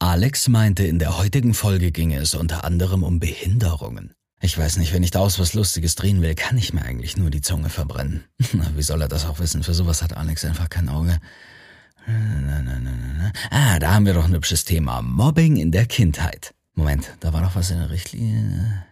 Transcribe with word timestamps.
Alex 0.00 0.48
meinte, 0.48 0.84
in 0.84 0.98
der 0.98 1.18
heutigen 1.18 1.52
Folge 1.52 1.92
ginge 1.92 2.16
es 2.16 2.34
unter 2.34 2.64
anderem 2.64 3.02
um 3.02 3.20
Behinderungen. 3.20 4.14
Ich 4.40 4.56
weiß 4.56 4.78
nicht, 4.78 4.94
wenn 4.94 5.02
ich 5.02 5.10
daraus 5.10 5.38
was 5.38 5.52
Lustiges 5.52 5.94
drehen 5.94 6.22
will, 6.22 6.34
kann 6.34 6.56
ich 6.56 6.72
mir 6.72 6.82
eigentlich 6.82 7.18
nur 7.18 7.28
die 7.28 7.42
Zunge 7.42 7.68
verbrennen. 7.68 8.24
Wie 8.38 8.82
soll 8.82 9.02
er 9.02 9.08
das 9.08 9.26
auch 9.26 9.40
wissen? 9.40 9.62
Für 9.62 9.74
sowas 9.74 10.02
hat 10.02 10.16
Alex 10.16 10.46
einfach 10.46 10.70
kein 10.70 10.88
Auge. 10.88 11.18
Ah, 13.50 13.78
da 13.78 13.92
haben 13.94 14.06
wir 14.06 14.14
doch 14.14 14.24
ein 14.24 14.32
hübsches 14.32 14.64
Thema. 14.64 15.02
Mobbing 15.02 15.56
in 15.56 15.70
der 15.70 15.86
Kindheit. 15.86 16.54
Moment, 16.74 17.08
da 17.20 17.32
war 17.32 17.42
doch 17.42 17.54
was 17.54 17.70
in 17.70 17.78
der 17.78 17.90
Richtlinie. 17.90 18.84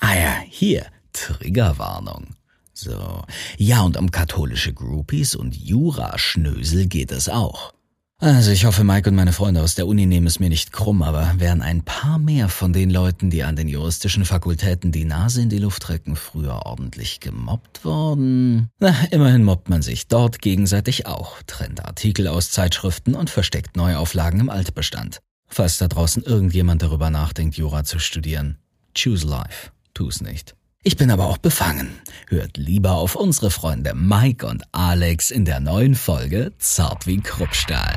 Ah 0.00 0.14
ja, 0.14 0.40
hier. 0.48 0.86
Triggerwarnung. 1.12 2.34
So. 2.74 3.22
Ja, 3.56 3.82
und 3.82 3.96
um 3.96 4.10
katholische 4.10 4.74
Groupies 4.74 5.34
und 5.34 5.56
Jura-Schnösel 5.56 6.86
geht 6.86 7.12
es 7.12 7.28
auch. 7.28 7.72
Also 8.18 8.50
ich 8.50 8.64
hoffe, 8.64 8.82
Mike 8.82 9.10
und 9.10 9.14
meine 9.14 9.34
Freunde 9.34 9.60
aus 9.62 9.74
der 9.74 9.86
Uni 9.86 10.06
nehmen 10.06 10.26
es 10.26 10.40
mir 10.40 10.48
nicht 10.48 10.72
krumm, 10.72 11.02
aber 11.02 11.34
wären 11.36 11.60
ein 11.60 11.82
paar 11.82 12.18
mehr 12.18 12.48
von 12.48 12.72
den 12.72 12.88
Leuten, 12.88 13.28
die 13.28 13.44
an 13.44 13.56
den 13.56 13.68
juristischen 13.68 14.24
Fakultäten 14.24 14.90
die 14.90 15.04
Nase 15.04 15.42
in 15.42 15.50
die 15.50 15.58
Luft 15.58 15.90
recken, 15.90 16.16
früher 16.16 16.64
ordentlich 16.64 17.20
gemobbt 17.20 17.84
worden? 17.84 18.70
Na, 18.78 18.94
immerhin 19.10 19.44
mobbt 19.44 19.68
man 19.68 19.82
sich 19.82 20.08
dort 20.08 20.40
gegenseitig 20.40 21.06
auch, 21.06 21.42
trennt 21.46 21.84
Artikel 21.84 22.26
aus 22.26 22.50
Zeitschriften 22.50 23.14
und 23.14 23.28
versteckt 23.28 23.76
Neuauflagen 23.76 24.40
im 24.40 24.48
Altbestand. 24.48 25.20
Falls 25.46 25.76
da 25.76 25.86
draußen 25.86 26.22
irgendjemand 26.22 26.80
darüber 26.80 27.10
nachdenkt, 27.10 27.58
Jura 27.58 27.84
zu 27.84 27.98
studieren, 27.98 28.56
choose 28.96 29.26
life, 29.26 29.72
tu's 29.92 30.22
nicht. 30.22 30.56
Ich 30.86 30.96
bin 30.96 31.10
aber 31.10 31.26
auch 31.26 31.38
befangen. 31.38 31.98
Hört 32.28 32.58
lieber 32.58 32.92
auf 32.92 33.16
unsere 33.16 33.50
Freunde 33.50 33.92
Mike 33.92 34.46
und 34.46 34.62
Alex 34.70 35.32
in 35.32 35.44
der 35.44 35.58
neuen 35.58 35.96
Folge 35.96 36.52
Zart 36.58 37.08
wie 37.08 37.20
Kruppstahl. 37.20 37.96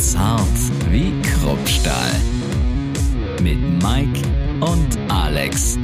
Zart 0.00 0.48
wie 0.90 1.12
Kruppstahl. 1.22 2.10
Mit 3.40 3.60
Mike 3.80 4.20
und 4.58 4.98
Alex. 5.12 5.78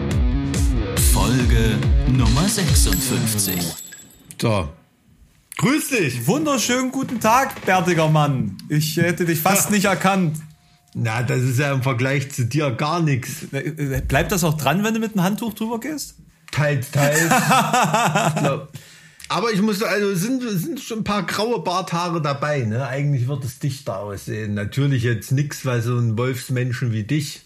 Folge 1.12 1.78
Nummer 2.08 2.48
56. 2.48 3.62
So. 4.42 4.68
Grüß 5.56 5.90
dich. 5.90 6.26
Wunderschönen 6.26 6.90
guten 6.90 7.20
Tag, 7.20 7.64
bärtiger 7.64 8.08
Mann. 8.08 8.58
Ich 8.68 8.96
hätte 8.96 9.24
dich 9.24 9.38
fast 9.38 9.70
nicht 9.70 9.84
erkannt. 9.84 10.36
Na, 10.94 11.22
das 11.22 11.40
ist 11.42 11.58
ja 11.58 11.72
im 11.72 11.82
Vergleich 11.82 12.30
zu 12.30 12.46
dir 12.46 12.70
gar 12.72 13.00
nichts. 13.00 13.46
Bleibt 14.08 14.32
das 14.32 14.42
auch 14.44 14.54
dran, 14.54 14.82
wenn 14.82 14.94
du 14.94 15.00
mit 15.00 15.12
einem 15.12 15.22
Handtuch 15.22 15.54
drüber 15.54 15.78
gehst? 15.78 16.16
Teils, 16.50 16.90
teils. 16.90 17.30
Aber 19.28 19.52
ich 19.52 19.62
muss, 19.62 19.80
also 19.84 20.12
sind, 20.16 20.42
sind 20.42 20.80
schon 20.80 20.98
ein 20.98 21.04
paar 21.04 21.22
graue 21.22 21.60
Barthaare 21.60 22.20
dabei, 22.20 22.62
ne? 22.62 22.84
Eigentlich 22.88 23.28
wird 23.28 23.44
es 23.44 23.60
dichter 23.60 24.00
aussehen. 24.00 24.54
Natürlich 24.54 25.04
jetzt 25.04 25.30
nichts, 25.30 25.64
weil 25.64 25.82
so 25.82 25.96
ein 25.96 26.18
Wolfsmenschen 26.18 26.92
wie 26.92 27.04
dich 27.04 27.42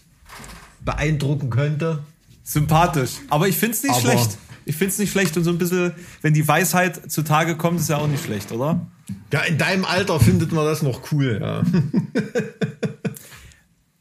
beeindrucken 0.83 1.51
könnte. 1.51 1.99
Sympathisch. 2.43 3.17
Aber 3.29 3.47
ich 3.47 3.55
find's 3.55 3.83
nicht 3.83 3.93
Aber 3.93 4.01
schlecht. 4.01 4.37
Ich 4.65 4.75
find's 4.75 4.97
nicht 4.97 5.11
schlecht 5.11 5.37
und 5.37 5.43
so 5.43 5.51
ein 5.51 5.59
bisschen, 5.59 5.91
wenn 6.23 6.33
die 6.33 6.47
Weisheit 6.47 7.11
zutage 7.11 7.55
kommt, 7.55 7.79
ist 7.79 7.89
ja 7.89 7.97
auch 7.97 8.07
nicht 8.07 8.23
schlecht, 8.23 8.51
oder? 8.51 8.87
Ja, 9.31 9.41
in 9.41 9.59
deinem 9.59 9.85
Alter 9.85 10.19
findet 10.19 10.51
man 10.51 10.65
das 10.65 10.81
noch 10.81 11.11
cool, 11.11 11.37
ja. 11.39 11.61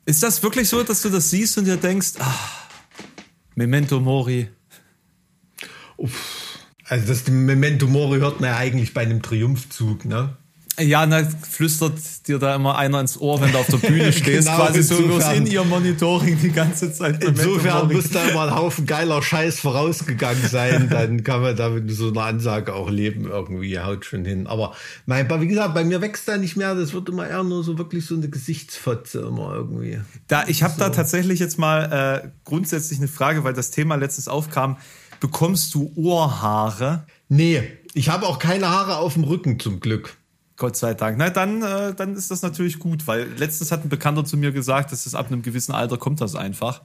Ist 0.07 0.23
das 0.23 0.43
wirklich 0.43 0.69
so, 0.69 0.83
dass 0.83 1.03
du 1.03 1.09
das 1.09 1.31
siehst 1.31 1.57
und 1.57 1.65
dir 1.65 1.77
denkst, 1.77 2.15
ach, 2.19 2.69
Memento 3.55 4.01
Mori? 4.01 4.49
Uff. 5.97 6.59
Also 6.87 7.07
das 7.07 7.27
Memento 7.29 7.87
Mori 7.87 8.19
hört 8.19 8.41
man 8.41 8.51
ja 8.51 8.57
eigentlich 8.57 8.93
bei 8.93 9.03
einem 9.03 9.23
Triumphzug, 9.23 10.05
ne? 10.05 10.37
Ja, 10.79 11.07
na, 11.07 11.23
flüstert 11.25 11.99
dir 12.27 12.39
da 12.41 12.57
immer 12.57 12.77
einer 12.77 13.01
ins 13.01 13.21
Ohr, 13.21 13.41
wenn 13.41 13.53
du 13.53 13.59
auf 13.59 13.67
der 13.69 13.77
Bühne 13.77 14.13
stehst, 14.13 14.49
genau, 14.49 14.57
quasi 14.57 14.83
so 14.83 15.01
bloß 15.01 15.33
in 15.35 15.47
ihr 15.47 15.63
Monitoring 15.63 16.39
die 16.41 16.51
ganze 16.51 16.93
Zeit. 16.93 17.23
Insofern 17.23 17.93
muss 17.93 18.11
da 18.11 18.25
immer 18.29 18.49
ein 18.49 18.55
Haufen 18.55 18.85
geiler 18.85 19.23
Scheiß 19.23 19.61
vorausgegangen 19.61 20.49
sein, 20.49 20.89
dann 20.91 21.23
kann 21.23 21.43
man 21.43 21.55
da 21.57 21.69
mit 21.69 21.89
so 21.93 22.09
einer 22.09 22.25
Ansage 22.25 22.75
auch 22.75 22.91
leben, 22.91 23.27
irgendwie, 23.27 23.79
haut 23.79 24.05
schon 24.05 24.25
hin. 24.25 24.49
Aber 24.49 24.75
mein, 25.07 25.29
wie 25.41 25.47
gesagt, 25.47 25.75
bei 25.75 25.85
mir 25.85 26.01
wächst 26.01 26.27
da 26.27 26.37
nicht 26.37 26.57
mehr, 26.57 26.75
das 26.75 26.93
wird 26.93 27.09
immer 27.09 27.29
eher 27.29 27.45
nur 27.45 27.63
so 27.63 27.79
wirklich 27.79 28.05
so 28.07 28.17
eine 28.17 28.29
Gesichtsfotze 28.29 29.21
immer 29.21 29.55
irgendwie. 29.55 30.01
Da, 30.27 30.45
ich 30.49 30.65
habe 30.65 30.75
so. 30.75 30.81
da 30.81 30.91
tatsächlich 30.91 31.39
jetzt 31.39 31.59
mal 31.59 32.23
äh, 32.25 32.29
grundsätzlich 32.45 32.99
eine 32.99 33.09
Frage, 33.09 33.45
weil 33.45 33.55
das 33.55 33.71
Thema 33.71 33.95
letztens 33.95 34.27
aufkam. 34.27 34.77
Bekommst 35.21 35.75
du 35.75 35.93
Ohrhaare? 35.95 37.05
Nee, 37.29 37.63
ich 37.95 38.09
habe 38.09 38.27
auch 38.27 38.41
keine 38.41 38.69
Haare 38.69 38.97
auf 38.97 39.15
dem 39.15 39.23
Rücken 39.23 39.61
zum 39.61 39.79
Glück. 39.79 40.17
Gott 40.57 40.77
sei 40.77 40.95
Dank. 40.95 41.19
Na, 41.19 41.31
dann, 41.31 41.63
äh, 41.63 41.95
dann 41.95 42.15
ist 42.15 42.31
das 42.31 42.43
natürlich 42.43 42.79
gut, 42.79 43.07
weil 43.07 43.27
letztens 43.37 43.73
hat 43.73 43.85
ein 43.85 43.89
Bekannter 43.89 44.25
zu 44.25 44.37
mir 44.37 44.53
gesagt, 44.53 44.93
dass 44.93 45.07
es 45.07 45.15
ab 45.15 45.27
einem 45.27 45.43
gewissen 45.43 45.73
Alter 45.73 45.97
kommt 45.97 46.21
das 46.21 46.37
einfach. 46.37 46.83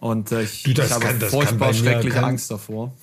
Und 0.00 0.32
äh, 0.32 0.42
ich, 0.42 0.62
du, 0.62 0.70
ich 0.70 0.90
habe 0.90 1.04
kann, 1.04 1.20
furchtbar 1.20 1.74
schreckliche 1.74 2.16
kann, 2.16 2.24
Angst 2.24 2.50
davor. 2.50 2.94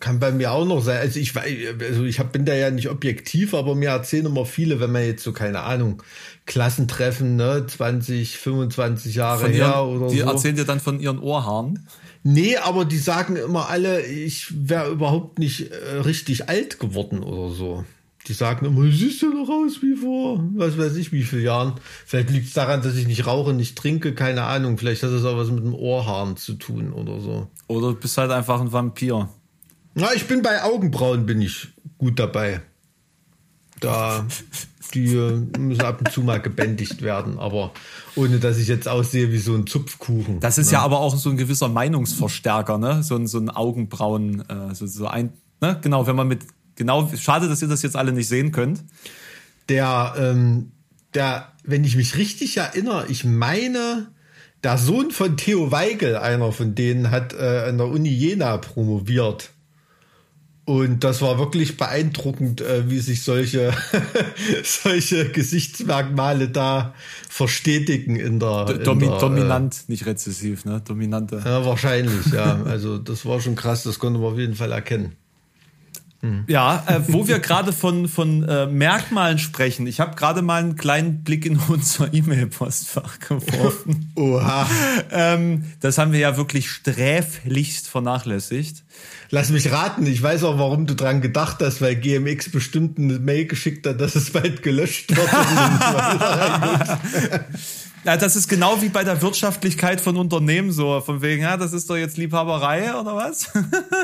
Kann 0.00 0.18
bei 0.18 0.32
mir 0.32 0.52
auch 0.52 0.64
noch 0.64 0.82
sein. 0.82 0.98
Also 0.98 1.18
ich, 1.18 1.36
also 1.36 2.04
ich 2.04 2.20
hab, 2.20 2.32
bin 2.32 2.44
da 2.44 2.54
ja 2.54 2.70
nicht 2.70 2.88
objektiv, 2.88 3.54
aber 3.54 3.74
mir 3.74 3.90
erzählen 3.90 4.26
immer 4.26 4.46
viele, 4.46 4.80
wenn 4.80 4.92
man 4.92 5.04
jetzt 5.04 5.24
so, 5.24 5.32
keine 5.32 5.60
Ahnung, 5.60 6.02
Klassentreffen, 6.46 7.36
ne, 7.36 7.66
20, 7.66 8.38
25 8.38 9.14
Jahre 9.14 9.44
von 9.44 9.52
her 9.52 9.66
ihren, 9.66 9.96
oder 9.96 10.08
die 10.08 10.18
so. 10.18 10.24
Die 10.24 10.30
erzählen 10.30 10.56
dir 10.56 10.64
dann 10.64 10.80
von 10.80 11.00
ihren 11.00 11.18
Ohrhaaren? 11.18 11.86
Nee, 12.22 12.56
aber 12.56 12.84
die 12.84 12.98
sagen 12.98 13.36
immer 13.36 13.68
alle, 13.68 14.06
ich 14.06 14.46
wäre 14.68 14.90
überhaupt 14.90 15.38
nicht 15.38 15.70
äh, 15.72 15.96
richtig 15.98 16.48
alt 16.48 16.78
geworden 16.78 17.22
oder 17.22 17.54
so. 17.54 17.84
Die 18.26 18.32
sagen 18.32 18.64
immer, 18.64 18.90
siehst 18.90 19.20
du 19.20 19.28
noch 19.28 19.50
aus 19.50 19.82
wie 19.82 19.96
vor, 19.96 20.42
was 20.54 20.78
weiß 20.78 20.96
ich, 20.96 21.12
wie 21.12 21.24
viele 21.24 21.42
Jahren. 21.42 21.74
Vielleicht 22.06 22.30
liegt 22.30 22.46
es 22.46 22.54
daran, 22.54 22.80
dass 22.80 22.96
ich 22.96 23.06
nicht 23.06 23.26
rauche, 23.26 23.52
nicht 23.52 23.76
trinke, 23.76 24.14
keine 24.14 24.44
Ahnung. 24.44 24.78
Vielleicht 24.78 25.02
hat 25.02 25.12
das 25.12 25.26
auch 25.26 25.36
was 25.36 25.50
mit 25.50 25.62
dem 25.62 25.74
Ohrhaaren 25.74 26.38
zu 26.38 26.54
tun 26.54 26.92
oder 26.92 27.20
so. 27.20 27.48
Oder 27.66 27.88
du 27.88 27.94
bist 27.96 28.16
halt 28.16 28.30
einfach 28.30 28.62
ein 28.62 28.72
Vampir. 28.72 29.28
Na, 29.94 30.12
ich 30.14 30.26
bin 30.26 30.40
bei 30.40 30.62
Augenbrauen 30.62 31.26
bin 31.26 31.42
ich 31.42 31.68
gut 31.98 32.18
dabei. 32.18 32.62
Da, 33.80 34.26
die 34.94 35.08
müssen 35.58 35.82
ab 35.82 36.00
und 36.00 36.10
zu 36.10 36.22
mal 36.22 36.40
gebändigt 36.40 37.02
werden, 37.02 37.38
aber 37.38 37.72
ohne 38.16 38.38
dass 38.38 38.56
ich 38.56 38.68
jetzt 38.68 38.88
aussehe 38.88 39.32
wie 39.32 39.38
so 39.38 39.54
ein 39.54 39.66
Zupfkuchen. 39.66 40.40
Das 40.40 40.56
ist 40.56 40.68
ne? 40.68 40.74
ja 40.74 40.80
aber 40.80 41.00
auch 41.00 41.14
so 41.14 41.28
ein 41.28 41.36
gewisser 41.36 41.68
Meinungsverstärker, 41.68 42.78
ne? 42.78 43.02
So 43.02 43.16
ein, 43.16 43.26
so 43.26 43.38
ein 43.38 43.50
Augenbrauen, 43.50 44.48
äh, 44.48 44.74
so, 44.74 44.86
so 44.86 45.06
ein, 45.06 45.34
ne? 45.60 45.78
Genau, 45.82 46.06
wenn 46.06 46.16
man 46.16 46.28
mit 46.28 46.46
genau, 46.76 47.10
schade, 47.16 47.48
dass 47.48 47.62
ihr 47.62 47.68
das 47.68 47.82
jetzt 47.82 47.96
alle 47.96 48.12
nicht 48.12 48.28
sehen 48.28 48.52
könnt. 48.52 48.84
Der, 49.68 50.14
ähm, 50.18 50.72
der, 51.14 51.52
wenn 51.62 51.84
ich 51.84 51.96
mich 51.96 52.16
richtig 52.16 52.56
erinnere, 52.56 53.06
ich 53.08 53.24
meine, 53.24 54.08
der 54.62 54.78
Sohn 54.78 55.10
von 55.10 55.36
Theo 55.36 55.70
Weigel, 55.70 56.16
einer 56.16 56.52
von 56.52 56.74
denen, 56.74 57.10
hat 57.10 57.34
äh, 57.34 57.66
an 57.68 57.78
der 57.78 57.86
Uni 57.86 58.08
Jena 58.08 58.56
promoviert. 58.58 59.50
Und 60.66 61.04
das 61.04 61.20
war 61.20 61.38
wirklich 61.38 61.76
beeindruckend, 61.76 62.62
äh, 62.62 62.88
wie 62.88 62.98
sich 62.98 63.22
solche, 63.22 63.74
solche 64.64 65.28
Gesichtsmerkmale 65.30 66.48
da 66.48 66.94
verstetigen 67.28 68.16
in 68.16 68.40
der, 68.40 68.64
Domi 68.64 69.04
in 69.04 69.10
der 69.10 69.18
Dominant, 69.18 69.74
äh, 69.74 69.92
nicht 69.92 70.06
rezessiv, 70.06 70.64
ne? 70.64 70.80
Dominante. 70.82 71.42
Ja, 71.44 71.66
wahrscheinlich, 71.66 72.32
ja. 72.32 72.62
Also 72.64 72.96
das 72.96 73.26
war 73.26 73.42
schon 73.42 73.56
krass, 73.56 73.82
das 73.82 73.98
konnte 73.98 74.18
man 74.18 74.32
auf 74.32 74.38
jeden 74.38 74.54
Fall 74.54 74.72
erkennen. 74.72 75.16
Hm. 76.24 76.44
Ja, 76.46 76.82
äh, 76.86 77.00
wo 77.08 77.28
wir 77.28 77.38
gerade 77.38 77.74
von, 77.74 78.08
von 78.08 78.48
äh, 78.48 78.64
Merkmalen 78.64 79.38
sprechen. 79.38 79.86
Ich 79.86 80.00
habe 80.00 80.16
gerade 80.16 80.40
mal 80.40 80.62
einen 80.62 80.74
kleinen 80.74 81.22
Blick 81.22 81.44
in 81.44 81.60
unser 81.68 82.14
E-Mail-Postfach 82.14 83.18
geworfen. 83.18 84.10
Oha. 84.16 84.66
ähm, 85.10 85.64
das 85.80 85.98
haben 85.98 86.12
wir 86.12 86.20
ja 86.20 86.38
wirklich 86.38 86.70
sträflichst 86.70 87.88
vernachlässigt. 87.88 88.84
Lass 89.28 89.50
mich 89.50 89.70
raten, 89.70 90.06
ich 90.06 90.22
weiß 90.22 90.44
auch, 90.44 90.58
warum 90.58 90.86
du 90.86 90.94
dran 90.94 91.20
gedacht 91.20 91.58
hast, 91.60 91.82
weil 91.82 91.94
GMX 91.94 92.50
bestimmt 92.50 92.96
eine 92.96 93.18
Mail 93.18 93.44
geschickt 93.44 93.86
hat, 93.86 94.00
dass 94.00 94.14
es 94.14 94.30
bald 94.30 94.62
gelöscht 94.62 95.14
wird. 95.14 95.28
Ja, 98.04 98.16
das 98.18 98.36
ist 98.36 98.48
genau 98.48 98.82
wie 98.82 98.90
bei 98.90 99.02
der 99.02 99.22
Wirtschaftlichkeit 99.22 100.00
von 100.00 100.16
Unternehmen 100.16 100.72
so, 100.72 101.00
von 101.00 101.22
wegen, 101.22 101.42
ja, 101.42 101.56
das 101.56 101.72
ist 101.72 101.88
doch 101.88 101.96
jetzt 101.96 102.18
Liebhaberei 102.18 102.94
oder 102.94 103.16
was? 103.16 103.50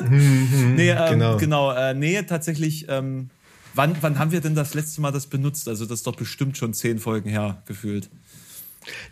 Mhm, 0.08 0.74
nee, 0.76 0.90
ähm, 0.90 1.10
genau, 1.10 1.36
genau 1.36 1.72
äh, 1.72 1.92
nee, 1.92 2.22
tatsächlich. 2.22 2.86
Ähm, 2.88 3.28
wann, 3.74 3.96
wann 4.00 4.18
haben 4.18 4.32
wir 4.32 4.40
denn 4.40 4.54
das 4.54 4.74
letzte 4.74 5.00
Mal 5.02 5.12
das 5.12 5.26
benutzt? 5.26 5.68
Also 5.68 5.84
das 5.84 6.00
ist 6.00 6.06
doch 6.06 6.16
bestimmt 6.16 6.56
schon 6.56 6.72
zehn 6.72 6.98
Folgen 6.98 7.28
her 7.28 7.62
gefühlt. 7.66 8.08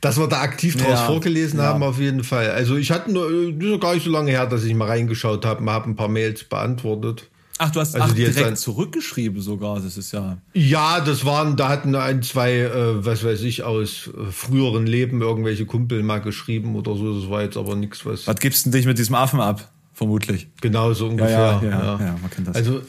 Dass 0.00 0.18
wir 0.18 0.26
da 0.26 0.40
aktiv 0.40 0.76
draus 0.76 1.00
ja, 1.00 1.06
vorgelesen 1.06 1.58
ja. 1.58 1.66
haben, 1.66 1.82
auf 1.82 1.98
jeden 1.98 2.24
Fall. 2.24 2.50
Also 2.50 2.76
ich 2.76 2.90
hatte 2.90 3.12
nur, 3.12 3.52
das 3.52 3.68
ist 3.68 3.80
gar 3.80 3.94
nicht 3.94 4.04
so 4.04 4.10
lange 4.10 4.30
her, 4.30 4.46
dass 4.46 4.64
ich 4.64 4.74
mal 4.74 4.88
reingeschaut 4.88 5.44
habe, 5.44 5.70
habe 5.70 5.90
ein 5.90 5.96
paar 5.96 6.08
Mails 6.08 6.44
beantwortet. 6.44 7.28
Ach, 7.58 7.70
du 7.70 7.80
hast 7.80 7.94
also 7.96 8.08
ach, 8.08 8.14
direkt 8.14 8.40
dann, 8.40 8.56
zurückgeschrieben 8.56 9.42
sogar. 9.42 9.80
Das 9.80 9.96
ist 9.96 10.12
ja. 10.12 10.38
Ja, 10.54 11.00
das 11.00 11.24
waren, 11.24 11.56
da 11.56 11.68
hatten 11.68 11.94
ein, 11.96 12.22
zwei, 12.22 12.60
äh, 12.60 13.04
was 13.04 13.24
weiß 13.24 13.42
ich, 13.42 13.64
aus 13.64 14.08
äh, 14.08 14.30
früheren 14.30 14.86
Leben 14.86 15.20
irgendwelche 15.20 15.66
Kumpel 15.66 16.02
mal 16.02 16.20
geschrieben 16.20 16.76
oder 16.76 16.94
so. 16.94 17.20
Das 17.20 17.28
war 17.28 17.42
jetzt 17.42 17.56
aber 17.56 17.74
nichts, 17.74 18.06
was. 18.06 18.26
Was 18.26 18.36
gibst 18.36 18.66
du 18.66 18.70
dich 18.70 18.86
mit 18.86 18.98
diesem 18.98 19.16
Affen 19.16 19.40
ab? 19.40 19.70
Vermutlich. 19.92 20.46
Genau 20.60 20.92
so 20.92 21.08
ungefähr. 21.08 21.60
Ja, 21.60 21.62
ja, 21.62 21.70
ja, 21.70 21.98
ja. 21.98 22.16
man 22.22 22.30
kennt 22.30 22.46
das. 22.46 22.54
Also 22.54 22.82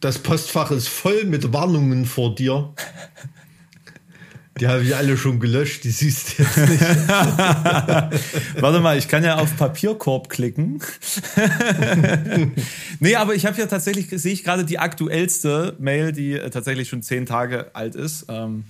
das 0.00 0.18
Postfach 0.18 0.70
ist 0.70 0.88
voll 0.88 1.24
mit 1.24 1.52
Warnungen 1.54 2.04
vor 2.04 2.34
dir. 2.34 2.74
Die 4.60 4.68
habe 4.68 4.84
ich 4.84 4.94
alle 4.94 5.16
schon 5.16 5.40
gelöscht, 5.40 5.82
die 5.82 5.90
siehst 5.90 6.38
du 6.38 6.42
jetzt 6.42 6.56
nicht. 6.56 6.80
Warte 8.60 8.80
mal, 8.80 8.96
ich 8.96 9.08
kann 9.08 9.24
ja 9.24 9.38
auf 9.38 9.56
Papierkorb 9.56 10.28
klicken. 10.28 10.80
nee, 13.00 13.16
aber 13.16 13.34
ich 13.34 13.46
habe 13.46 13.58
ja 13.58 13.66
tatsächlich, 13.66 14.08
sehe 14.10 14.32
ich 14.32 14.44
gerade 14.44 14.64
die 14.64 14.78
aktuellste 14.78 15.74
Mail, 15.80 16.12
die 16.12 16.34
äh, 16.34 16.50
tatsächlich 16.50 16.88
schon 16.88 17.02
zehn 17.02 17.26
Tage 17.26 17.74
alt 17.74 17.96
ist. 17.96 18.26
Ähm, 18.28 18.64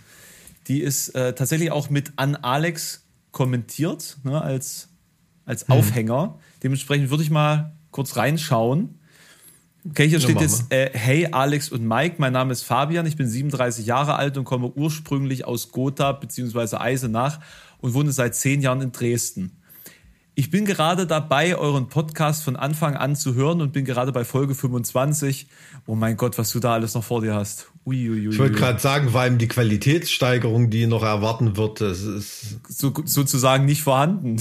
die 0.69 0.81
ist 0.81 1.10
äh, 1.10 1.34
tatsächlich 1.34 1.70
auch 1.70 1.90
mit 1.90 2.12
an 2.16 2.37
Alex 2.37 3.04
kommentiert, 3.30 4.16
ne, 4.25 4.40
als, 4.40 4.88
als 5.44 5.69
mhm. 5.69 5.75
Aufhänger. 5.75 6.38
Dementsprechend 6.62 7.10
würde 7.10 7.25
ich 7.25 7.30
mal 7.30 7.75
kurz 7.90 8.16
reinschauen. 8.16 8.98
Okay, 9.86 10.08
hier 10.08 10.19
steht 10.19 10.40
jetzt, 10.40 10.72
äh, 10.72 10.90
hey 10.94 11.28
Alex 11.31 11.69
und 11.69 11.86
Mike, 11.86 12.16
mein 12.19 12.32
Name 12.32 12.52
ist 12.52 12.62
Fabian, 12.62 13.04
ich 13.04 13.16
bin 13.16 13.28
37 13.28 13.84
Jahre 13.84 14.16
alt 14.16 14.38
und 14.38 14.44
komme 14.44 14.72
ursprünglich 14.75 15.44
aus 15.44 15.72
Gotha 15.72 16.12
bzw. 16.12 16.76
Eisenach 16.76 17.38
und 17.82 17.92
wohne 17.92 18.10
seit 18.10 18.34
zehn 18.34 18.62
Jahren 18.62 18.81
in 18.81 18.92
Dresden. 18.92 19.60
Ich 20.34 20.50
bin 20.50 20.64
gerade 20.64 21.06
dabei, 21.06 21.54
euren 21.56 21.88
Podcast 21.88 22.42
von 22.42 22.56
Anfang 22.56 22.96
an 22.96 23.14
zu 23.14 23.34
hören 23.34 23.60
und 23.60 23.72
bin 23.72 23.84
gerade 23.84 24.10
bei 24.10 24.25
Folge 24.25 24.54
25. 24.54 25.48
Oh 25.87 25.94
mein 25.94 26.16
Gott, 26.16 26.38
was 26.38 26.50
du 26.50 26.60
da 26.60 26.72
alles 26.72 26.94
noch 26.94 27.04
vor 27.04 27.20
dir 27.20 27.34
hast. 27.34 27.70
Ui, 27.86 28.08
ui, 28.08 28.28
ui, 28.28 28.32
ich 28.32 28.38
wollte 28.38 28.54
gerade 28.54 28.81
sagen, 28.81 29.10
vor 29.10 29.20
allem 29.20 29.36
die 29.36 29.46
Qualitätssteigerung, 29.46 30.70
die 30.70 30.86
noch 30.86 31.02
erwarten 31.02 31.58
wird, 31.58 31.82
das 31.82 32.00
ist 32.00 32.60
so, 32.66 32.94
sozusagen 33.04 33.66
nicht 33.66 33.82
vorhanden. 33.82 34.36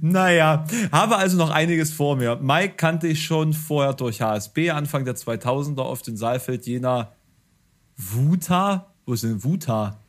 naja, 0.00 0.64
habe 0.90 1.16
also 1.16 1.36
noch 1.36 1.50
einiges 1.50 1.92
vor 1.92 2.16
mir. 2.16 2.40
Mike 2.42 2.74
kannte 2.76 3.06
ich 3.06 3.24
schon 3.24 3.52
vorher 3.52 3.92
durch 3.92 4.20
HSB, 4.20 4.70
Anfang 4.70 5.04
der 5.04 5.14
2000er, 5.14 5.82
oft 5.82 6.08
in 6.08 6.16
Saalfeld, 6.16 6.66
Jena, 6.66 7.12
Wuta. 7.96 8.92
Wo 9.06 9.12
ist 9.12 9.22
denn 9.22 9.44
Wuta? 9.44 10.00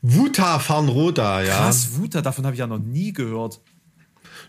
Wuta 0.00 0.58
Farnroda, 0.58 1.42
ja. 1.42 1.54
Krass, 1.54 1.98
Wuta, 1.98 2.22
davon 2.22 2.46
habe 2.46 2.54
ich 2.54 2.60
ja 2.60 2.66
noch 2.66 2.78
nie 2.78 3.12
gehört. 3.12 3.60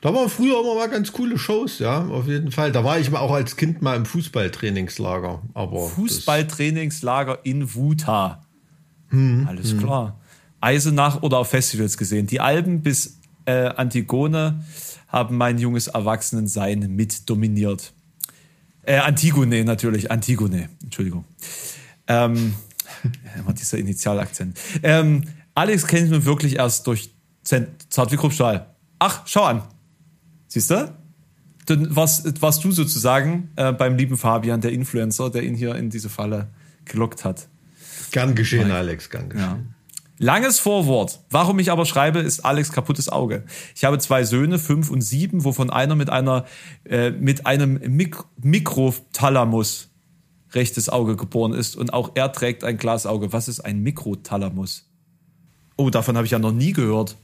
Da 0.04 0.14
waren 0.14 0.28
früher 0.28 0.60
immer 0.60 0.76
mal 0.76 0.90
ganz 0.90 1.14
coole 1.14 1.38
Shows, 1.38 1.80
ja, 1.80 2.06
auf 2.08 2.28
jeden 2.28 2.52
Fall. 2.52 2.74
Da 2.74 2.84
war 2.84 3.00
ich 3.00 3.10
mal 3.10 3.20
auch 3.20 3.32
als 3.32 3.56
Kind 3.56 3.82
mal 3.82 3.96
im 3.96 4.06
Fußballtrainingslager. 4.06 5.42
Aber 5.54 5.88
Fußballtrainingslager 5.88 7.40
in 7.44 7.74
Wuta. 7.74 8.44
Hm, 9.08 9.46
Alles 9.48 9.72
hm. 9.72 9.80
klar. 9.80 10.20
Eisenach 10.60 11.22
oder 11.22 11.38
auf 11.38 11.52
Festivals 11.52 11.98
gesehen. 11.98 12.28
Die 12.28 12.42
Alben 12.42 12.82
bis 12.82 13.18
äh, 13.46 13.68
Antigone 13.68 14.66
haben 15.08 15.38
mein 15.38 15.58
junges 15.58 15.88
Erwachsenensein 15.88 16.80
mit 16.94 17.30
dominiert. 17.30 17.94
Äh, 18.82 18.98
Antigone 18.98 19.64
natürlich, 19.64 20.12
Antigone, 20.12 20.68
Entschuldigung. 20.84 21.24
Ähm, 22.08 22.56
immer 23.40 23.54
dieser 23.54 23.78
Initialakzent. 23.78 24.60
Ähm, 24.84 25.24
Alex 25.56 25.88
kenne 25.88 26.08
ich 26.08 26.12
nun 26.12 26.26
wirklich 26.26 26.58
erst 26.58 26.88
durch 26.88 27.16
Zart 27.42 28.12
wie 28.12 28.18
Kruppstahl. 28.18 28.66
Ach, 29.00 29.22
schau 29.26 29.44
an. 29.44 29.64
Siehst 30.54 30.70
du? 30.70 30.94
Dann 31.66 31.96
warst, 31.96 32.40
warst 32.44 32.64
du 32.64 32.72
sozusagen 32.72 33.50
äh, 33.56 33.74
beim 33.74 33.98
lieben 33.98 34.18
Fabian, 34.18 34.62
der 34.62 34.72
Influencer, 34.72 35.32
der 35.32 35.42
ihn 35.42 35.56
hier 35.56 35.74
in 35.74 35.90
diese 35.90 36.10
Falle 36.10 36.50
gelockt 36.86 37.26
hat. 37.26 37.48
Gern 38.12 38.36
geschehen, 38.36 38.66
Mike. 38.66 38.76
Alex, 38.76 39.10
gern 39.10 39.30
geschehen. 39.30 39.48
Ja. 39.48 39.60
Langes 40.20 40.60
Vorwort. 40.60 41.22
Warum 41.32 41.58
ich 41.58 41.72
aber 41.72 41.88
schreibe, 41.88 42.20
ist 42.20 42.46
Alex 42.46 42.72
kaputtes 42.72 43.10
Auge. 43.10 43.46
Ich 43.76 43.84
habe 43.84 43.98
zwei 43.98 44.24
Söhne, 44.26 44.60
fünf 44.60 44.92
und 44.92 45.02
sieben, 45.02 45.44
wovon 45.44 45.72
einer 45.72 45.96
mit 45.96 46.12
einer 46.12 46.46
äh, 46.86 47.10
mit 47.10 47.48
einem 47.48 47.80
Mik 47.88 48.18
Mikrothalamus 48.40 49.90
rechtes 50.52 50.88
Auge 50.88 51.16
geboren 51.16 51.54
ist 51.54 51.76
und 51.76 51.94
auch 51.94 52.12
er 52.14 52.32
trägt 52.32 52.64
ein 52.64 52.78
Glasauge. 52.78 53.34
Was 53.34 53.48
ist 53.48 53.62
ein 53.62 53.82
Mikrothalamus? 53.82 54.88
Oh, 55.78 55.90
davon 55.90 56.16
habe 56.16 56.28
ich 56.28 56.32
ja 56.32 56.38
noch 56.38 56.54
nie 56.54 56.74
gehört. 56.74 57.18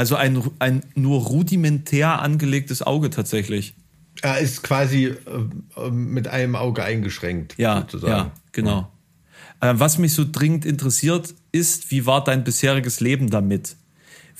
Also 0.00 0.16
ein, 0.16 0.42
ein 0.60 0.82
nur 0.94 1.20
rudimentär 1.20 2.22
angelegtes 2.22 2.80
Auge 2.80 3.10
tatsächlich. 3.10 3.74
Er 4.22 4.38
ist 4.38 4.62
quasi 4.62 5.14
äh, 5.76 5.90
mit 5.90 6.26
einem 6.26 6.56
Auge 6.56 6.82
eingeschränkt. 6.82 7.58
Ja, 7.58 7.82
sozusagen. 7.82 8.10
ja 8.10 8.30
genau. 8.52 8.90
Ja. 9.60 9.72
Äh, 9.72 9.78
was 9.78 9.98
mich 9.98 10.14
so 10.14 10.24
dringend 10.24 10.64
interessiert, 10.64 11.34
ist, 11.52 11.90
wie 11.90 12.06
war 12.06 12.24
dein 12.24 12.44
bisheriges 12.44 13.00
Leben 13.00 13.28
damit? 13.28 13.76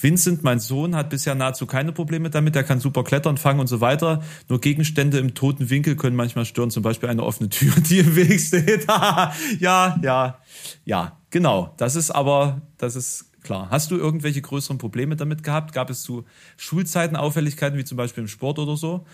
Vincent, 0.00 0.42
mein 0.42 0.60
Sohn, 0.60 0.96
hat 0.96 1.10
bisher 1.10 1.34
nahezu 1.34 1.66
keine 1.66 1.92
Probleme 1.92 2.30
damit. 2.30 2.56
Er 2.56 2.64
kann 2.64 2.80
super 2.80 3.04
klettern, 3.04 3.36
fangen 3.36 3.60
und 3.60 3.66
so 3.66 3.82
weiter. 3.82 4.22
Nur 4.48 4.62
Gegenstände 4.62 5.18
im 5.18 5.34
toten 5.34 5.68
Winkel 5.68 5.94
können 5.94 6.16
manchmal 6.16 6.46
stören. 6.46 6.70
Zum 6.70 6.82
Beispiel 6.82 7.10
eine 7.10 7.22
offene 7.22 7.50
Tür, 7.50 7.74
die 7.90 7.98
im 7.98 8.16
Weg 8.16 8.40
steht. 8.40 8.86
ja, 9.58 9.98
ja, 10.00 10.38
ja, 10.86 11.18
genau. 11.28 11.74
Das 11.76 11.96
ist 11.96 12.10
aber, 12.10 12.62
das 12.78 12.96
ist 12.96 13.29
klar. 13.50 13.68
Hast 13.68 13.90
du 13.90 13.96
irgendwelche 13.96 14.40
größeren 14.40 14.78
Probleme 14.78 15.16
damit 15.16 15.42
gehabt? 15.42 15.72
Gab 15.72 15.90
es 15.90 16.02
zu 16.02 16.24
Schulzeiten 16.56 17.16
Auffälligkeiten, 17.16 17.76
wie 17.76 17.84
zum 17.84 17.96
Beispiel 17.96 18.22
im 18.22 18.28
Sport 18.28 18.60
oder 18.60 18.76
so? 18.76 19.04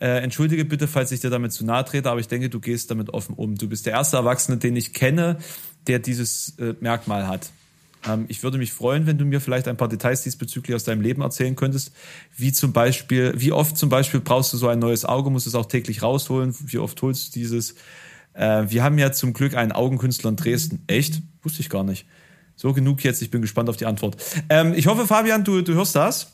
Äh, 0.00 0.18
entschuldige 0.18 0.66
bitte, 0.66 0.86
falls 0.86 1.12
ich 1.12 1.20
dir 1.20 1.30
damit 1.30 1.54
zu 1.54 1.64
nahe 1.64 1.82
trete, 1.82 2.10
aber 2.10 2.20
ich 2.20 2.28
denke, 2.28 2.50
du 2.50 2.60
gehst 2.60 2.90
damit 2.90 3.08
offen 3.14 3.34
um. 3.34 3.54
Du 3.54 3.70
bist 3.70 3.86
der 3.86 3.94
erste 3.94 4.18
Erwachsene, 4.18 4.58
den 4.58 4.76
ich 4.76 4.92
kenne, 4.92 5.38
der 5.86 5.98
dieses 5.98 6.58
äh, 6.58 6.74
Merkmal 6.80 7.26
hat. 7.26 7.48
Ähm, 8.06 8.26
ich 8.28 8.42
würde 8.42 8.58
mich 8.58 8.74
freuen, 8.74 9.06
wenn 9.06 9.16
du 9.16 9.24
mir 9.24 9.40
vielleicht 9.40 9.66
ein 9.66 9.78
paar 9.78 9.88
Details 9.88 10.22
diesbezüglich 10.22 10.76
aus 10.76 10.84
deinem 10.84 11.00
Leben 11.00 11.22
erzählen 11.22 11.56
könntest. 11.56 11.92
Wie 12.36 12.52
zum 12.52 12.74
Beispiel, 12.74 13.32
wie 13.38 13.52
oft 13.52 13.78
zum 13.78 13.88
Beispiel 13.88 14.20
brauchst 14.20 14.52
du 14.52 14.58
so 14.58 14.68
ein 14.68 14.78
neues 14.78 15.06
Auge, 15.06 15.30
musst 15.30 15.46
du 15.46 15.50
es 15.50 15.54
auch 15.54 15.64
täglich 15.64 16.02
rausholen? 16.02 16.54
Wie 16.66 16.76
oft 16.76 17.00
holst 17.00 17.28
du 17.28 17.38
dieses? 17.38 17.76
Äh, 18.34 18.64
wir 18.68 18.84
haben 18.84 18.98
ja 18.98 19.10
zum 19.12 19.32
Glück 19.32 19.54
einen 19.54 19.72
Augenkünstler 19.72 20.28
in 20.28 20.36
Dresden. 20.36 20.84
Echt? 20.86 21.22
Wusste 21.42 21.62
ich 21.62 21.70
gar 21.70 21.82
nicht. 21.82 22.04
So 22.56 22.72
genug 22.72 23.04
jetzt, 23.04 23.22
ich 23.22 23.30
bin 23.30 23.42
gespannt 23.42 23.68
auf 23.68 23.76
die 23.76 23.86
Antwort. 23.86 24.16
Ähm, 24.48 24.72
ich 24.74 24.86
hoffe, 24.86 25.06
Fabian, 25.06 25.44
du, 25.44 25.62
du 25.62 25.74
hörst 25.74 25.94
das. 25.94 26.32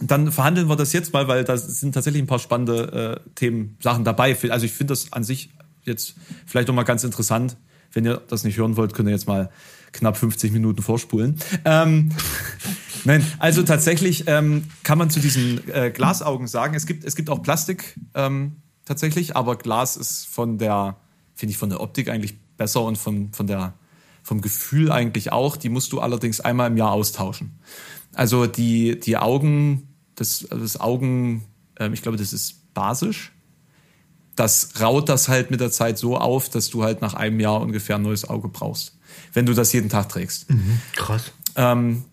Dann 0.00 0.32
verhandeln 0.32 0.68
wir 0.68 0.76
das 0.76 0.92
jetzt 0.92 1.12
mal, 1.12 1.28
weil 1.28 1.44
da 1.44 1.56
sind 1.56 1.92
tatsächlich 1.92 2.22
ein 2.22 2.26
paar 2.26 2.38
spannende 2.38 3.20
äh, 3.24 3.30
Themen, 3.34 3.76
Sachen 3.80 4.04
dabei. 4.04 4.36
Also 4.48 4.66
ich 4.66 4.72
finde 4.72 4.92
das 4.92 5.12
an 5.12 5.22
sich 5.24 5.50
jetzt 5.84 6.14
vielleicht 6.46 6.68
noch 6.68 6.74
mal 6.74 6.84
ganz 6.84 7.04
interessant. 7.04 7.56
Wenn 7.92 8.06
ihr 8.06 8.22
das 8.28 8.44
nicht 8.44 8.56
hören 8.56 8.76
wollt, 8.76 8.94
könnt 8.94 9.08
ihr 9.08 9.12
jetzt 9.12 9.28
mal 9.28 9.50
knapp 9.92 10.16
50 10.16 10.52
Minuten 10.52 10.82
vorspulen. 10.82 11.38
Ähm, 11.64 12.10
nein, 13.04 13.24
also 13.38 13.62
tatsächlich 13.62 14.24
ähm, 14.26 14.64
kann 14.82 14.98
man 14.98 15.10
zu 15.10 15.20
diesen 15.20 15.68
äh, 15.70 15.90
Glasaugen 15.90 16.46
sagen, 16.46 16.74
es 16.74 16.86
gibt, 16.86 17.04
es 17.04 17.14
gibt 17.14 17.28
auch 17.28 17.42
Plastik 17.42 17.96
ähm, 18.14 18.56
tatsächlich, 18.84 19.36
aber 19.36 19.56
Glas 19.56 19.96
ist 19.96 20.26
von 20.26 20.58
der, 20.58 20.96
finde 21.34 21.52
ich, 21.52 21.58
von 21.58 21.68
der 21.68 21.80
Optik 21.80 22.08
eigentlich 22.08 22.38
besser 22.56 22.82
und 22.82 22.96
von, 22.96 23.32
von 23.32 23.46
der, 23.46 23.74
vom 24.22 24.40
Gefühl 24.40 24.90
eigentlich 24.90 25.32
auch. 25.32 25.56
Die 25.56 25.68
musst 25.68 25.92
du 25.92 26.00
allerdings 26.00 26.40
einmal 26.40 26.70
im 26.70 26.76
Jahr 26.76 26.92
austauschen. 26.92 27.58
Also 28.14 28.46
die, 28.46 28.98
die 28.98 29.16
Augen, 29.16 29.88
das, 30.14 30.46
das 30.50 30.80
Augen, 30.80 31.44
ähm, 31.78 31.92
ich 31.92 32.02
glaube, 32.02 32.18
das 32.18 32.32
ist 32.32 32.74
basisch. 32.74 33.32
Das 34.36 34.80
raut 34.80 35.08
das 35.08 35.28
halt 35.28 35.50
mit 35.50 35.60
der 35.60 35.70
Zeit 35.70 35.98
so 35.98 36.16
auf, 36.16 36.48
dass 36.48 36.70
du 36.70 36.84
halt 36.84 37.02
nach 37.02 37.14
einem 37.14 37.38
Jahr 37.40 37.60
ungefähr 37.60 37.96
ein 37.96 38.02
neues 38.02 38.28
Auge 38.28 38.48
brauchst 38.48 38.96
wenn 39.32 39.46
du 39.46 39.54
das 39.54 39.72
jeden 39.72 39.88
Tag 39.88 40.08
trägst. 40.08 40.50
Mhm, 40.50 40.80
krass. 40.94 41.32
Ähm, 41.56 42.04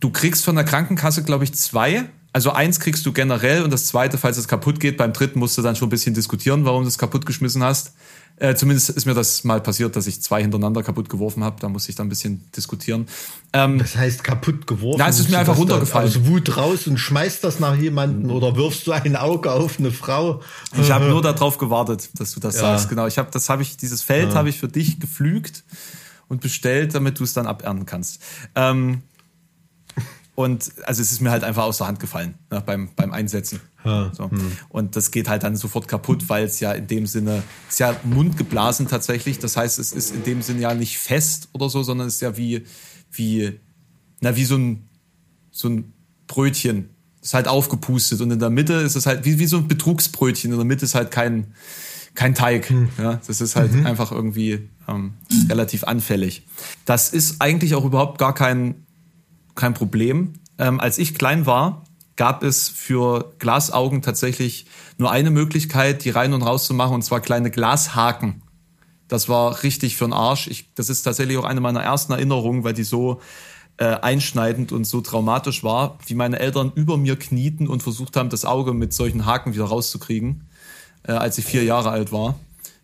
du 0.00 0.10
kriegst 0.10 0.44
von 0.44 0.54
der 0.54 0.64
Krankenkasse, 0.64 1.22
glaube 1.22 1.44
ich, 1.44 1.54
zwei. 1.54 2.08
Also 2.32 2.52
eins 2.52 2.78
kriegst 2.78 3.04
du 3.06 3.12
generell 3.12 3.62
und 3.62 3.72
das 3.72 3.86
zweite, 3.86 4.16
falls 4.16 4.36
es 4.36 4.46
kaputt 4.46 4.78
geht, 4.78 4.96
beim 4.96 5.12
dritten 5.12 5.38
musst 5.38 5.58
du 5.58 5.62
dann 5.62 5.74
schon 5.74 5.88
ein 5.88 5.90
bisschen 5.90 6.14
diskutieren, 6.14 6.64
warum 6.64 6.82
du 6.82 6.88
es 6.88 6.98
kaputt 6.98 7.26
geschmissen 7.26 7.62
hast. 7.62 7.94
Äh, 8.40 8.54
zumindest 8.54 8.88
ist 8.88 9.04
mir 9.04 9.12
das 9.12 9.44
mal 9.44 9.60
passiert, 9.60 9.94
dass 9.96 10.06
ich 10.06 10.22
zwei 10.22 10.40
hintereinander 10.40 10.82
kaputt 10.82 11.10
geworfen 11.10 11.44
habe. 11.44 11.56
Da 11.60 11.68
muss 11.68 11.86
ich 11.90 11.94
dann 11.94 12.06
ein 12.06 12.08
bisschen 12.08 12.50
diskutieren. 12.56 13.06
Ähm, 13.52 13.78
das 13.78 13.96
heißt 13.96 14.24
kaputt 14.24 14.66
geworfen? 14.66 14.98
Ja, 14.98 15.08
es 15.08 15.20
ist 15.20 15.28
mir 15.28 15.38
einfach 15.38 15.58
runtergefallen. 15.58 16.08
Aus 16.08 16.24
Wut 16.24 16.56
raus 16.56 16.86
und 16.86 16.96
schmeißt 16.96 17.44
das 17.44 17.60
nach 17.60 17.76
jemanden 17.76 18.30
oder 18.30 18.56
wirfst 18.56 18.86
du 18.86 18.92
ein 18.92 19.14
Auge 19.14 19.52
auf 19.52 19.78
eine 19.78 19.90
Frau? 19.90 20.40
Ich 20.80 20.90
habe 20.90 21.04
nur 21.10 21.20
darauf 21.20 21.58
gewartet, 21.58 22.08
dass 22.14 22.32
du 22.32 22.40
das 22.40 22.54
ja. 22.54 22.62
sagst. 22.62 22.88
Genau, 22.88 23.06
ich 23.06 23.18
habe 23.18 23.28
das 23.30 23.50
habe 23.50 23.60
ich 23.60 23.76
dieses 23.76 24.02
Feld 24.02 24.30
ja. 24.30 24.34
habe 24.34 24.48
ich 24.48 24.58
für 24.58 24.68
dich 24.68 24.98
gepflügt 24.98 25.62
und 26.28 26.40
bestellt, 26.40 26.94
damit 26.94 27.18
du 27.18 27.24
es 27.24 27.34
dann 27.34 27.46
abernten 27.46 27.84
kannst. 27.84 28.22
Ähm, 28.54 29.02
und 30.40 30.72
also 30.84 31.02
es 31.02 31.12
ist 31.12 31.20
mir 31.20 31.30
halt 31.30 31.44
einfach 31.44 31.64
aus 31.64 31.78
der 31.78 31.86
Hand 31.86 32.00
gefallen 32.00 32.34
ne, 32.50 32.62
beim, 32.64 32.88
beim 32.96 33.12
Einsetzen. 33.12 33.60
Ja. 33.84 34.12
So. 34.14 34.30
Hm. 34.30 34.52
Und 34.68 34.96
das 34.96 35.10
geht 35.10 35.28
halt 35.28 35.42
dann 35.42 35.56
sofort 35.56 35.88
kaputt, 35.88 36.28
weil 36.28 36.44
es 36.44 36.60
ja 36.60 36.72
in 36.72 36.86
dem 36.86 37.06
Sinne, 37.06 37.42
es 37.68 37.74
ist 37.74 37.80
ja 37.80 37.96
mundgeblasen 38.04 38.88
tatsächlich. 38.88 39.38
Das 39.38 39.56
heißt, 39.56 39.78
es 39.78 39.92
ist 39.92 40.14
in 40.14 40.24
dem 40.24 40.42
Sinne 40.42 40.60
ja 40.60 40.74
nicht 40.74 40.98
fest 40.98 41.48
oder 41.52 41.68
so, 41.68 41.82
sondern 41.82 42.08
es 42.08 42.14
ist 42.14 42.20
ja 42.22 42.36
wie, 42.36 42.64
wie, 43.12 43.60
na, 44.20 44.36
wie 44.36 44.44
so 44.44 44.56
ein, 44.56 44.88
so 45.50 45.68
ein 45.68 45.92
Brötchen. 46.26 46.90
Ist 47.22 47.34
halt 47.34 47.48
aufgepustet 47.48 48.22
und 48.22 48.30
in 48.30 48.38
der 48.38 48.48
Mitte 48.48 48.74
ist 48.74 48.96
es 48.96 49.04
halt 49.04 49.26
wie, 49.26 49.38
wie 49.38 49.46
so 49.46 49.58
ein 49.58 49.68
Betrugsbrötchen. 49.68 50.52
In 50.52 50.56
der 50.56 50.64
Mitte 50.64 50.86
ist 50.86 50.94
halt 50.94 51.10
kein, 51.10 51.52
kein 52.14 52.34
Teig. 52.34 52.70
Hm. 52.70 52.88
Ja, 52.96 53.20
das 53.26 53.42
ist 53.42 53.56
halt 53.56 53.74
mhm. 53.74 53.84
einfach 53.84 54.10
irgendwie 54.10 54.70
ähm, 54.88 55.12
relativ 55.50 55.84
anfällig. 55.84 56.46
Das 56.86 57.10
ist 57.10 57.42
eigentlich 57.42 57.74
auch 57.74 57.84
überhaupt 57.84 58.18
gar 58.18 58.34
kein 58.34 58.86
kein 59.54 59.74
Problem. 59.74 60.34
Ähm, 60.58 60.80
als 60.80 60.98
ich 60.98 61.14
klein 61.14 61.46
war, 61.46 61.84
gab 62.16 62.42
es 62.42 62.68
für 62.68 63.32
Glasaugen 63.38 64.02
tatsächlich 64.02 64.66
nur 64.98 65.10
eine 65.10 65.30
Möglichkeit, 65.30 66.04
die 66.04 66.10
rein 66.10 66.34
und 66.34 66.42
raus 66.42 66.66
zu 66.66 66.74
machen, 66.74 66.94
und 66.96 67.02
zwar 67.02 67.20
kleine 67.20 67.50
Glashaken. 67.50 68.42
Das 69.08 69.28
war 69.28 69.62
richtig 69.62 69.96
für 69.96 70.04
den 70.04 70.12
Arsch. 70.12 70.46
Ich, 70.46 70.74
das 70.74 70.90
ist 70.90 71.02
tatsächlich 71.02 71.38
auch 71.38 71.44
eine 71.44 71.60
meiner 71.60 71.82
ersten 71.82 72.12
Erinnerungen, 72.12 72.62
weil 72.62 72.74
die 72.74 72.84
so 72.84 73.20
äh, 73.78 73.86
einschneidend 73.86 74.70
und 74.70 74.84
so 74.84 75.00
traumatisch 75.00 75.64
war, 75.64 75.98
wie 76.06 76.14
meine 76.14 76.38
Eltern 76.38 76.70
über 76.74 76.98
mir 76.98 77.16
knieten 77.16 77.66
und 77.66 77.82
versucht 77.82 78.16
haben, 78.16 78.28
das 78.28 78.44
Auge 78.44 78.74
mit 78.74 78.92
solchen 78.92 79.24
Haken 79.24 79.54
wieder 79.54 79.64
rauszukriegen, 79.64 80.46
äh, 81.04 81.12
als 81.12 81.38
ich 81.38 81.46
vier 81.46 81.64
Jahre 81.64 81.88
alt 81.88 82.12
war, 82.12 82.38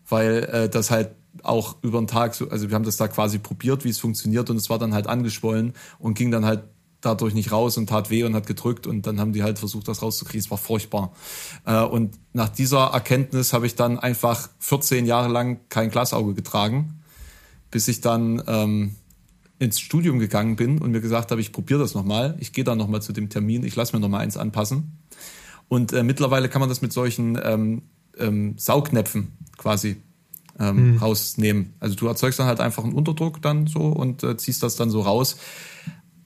weil 0.08 0.44
äh, 0.44 0.68
das 0.70 0.90
halt 0.90 1.10
auch 1.44 1.76
über 1.82 1.98
den 1.98 2.06
Tag, 2.06 2.34
so, 2.34 2.48
also 2.48 2.68
wir 2.68 2.74
haben 2.74 2.84
das 2.84 2.96
da 2.96 3.08
quasi 3.08 3.38
probiert, 3.38 3.84
wie 3.84 3.88
es 3.88 3.98
funktioniert 3.98 4.50
und 4.50 4.56
es 4.56 4.70
war 4.70 4.78
dann 4.78 4.94
halt 4.94 5.06
angeschwollen 5.06 5.74
und 5.98 6.14
ging 6.14 6.30
dann 6.30 6.44
halt 6.44 6.64
dadurch 7.00 7.34
nicht 7.34 7.52
raus 7.52 7.76
und 7.76 7.88
tat 7.88 8.10
weh 8.10 8.24
und 8.24 8.34
hat 8.34 8.46
gedrückt 8.46 8.86
und 8.86 9.06
dann 9.06 9.20
haben 9.20 9.32
die 9.32 9.42
halt 9.42 9.58
versucht, 9.58 9.88
das 9.88 10.02
rauszukriegen. 10.02 10.40
Es 10.40 10.50
war 10.50 10.58
furchtbar. 10.58 11.12
Äh, 11.64 11.82
und 11.82 12.18
nach 12.32 12.48
dieser 12.48 12.86
Erkenntnis 12.86 13.52
habe 13.52 13.66
ich 13.66 13.74
dann 13.74 13.98
einfach 13.98 14.48
14 14.58 15.06
Jahre 15.06 15.28
lang 15.28 15.60
kein 15.68 15.90
Glasauge 15.90 16.34
getragen, 16.34 17.00
bis 17.70 17.88
ich 17.88 18.00
dann 18.00 18.42
ähm, 18.46 18.96
ins 19.58 19.80
Studium 19.80 20.18
gegangen 20.18 20.56
bin 20.56 20.78
und 20.78 20.90
mir 20.90 21.00
gesagt 21.00 21.30
habe, 21.30 21.40
ich 21.40 21.52
probiere 21.52 21.80
das 21.80 21.94
nochmal. 21.94 22.36
Ich 22.40 22.52
gehe 22.52 22.64
da 22.64 22.74
nochmal 22.74 23.02
zu 23.02 23.12
dem 23.12 23.28
Termin, 23.28 23.64
ich 23.64 23.76
lasse 23.76 23.94
mir 23.94 24.00
nochmal 24.00 24.22
eins 24.22 24.36
anpassen. 24.36 24.98
Und 25.68 25.92
äh, 25.92 26.02
mittlerweile 26.02 26.48
kann 26.48 26.60
man 26.60 26.68
das 26.68 26.82
mit 26.82 26.92
solchen 26.92 27.38
ähm, 27.42 27.82
ähm, 28.18 28.54
Saugnäpfen 28.56 29.36
quasi 29.56 30.02
ähm, 30.58 30.92
mhm. 30.92 30.98
rausnehmen. 30.98 31.74
Also 31.80 31.94
du 31.94 32.06
erzeugst 32.06 32.38
dann 32.38 32.46
halt 32.46 32.60
einfach 32.60 32.84
einen 32.84 32.92
Unterdruck 32.92 33.42
dann 33.42 33.66
so 33.66 33.80
und 33.80 34.22
äh, 34.22 34.36
ziehst 34.36 34.62
das 34.62 34.76
dann 34.76 34.90
so 34.90 35.02
raus. 35.02 35.36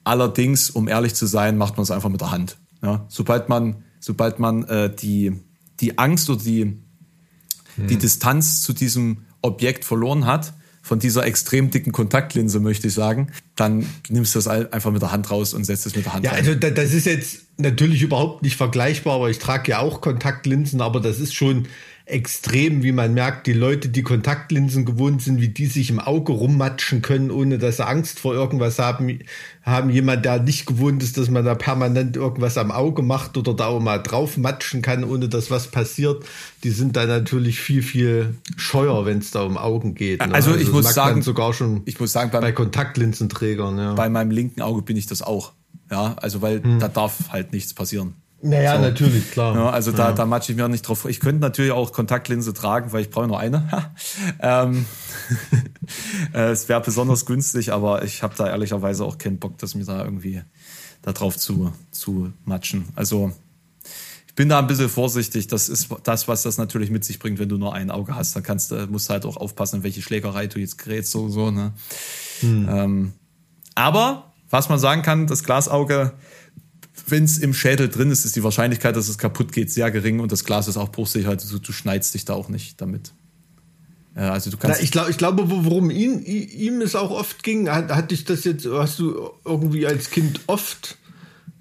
Allerdings, 0.05 0.71
um 0.71 0.89
ehrlich 0.89 1.15
zu 1.15 1.27
sein, 1.27 1.59
macht 1.59 1.77
man 1.77 1.85
es 1.85 1.91
einfach 1.91 2.09
mit 2.09 2.21
der 2.21 2.31
Hand. 2.31 2.59
Ja? 2.83 3.05
Sobald 3.09 3.49
man, 3.49 3.85
sobald 4.01 4.39
man 4.39 4.65
äh, 4.65 4.95
die, 4.95 5.33
die 5.81 5.99
Angst 5.99 6.31
oder 6.31 6.43
die, 6.43 6.65
mhm. 6.65 7.87
die 7.89 7.97
Distanz 7.97 8.63
zu 8.63 8.73
diesem 8.73 9.27
Objekt 9.43 9.85
verloren 9.85 10.27
hat, 10.27 10.55
von 10.83 10.99
dieser 10.99 11.27
extrem 11.27 11.71
dicken 11.71 11.93
Kontaktlinse, 11.93 12.59
möchte 12.59 12.89
ich 12.89 12.95
sagen, 12.95 13.31
dann 13.55 13.87
nimmst 14.09 14.35
du 14.35 14.39
das 14.39 14.49
einfach 14.49 14.91
mit 14.91 15.03
der 15.03 15.13
Hand 15.13 15.31
raus 15.31 15.53
und 15.53 15.65
setzt 15.65 15.87
es 15.87 15.95
mit 15.95 16.07
der 16.07 16.15
Hand 16.15 16.25
Ja, 16.25 16.33
rein. 16.33 16.39
also 16.39 16.55
das 16.55 16.93
ist 16.95 17.05
jetzt 17.05 17.43
natürlich 17.59 18.01
überhaupt 18.01 18.43
nicht 18.43 18.57
vergleichbar, 18.57 19.17
aber 19.17 19.29
ich 19.29 19.39
trage 19.39 19.73
ja 19.73 19.81
auch 19.81 20.01
Kontaktlinsen, 20.01 20.81
aber 20.81 21.01
das 21.01 21.21
ist 21.21 21.35
schon 21.35 21.67
extrem, 22.11 22.83
wie 22.83 22.93
man 22.93 23.15
merkt, 23.15 23.47
die 23.47 23.53
Leute, 23.53 23.89
die 23.89 24.03
Kontaktlinsen 24.03 24.85
gewohnt 24.85 25.23
sind, 25.23 25.41
wie 25.41 25.49
die 25.49 25.67
sich 25.67 25.91
im 25.91 25.99
Auge 25.99 26.33
rummatschen 26.33 27.03
können, 27.03 27.31
ohne 27.31 27.59
dass 27.59 27.79
sie 27.79 27.87
Angst 27.87 28.21
vor 28.21 28.35
irgendwas 28.35 28.79
haben, 28.79 29.21
haben 29.63 29.91
jemand, 29.91 30.25
der 30.25 30.43
nicht 30.43 30.67
gewohnt 30.67 31.03
ist, 31.03 31.17
dass 31.17 31.31
man 31.31 31.45
da 31.45 31.55
permanent 31.55 32.17
irgendwas 32.17 32.59
am 32.59 32.71
Auge 32.71 33.03
macht 33.03 33.37
oder 33.37 33.55
da 33.55 33.67
auch 33.67 33.81
mal 33.81 33.99
drauf 33.99 34.37
matschen 34.37 34.83
kann, 34.83 35.05
ohne 35.05 35.29
dass 35.29 35.51
was 35.51 35.69
passiert. 35.69 36.25
Die 36.65 36.71
sind 36.71 36.97
da 36.97 37.07
natürlich 37.07 37.61
viel, 37.61 37.83
viel 37.83 38.35
scheuer, 38.57 39.07
wenn 39.07 39.19
es 39.19 39.31
da 39.31 39.43
um 39.43 39.57
Augen 39.57 39.95
geht. 39.95 40.21
Ne? 40.21 40.35
Also, 40.35 40.51
ich 40.55 40.67
also 40.67 40.73
muss 40.73 40.95
sagen, 40.95 41.23
sogar 41.23 41.53
schon 41.53 41.83
ich 41.85 42.01
muss 42.01 42.13
sagen, 42.13 42.31
beim, 42.31 42.43
bei 42.43 42.53
Kontaktlinsenträgern. 42.53 43.79
Ja. 43.79 43.95
Bei 43.95 44.09
meinem 44.09 44.31
linken 44.31 44.63
Auge 44.63 44.83
bin 44.83 44.97
ich 44.97 45.07
das 45.07 45.23
auch. 45.23 45.53
Ja, 45.91 46.15
also 46.21 46.41
weil 46.41 46.63
hm. 46.63 46.79
da 46.79 46.89
darf 46.89 47.31
halt 47.31 47.53
nichts 47.53 47.75
passieren. 47.75 48.15
Naja, 48.43 48.77
so. 48.77 48.83
natürlich, 48.83 49.31
klar. 49.31 49.55
Ja, 49.61 49.71
also 49.71 49.93
da, 49.93 50.09
ja. 50.09 50.13
da 50.13 50.27
matsche 50.27 50.53
ich 50.53 50.59
mir 50.59 50.69
nicht 50.69 50.83
drauf. 50.83 51.05
Ich 51.05 51.21
könnte 51.21 51.41
natürlich 51.41 51.73
auch 51.73 51.93
Kontaktlinse 51.93 52.55
tragen, 52.55 52.93
weil 52.93 53.03
ich 53.03 53.11
brauche 53.11 53.27
nur 53.27 53.39
eine. 53.39 53.91
ähm, 54.41 54.87
äh, 56.35 56.51
es 56.51 56.69
wäre 56.69 56.81
besonders 56.81 57.27
günstig, 57.27 57.73
aber 57.73 58.05
ich 58.05 58.23
habe 58.23 58.35
da 58.37 58.49
ehrlicherweise 58.49 59.05
auch 59.05 59.19
keinen 59.19 59.39
Bock, 59.39 59.59
dass 59.59 59.75
mir 59.75 59.85
da 59.85 60.05
irgendwie 60.05 60.43
da 61.03 61.13
drauf 61.13 61.37
zu, 61.37 61.73
zu 61.91 62.33
matschen. 62.45 62.89
Also 62.95 63.33
ich 64.27 64.35
bin 64.35 64.49
da 64.49 64.59
ein 64.59 64.67
bisschen 64.67 64.89
vorsichtig. 64.89 65.49
Das 65.49 65.69
ist 65.69 65.89
das, 66.05 66.29
was 66.29 66.43
das 66.43 66.57
natürlich 66.57 66.91
mit 66.91 67.05
sich 67.05 67.19
bringt, 67.19 67.39
wenn 67.39 67.49
du 67.49 67.59
nur 67.59 67.75
ein 67.75 67.91
Auge 67.91 68.15
hast. 68.15 68.37
Dann 68.37 68.43
kannst 68.43 68.71
du, 68.71 68.87
musst 68.87 69.09
du 69.09 69.13
halt 69.13 69.27
auch 69.27 69.37
aufpassen, 69.37 69.77
in 69.77 69.83
welche 69.83 70.03
Schlägerei 70.03 70.47
du 70.47 70.61
jetzt 70.61 70.79
gerätst 70.79 71.15
oder 71.17 71.31
so. 71.31 71.51
Ne? 71.51 71.73
Hm. 72.41 72.69
Ähm, 72.71 73.13
aber 73.75 74.33
was 74.49 74.69
man 74.69 74.79
sagen 74.79 75.03
kann, 75.03 75.27
das 75.27 75.45
Glasauge 75.45 76.13
wenn 77.07 77.25
es 77.25 77.39
im 77.39 77.55
Schädel 77.55 77.89
drin 77.89 78.11
ist, 78.11 78.25
ist 78.25 78.37
die 78.37 78.43
Wahrscheinlichkeit, 78.43 78.97
dass 78.97 79.09
es 79.09 79.19
kaputt 79.19 79.53
geht, 79.53 79.71
sehr 79.71 79.91
gering 79.91 80.21
und 80.21 80.33
das 80.33 80.45
Glas 80.45 80.69
ist 80.69 80.77
auch 80.77 80.91
bruchsicher. 80.91 81.31
Also 81.31 81.59
du, 81.59 81.63
du 81.63 81.73
schneidest 81.73 82.15
dich 82.15 82.25
da 82.25 82.35
auch 82.35 82.49
nicht 82.49 82.81
damit. 82.81 83.13
Also 84.15 84.51
du 84.51 84.57
kannst. 84.57 84.79
Na, 84.79 84.85
ich, 84.85 84.91
glaub, 84.91 85.09
ich 85.09 85.19
glaube, 85.19 85.45
worum 85.47 85.91
ihn, 85.91 86.23
ihm 86.25 86.81
es 86.81 86.95
auch 86.97 87.11
oft 87.11 87.43
ging, 87.43 87.71
hat, 87.71 87.91
hatte 87.91 88.15
ich 88.15 88.25
das 88.25 88.45
jetzt, 88.45 88.67
hast 88.67 88.99
du 88.99 89.31
irgendwie 89.45 89.87
als 89.87 90.11
Kind 90.11 90.41
oft 90.47 90.99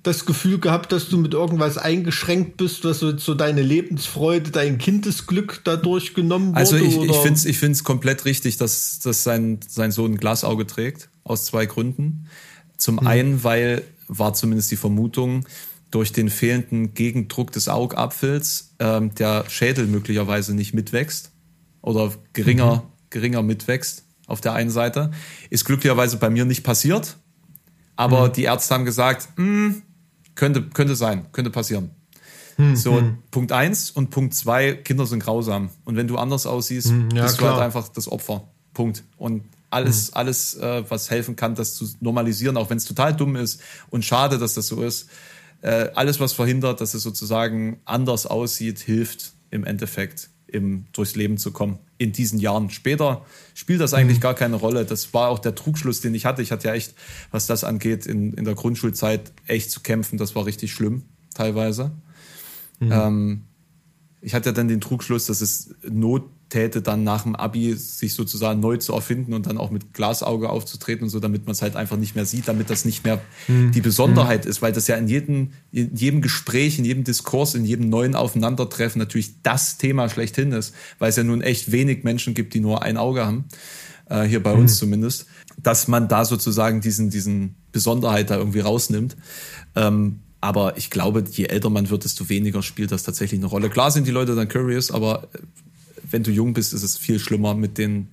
das 0.03 0.25
Gefühl 0.25 0.59
gehabt, 0.59 0.91
dass 0.91 1.09
du 1.09 1.17
mit 1.17 1.33
irgendwas 1.33 1.77
eingeschränkt 1.77 2.57
bist, 2.57 2.85
was 2.85 2.99
so, 2.99 3.35
deine 3.35 3.61
Lebensfreude, 3.61 4.49
dein 4.49 4.77
Kindesglück 4.77 5.61
dadurch 5.63 6.13
genommen 6.13 6.55
also 6.55 6.75
wurde? 6.75 6.85
Also 6.85 7.03
ich, 7.03 7.09
ich 7.09 7.17
finde 7.17 7.33
es 7.33 7.45
ich 7.45 7.57
find's 7.57 7.83
komplett 7.83 8.25
richtig, 8.25 8.57
dass, 8.57 8.99
dass 8.99 9.23
sein, 9.23 9.59
sein 9.67 9.91
Sohn 9.91 10.13
ein 10.13 10.17
Glasauge 10.17 10.65
trägt, 10.65 11.09
aus 11.23 11.45
zwei 11.45 11.65
Gründen. 11.65 12.27
Zum 12.77 13.01
hm. 13.01 13.07
einen, 13.07 13.43
weil 13.43 13.83
war 14.09 14.33
zumindest 14.33 14.71
die 14.71 14.75
Vermutung, 14.75 15.45
durch 15.91 16.11
den 16.11 16.29
fehlenden 16.29 16.93
Gegendruck 16.93 17.51
des 17.51 17.67
Augapfels 17.67 18.75
ähm, 18.79 19.15
der 19.15 19.45
Schädel 19.49 19.87
möglicherweise 19.87 20.53
nicht 20.53 20.73
mitwächst 20.73 21.31
oder 21.81 22.13
geringer, 22.33 22.75
mhm. 22.75 22.81
geringer 23.09 23.41
mitwächst 23.41 24.03
auf 24.27 24.41
der 24.41 24.53
einen 24.53 24.69
Seite. 24.69 25.11
Ist 25.49 25.65
glücklicherweise 25.65 26.17
bei 26.17 26.29
mir 26.29 26.45
nicht 26.45 26.63
passiert, 26.63 27.17
aber 27.95 28.27
mhm. 28.27 28.33
die 28.33 28.43
Ärzte 28.43 28.75
haben 28.75 28.85
gesagt, 28.85 29.29
hm, 29.35 29.81
könnte, 30.35 30.69
könnte 30.69 30.95
sein, 30.95 31.25
könnte 31.31 31.49
passieren. 31.49 31.91
Mhm. 32.57 32.75
So, 32.75 33.01
Punkt 33.31 33.51
eins 33.51 33.89
und 33.89 34.09
Punkt 34.09 34.35
zwei, 34.35 34.73
Kinder 34.73 35.05
sind 35.05 35.23
grausam. 35.23 35.69
Und 35.85 35.95
wenn 35.95 36.07
du 36.07 36.17
anders 36.17 36.45
aussiehst, 36.45 36.91
mhm, 36.91 37.09
ja, 37.15 37.23
bist 37.23 37.37
klar. 37.37 37.51
du 37.51 37.55
halt 37.55 37.65
einfach 37.65 37.87
das 37.87 38.11
Opfer. 38.11 38.49
Punkt. 38.73 39.03
Und 39.17 39.43
alles, 39.69 40.11
mhm. 40.11 40.17
alles, 40.17 40.55
äh, 40.55 40.83
was 40.89 41.09
helfen 41.09 41.35
kann, 41.35 41.55
das 41.55 41.75
zu 41.75 41.87
normalisieren, 41.99 42.57
auch 42.57 42.69
wenn 42.69 42.77
es 42.77 42.85
total 42.85 43.15
dumm 43.15 43.35
ist 43.35 43.61
und 43.89 44.03
schade, 44.03 44.37
dass 44.37 44.53
das 44.53 44.67
so 44.67 44.81
ist. 44.81 45.09
Äh, 45.61 45.89
alles, 45.95 46.19
was 46.19 46.33
verhindert, 46.33 46.81
dass 46.81 46.93
es 46.93 47.03
sozusagen 47.03 47.79
anders 47.85 48.25
aussieht, 48.25 48.79
hilft 48.79 49.33
im 49.51 49.65
Endeffekt, 49.65 50.29
im, 50.47 50.85
durchs 50.93 51.15
Leben 51.15 51.37
zu 51.37 51.51
kommen. 51.51 51.79
In 51.97 52.13
diesen 52.13 52.39
Jahren. 52.39 52.69
Später 52.69 53.25
spielt 53.53 53.81
das 53.81 53.93
eigentlich 53.93 54.19
mhm. 54.19 54.21
gar 54.21 54.33
keine 54.35 54.55
Rolle. 54.55 54.85
Das 54.85 55.13
war 55.13 55.29
auch 55.29 55.39
der 55.39 55.53
Trugschluss, 55.53 55.99
den 55.99 56.15
ich 56.15 56.25
hatte. 56.25 56.41
Ich 56.41 56.51
hatte 56.51 56.69
ja 56.69 56.73
echt, 56.73 56.95
was 57.31 57.45
das 57.45 57.63
angeht, 57.63 58.05
in, 58.05 58.33
in 58.33 58.45
der 58.45 58.55
Grundschulzeit 58.55 59.33
echt 59.47 59.69
zu 59.69 59.81
kämpfen. 59.81 60.17
Das 60.17 60.33
war 60.35 60.45
richtig 60.45 60.71
schlimm, 60.71 61.03
teilweise. 61.33 61.91
Mhm. 62.79 62.91
Ähm, 62.91 63.41
ich 64.21 64.33
hatte 64.33 64.49
ja 64.49 64.53
dann 64.53 64.67
den 64.69 64.81
Trugschluss, 64.81 65.25
dass 65.25 65.41
es 65.41 65.75
Not 65.83 66.23
täte, 66.49 66.81
dann 66.81 67.03
nach 67.03 67.23
dem 67.23 67.35
Abi 67.35 67.73
sich 67.75 68.13
sozusagen 68.13 68.59
neu 68.59 68.77
zu 68.77 68.93
erfinden 68.93 69.33
und 69.33 69.45
dann 69.45 69.57
auch 69.57 69.71
mit 69.71 69.93
Glasauge 69.93 70.49
aufzutreten 70.49 71.03
und 71.03 71.09
so, 71.09 71.19
damit 71.19 71.45
man 71.45 71.51
es 71.53 71.61
halt 71.61 71.75
einfach 71.75 71.97
nicht 71.97 72.15
mehr 72.15 72.25
sieht, 72.25 72.47
damit 72.47 72.69
das 72.69 72.85
nicht 72.85 73.03
mehr 73.03 73.21
mhm. 73.47 73.71
die 73.71 73.81
Besonderheit 73.81 74.45
mhm. 74.45 74.51
ist, 74.51 74.61
weil 74.61 74.73
das 74.73 74.87
ja 74.87 74.95
in 74.95 75.07
jedem, 75.07 75.51
in 75.71 75.95
jedem 75.95 76.21
Gespräch, 76.21 76.79
in 76.79 76.85
jedem 76.85 77.03
Diskurs, 77.03 77.55
in 77.55 77.65
jedem 77.65 77.89
neuen 77.89 78.15
Aufeinandertreffen 78.15 78.99
natürlich 78.99 79.41
das 79.43 79.77
Thema 79.77 80.09
schlechthin 80.09 80.51
ist, 80.51 80.73
weil 80.97 81.09
es 81.09 81.15
ja 81.15 81.23
nun 81.23 81.41
echt 81.41 81.71
wenig 81.71 82.03
Menschen 82.03 82.33
gibt, 82.33 82.53
die 82.53 82.59
nur 82.59 82.81
ein 82.81 82.97
Auge 82.97 83.25
haben, 83.25 83.45
äh, 84.09 84.23
hier 84.23 84.41
bei 84.41 84.53
mhm. 84.53 84.61
uns 84.61 84.77
zumindest, 84.77 85.27
dass 85.61 85.87
man 85.87 86.07
da 86.07 86.25
sozusagen 86.25 86.81
diesen, 86.81 87.09
diesen 87.09 87.55
Besonderheit 87.71 88.31
da 88.31 88.37
irgendwie 88.37 88.61
rausnimmt. 88.61 89.15
Ähm, 89.75 90.21
aber 90.41 90.77
ich 90.77 90.89
glaube, 90.89 91.23
je 91.29 91.45
älter 91.45 91.69
man 91.69 91.89
wird, 91.89 92.05
desto 92.05 92.29
weniger 92.29 92.63
spielt 92.63 92.91
das 92.91 93.03
tatsächlich 93.03 93.39
eine 93.39 93.47
Rolle. 93.47 93.69
Klar 93.69 93.91
sind 93.91 94.07
die 94.07 94.11
Leute 94.11 94.35
dann 94.35 94.47
curious, 94.47 94.89
aber 94.89 95.27
wenn 96.11 96.23
du 96.23 96.31
jung 96.31 96.53
bist, 96.53 96.73
ist 96.73 96.83
es 96.83 96.97
viel 96.97 97.19
schlimmer 97.19 97.53
mit 97.53 97.77
den, 97.77 98.07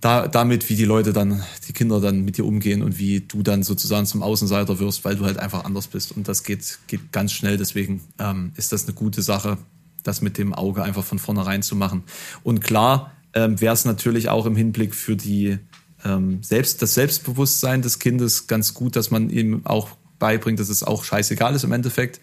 da, 0.00 0.28
damit, 0.28 0.68
wie 0.68 0.76
die 0.76 0.84
Leute 0.84 1.12
dann, 1.12 1.42
die 1.66 1.72
Kinder 1.72 2.00
dann 2.00 2.24
mit 2.24 2.38
dir 2.38 2.44
umgehen 2.44 2.82
und 2.82 2.98
wie 2.98 3.20
du 3.20 3.42
dann 3.42 3.62
sozusagen 3.62 4.06
zum 4.06 4.22
Außenseiter 4.22 4.78
wirst, 4.78 5.04
weil 5.04 5.16
du 5.16 5.24
halt 5.24 5.38
einfach 5.38 5.64
anders 5.64 5.88
bist. 5.88 6.12
Und 6.12 6.28
das 6.28 6.44
geht, 6.44 6.78
geht 6.86 7.12
ganz 7.12 7.32
schnell. 7.32 7.56
Deswegen 7.56 8.00
ähm, 8.18 8.52
ist 8.56 8.72
das 8.72 8.84
eine 8.84 8.94
gute 8.94 9.22
Sache, 9.22 9.58
das 10.04 10.20
mit 10.20 10.38
dem 10.38 10.54
Auge 10.54 10.82
einfach 10.82 11.04
von 11.04 11.18
vornherein 11.18 11.62
zu 11.62 11.74
machen. 11.76 12.04
Und 12.42 12.60
klar 12.60 13.12
ähm, 13.34 13.60
wäre 13.60 13.74
es 13.74 13.84
natürlich 13.84 14.28
auch 14.28 14.46
im 14.46 14.56
Hinblick 14.56 14.94
für 14.94 15.16
die 15.16 15.58
ähm, 16.04 16.42
selbst, 16.42 16.80
das 16.80 16.94
Selbstbewusstsein 16.94 17.82
des 17.82 17.98
Kindes 17.98 18.46
ganz 18.46 18.74
gut, 18.74 18.96
dass 18.96 19.10
man 19.10 19.30
ihm 19.30 19.66
auch 19.66 19.90
beibringt, 20.18 20.60
dass 20.60 20.68
es 20.68 20.82
auch 20.82 21.04
scheißegal 21.04 21.54
ist 21.54 21.64
im 21.64 21.72
Endeffekt. 21.72 22.20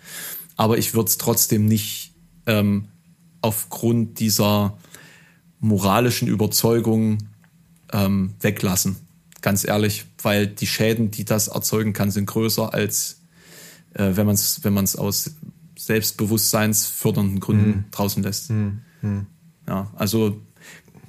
Aber 0.56 0.78
ich 0.78 0.94
würde 0.94 1.10
es 1.10 1.18
trotzdem 1.18 1.66
nicht 1.66 2.14
ähm, 2.46 2.88
aufgrund 3.46 4.20
dieser 4.20 4.76
moralischen 5.60 6.28
Überzeugung 6.28 7.20
ähm, 7.94 8.34
weglassen. 8.42 8.98
Ganz 9.42 9.64
ehrlich, 9.68 10.06
weil 10.24 10.48
die 10.48 10.66
Schäden, 10.66 11.12
die 11.12 11.26
das 11.26 11.48
erzeugen 11.48 11.94
kann, 11.94 12.10
sind 12.10 12.26
größer 12.26 12.74
als 12.74 13.22
äh, 13.94 14.16
wenn 14.16 14.26
man 14.26 14.34
es 14.34 14.64
wenn 14.64 14.74
man's 14.74 14.96
aus 14.96 15.36
selbstbewusstseinsfördernden 15.78 17.40
Gründen 17.40 17.70
mhm. 17.70 17.86
draußen 17.92 18.24
lässt. 18.24 18.50
Mhm. 18.50 18.82
Ja, 19.68 19.92
also 19.96 20.42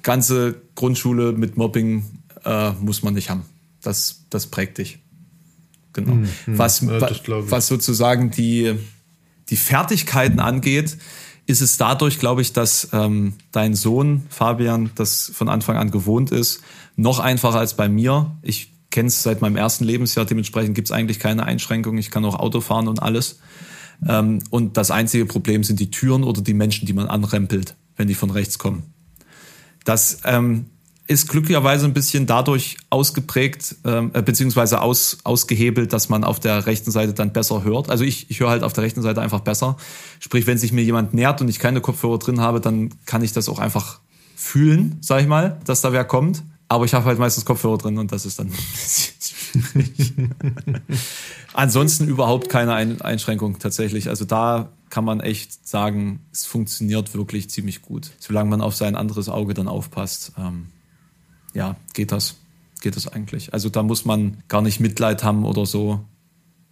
ganze 0.03 0.61
Grundschule 0.75 1.31
mit 1.31 1.57
Mobbing 1.57 2.05
äh, 2.45 2.71
muss 2.73 3.01
man 3.01 3.15
nicht 3.15 3.31
haben. 3.31 3.43
Das, 3.81 4.25
das 4.29 4.45
prägt 4.45 4.77
dich. 4.77 4.99
genau. 5.93 6.11
Hm, 6.11 6.27
was, 6.45 6.81
ja, 6.81 6.99
was 7.27 7.67
sozusagen 7.67 8.29
die, 8.29 8.75
die 9.49 9.55
Fertigkeiten 9.55 10.39
angeht, 10.39 10.97
ist 11.47 11.61
es 11.61 11.77
dadurch, 11.77 12.19
glaube 12.19 12.41
ich, 12.41 12.53
dass 12.53 12.89
ähm, 12.91 13.33
dein 13.51 13.73
Sohn 13.73 14.27
Fabian 14.29 14.91
das 14.95 15.31
von 15.33 15.47
Anfang 15.47 15.77
an 15.77 15.91
gewohnt 15.91 16.29
ist, 16.31 16.61
noch 16.97 17.19
einfacher 17.19 17.57
als 17.57 17.75
bei 17.75 17.87
mir. 17.87 18.35
Ich 18.41 18.73
kenne 18.91 19.07
es 19.07 19.23
seit 19.23 19.41
meinem 19.41 19.55
ersten 19.55 19.85
Lebensjahr, 19.85 20.25
dementsprechend 20.25 20.75
gibt 20.75 20.89
es 20.89 20.91
eigentlich 20.91 21.19
keine 21.19 21.45
Einschränkungen. 21.45 21.99
Ich 21.99 22.11
kann 22.11 22.25
auch 22.25 22.35
Auto 22.35 22.59
fahren 22.59 22.89
und 22.89 23.01
alles. 23.01 23.39
Ähm, 24.05 24.39
und 24.49 24.75
das 24.75 24.91
einzige 24.91 25.25
Problem 25.25 25.63
sind 25.63 25.79
die 25.79 25.89
Türen 25.89 26.25
oder 26.25 26.41
die 26.41 26.53
Menschen, 26.53 26.85
die 26.85 26.93
man 26.93 27.07
anrempelt, 27.07 27.75
wenn 27.95 28.09
die 28.09 28.15
von 28.15 28.29
rechts 28.29 28.59
kommen. 28.59 28.83
Das 29.85 30.19
ähm, 30.25 30.65
ist 31.07 31.29
glücklicherweise 31.29 31.85
ein 31.85 31.93
bisschen 31.93 32.25
dadurch 32.27 32.77
ausgeprägt, 32.89 33.75
ähm, 33.85 34.11
äh, 34.13 34.21
beziehungsweise 34.21 34.81
aus, 34.81 35.17
ausgehebelt, 35.23 35.93
dass 35.93 36.09
man 36.09 36.23
auf 36.23 36.39
der 36.39 36.65
rechten 36.65 36.91
Seite 36.91 37.13
dann 37.13 37.31
besser 37.31 37.63
hört. 37.63 37.89
Also 37.89 38.03
ich, 38.03 38.29
ich 38.29 38.41
höre 38.41 38.49
halt 38.49 38.63
auf 38.63 38.73
der 38.73 38.83
rechten 38.83 39.01
Seite 39.01 39.21
einfach 39.21 39.39
besser. 39.39 39.77
Sprich, 40.19 40.47
wenn 40.47 40.57
sich 40.57 40.73
mir 40.73 40.83
jemand 40.83 41.13
nähert 41.13 41.39
und 41.41 41.47
ich 41.47 41.59
keine 41.59 41.79
Kopfhörer 41.79 42.19
drin 42.19 42.41
habe, 42.41 42.59
dann 42.59 42.93
kann 43.05 43.23
ich 43.23 43.31
das 43.31 43.47
auch 43.47 43.59
einfach 43.59 43.99
fühlen, 44.35 44.97
sag 45.01 45.21
ich 45.21 45.27
mal, 45.27 45.59
dass 45.65 45.81
da 45.81 45.93
wer 45.93 46.03
kommt. 46.03 46.43
Aber 46.67 46.83
ich 46.83 46.93
habe 46.93 47.05
halt 47.05 47.17
meistens 47.19 47.45
Kopfhörer 47.45 47.77
drin 47.77 47.97
und 47.97 48.11
das 48.11 48.25
ist 48.25 48.39
dann 48.39 48.47
ein 48.51 48.53
bisschen 48.53 49.15
schwierig. 49.21 50.13
Ansonsten 51.53 52.07
überhaupt 52.07 52.49
keine 52.49 52.73
Ein 52.73 53.01
Einschränkung 53.01 53.59
tatsächlich. 53.59 54.09
Also 54.09 54.25
da 54.25 54.69
kann 54.89 55.05
man 55.05 55.21
echt 55.21 55.67
sagen, 55.67 56.19
es 56.33 56.45
funktioniert 56.45 57.13
wirklich 57.13 57.49
ziemlich 57.49 57.81
gut. 57.81 58.11
Solange 58.19 58.49
man 58.49 58.61
auf 58.61 58.75
sein 58.75 58.95
anderes 58.95 59.29
Auge 59.29 59.53
dann 59.53 59.69
aufpasst, 59.69 60.33
ähm, 60.37 60.67
ja, 61.57 61.75
geht 61.93 62.11
das. 62.11 62.35
Geht 62.81 62.95
das 62.95 63.07
eigentlich. 63.07 63.51
Also 63.53 63.69
da 63.69 63.81
muss 63.81 64.05
man 64.05 64.37
gar 64.47 64.61
nicht 64.61 64.79
Mitleid 64.79 65.23
haben 65.23 65.43
oder 65.43 65.65
so, 65.65 66.05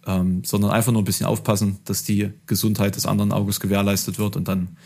ähm, 0.06 0.44
sondern 0.44 0.70
einfach 0.70 0.92
nur 0.92 1.02
ein 1.02 1.04
bisschen 1.04 1.26
aufpassen, 1.26 1.80
dass 1.84 2.04
die 2.04 2.30
Gesundheit 2.46 2.94
des 2.94 3.06
anderen 3.06 3.32
Auges 3.32 3.58
gewährleistet 3.58 4.20
wird 4.20 4.36
und 4.36 4.46
dann 4.46 4.76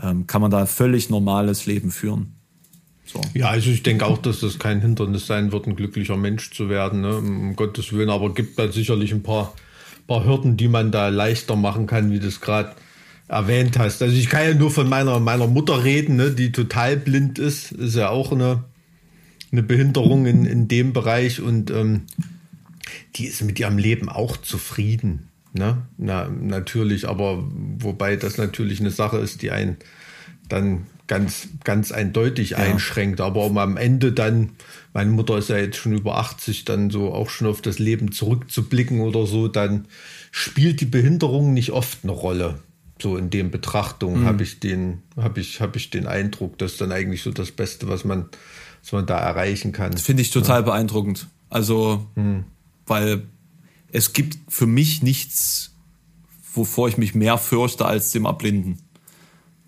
ähm, 0.00 0.28
kann 0.28 0.40
man 0.40 0.52
da 0.52 0.64
völlig 0.66 1.10
normales 1.10 1.66
Leben 1.66 1.90
führen. 1.90 2.36
So. 3.04 3.20
Ja, 3.34 3.48
also 3.48 3.70
ich 3.70 3.82
denke 3.82 4.06
auch, 4.06 4.18
dass 4.18 4.38
das 4.38 4.60
kein 4.60 4.80
Hindernis 4.80 5.26
sein 5.26 5.50
wird, 5.50 5.66
ein 5.66 5.74
glücklicher 5.74 6.16
Mensch 6.16 6.52
zu 6.52 6.68
werden, 6.68 7.00
ne? 7.00 7.16
um 7.16 7.56
Gottes 7.56 7.92
Willen. 7.92 8.08
Aber 8.08 8.32
gibt 8.32 8.56
da 8.60 8.70
sicherlich 8.70 9.12
ein 9.12 9.24
paar, 9.24 9.52
paar 10.06 10.24
Hürden, 10.24 10.56
die 10.56 10.68
man 10.68 10.92
da 10.92 11.08
leichter 11.08 11.56
machen 11.56 11.88
kann, 11.88 12.12
wie 12.12 12.20
du 12.20 12.28
es 12.28 12.40
gerade 12.40 12.76
erwähnt 13.26 13.76
hast. 13.80 14.00
Also 14.00 14.14
ich 14.14 14.28
kann 14.28 14.46
ja 14.46 14.54
nur 14.54 14.70
von 14.70 14.88
meiner, 14.88 15.18
meiner 15.18 15.48
Mutter 15.48 15.82
reden, 15.82 16.14
ne? 16.14 16.30
die 16.30 16.52
total 16.52 16.96
blind 16.96 17.40
ist. 17.40 17.72
Ist 17.72 17.96
ja 17.96 18.10
auch 18.10 18.30
eine, 18.30 18.64
eine 19.52 19.62
Behinderung 19.62 20.26
in, 20.26 20.46
in 20.46 20.66
dem 20.66 20.92
Bereich 20.92 21.40
und 21.40 21.70
ähm, 21.70 22.02
die 23.16 23.26
ist 23.26 23.42
mit 23.42 23.60
ihrem 23.60 23.78
Leben 23.78 24.08
auch 24.08 24.36
zufrieden. 24.36 25.28
Ne? 25.52 25.82
Na, 25.98 26.28
natürlich, 26.28 27.06
aber 27.06 27.44
wobei 27.78 28.16
das 28.16 28.38
natürlich 28.38 28.80
eine 28.80 28.90
Sache 28.90 29.18
ist, 29.18 29.42
die 29.42 29.50
einen 29.50 29.76
dann 30.48 30.86
ganz, 31.06 31.48
ganz 31.64 31.92
eindeutig 31.92 32.56
einschränkt. 32.56 33.20
Aber 33.20 33.44
um 33.44 33.58
am 33.58 33.76
Ende 33.76 34.12
dann, 34.12 34.50
meine 34.94 35.10
Mutter 35.10 35.36
ist 35.36 35.50
ja 35.50 35.58
jetzt 35.58 35.76
schon 35.76 35.92
über 35.92 36.16
80, 36.16 36.64
dann 36.64 36.88
so 36.88 37.12
auch 37.12 37.28
schon 37.28 37.48
auf 37.48 37.60
das 37.60 37.78
Leben 37.78 38.12
zurückzublicken 38.12 39.00
oder 39.00 39.26
so, 39.26 39.48
dann 39.48 39.86
spielt 40.30 40.80
die 40.80 40.86
Behinderung 40.86 41.52
nicht 41.52 41.70
oft 41.70 41.98
eine 42.02 42.12
Rolle. 42.12 42.60
So 43.00 43.16
in 43.16 43.30
den 43.30 43.50
Betrachtungen 43.50 44.24
habe 44.24 44.42
ich 44.42 44.60
den, 44.60 45.02
habe 45.16 45.40
ich, 45.40 45.60
habe 45.60 45.76
ich 45.76 45.90
den 45.90 46.06
Eindruck, 46.06 46.56
dass 46.58 46.76
dann 46.76 46.92
eigentlich 46.92 47.22
so 47.22 47.30
das 47.30 47.50
Beste, 47.50 47.88
was 47.88 48.04
man, 48.04 48.26
was 48.82 48.92
man 48.92 49.06
da 49.06 49.18
erreichen 49.18 49.72
kann. 49.72 49.96
Finde 49.96 50.22
ich 50.22 50.30
total 50.30 50.62
beeindruckend. 50.62 51.28
Also, 51.48 52.06
weil 52.86 53.26
es 53.92 54.12
gibt 54.12 54.38
für 54.48 54.66
mich 54.66 55.02
nichts, 55.02 55.74
wovor 56.54 56.88
ich 56.88 56.96
mich 56.96 57.14
mehr 57.14 57.38
fürchte 57.38 57.84
als 57.86 58.10
dem 58.10 58.26
Abblinden. 58.26 58.78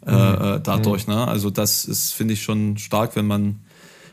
Äh, 0.06 0.11
äh, 0.56 0.61
dadurch, 0.62 1.06
ne? 1.06 1.26
Also 1.26 1.49
das 1.50 1.85
ist, 1.85 2.12
finde 2.12 2.35
ich, 2.35 2.42
schon 2.42 2.76
stark, 2.76 3.16
wenn 3.16 3.26
man, 3.26 3.61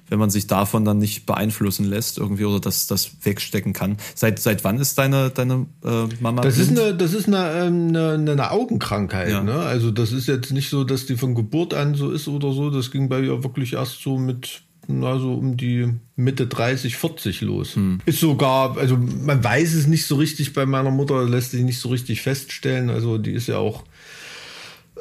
wenn 0.08 0.20
man 0.20 0.30
sich 0.30 0.48
davon 0.48 0.86
dann 0.86 1.00
nicht 1.00 1.26
beeinflussen 1.26 1.86
lässt 1.86 2.18
irgendwie 2.18 2.46
oder 2.46 2.62
das, 2.62 2.88
das 2.88 3.12
wegstecken 3.24 3.74
kann. 3.74 3.98
Seit, 4.16 4.40
seit 4.40 4.64
wann 4.64 4.80
ist 4.80 4.98
deine, 4.98 5.32
deine 5.32 5.66
äh, 5.84 6.08
Mama 6.22 6.44
Das 6.44 6.58
ist 6.58 6.68
blind? 6.68 6.80
eine, 6.80 6.96
das 6.96 7.14
ist 7.14 7.28
eine, 7.28 7.66
ähm, 7.66 7.90
eine, 7.90 8.32
eine 8.32 8.52
Augenkrankheit. 8.52 9.32
Ja. 9.32 9.44
Ne? 9.44 9.54
Also 9.56 9.92
das 9.92 10.14
ist 10.14 10.28
jetzt 10.28 10.52
nicht 10.52 10.70
so, 10.70 10.86
dass 10.86 11.08
die 11.08 11.18
von 11.18 11.36
Geburt 11.36 11.74
an 11.74 11.96
so 11.96 12.12
ist 12.12 12.30
oder 12.30 12.54
so. 12.54 12.70
Das 12.70 12.92
ging 12.92 13.10
bei 13.10 13.20
ihr 13.20 13.44
wirklich 13.44 13.74
erst 13.74 14.02
so 14.02 14.18
mit 14.18 14.64
na, 14.88 15.18
so 15.20 15.34
um 15.34 15.58
die 15.58 15.94
Mitte 16.16 16.48
30, 16.48 16.98
40 16.98 17.42
los. 17.42 17.76
Hm. 17.76 18.00
Ist 18.06 18.20
sogar, 18.20 18.78
also 18.78 18.98
man 18.98 19.44
weiß 19.44 19.74
es 19.74 19.88
nicht 19.88 20.06
so 20.06 20.16
richtig 20.16 20.54
bei 20.54 20.66
meiner 20.66 20.92
Mutter, 20.92 21.24
lässt 21.24 21.52
sich 21.52 21.64
nicht 21.64 21.80
so 21.80 21.90
richtig 21.90 22.22
feststellen. 22.22 22.90
Also 22.90 23.18
die 23.18 23.32
ist 23.32 23.48
ja 23.48 23.58
auch 23.58 23.84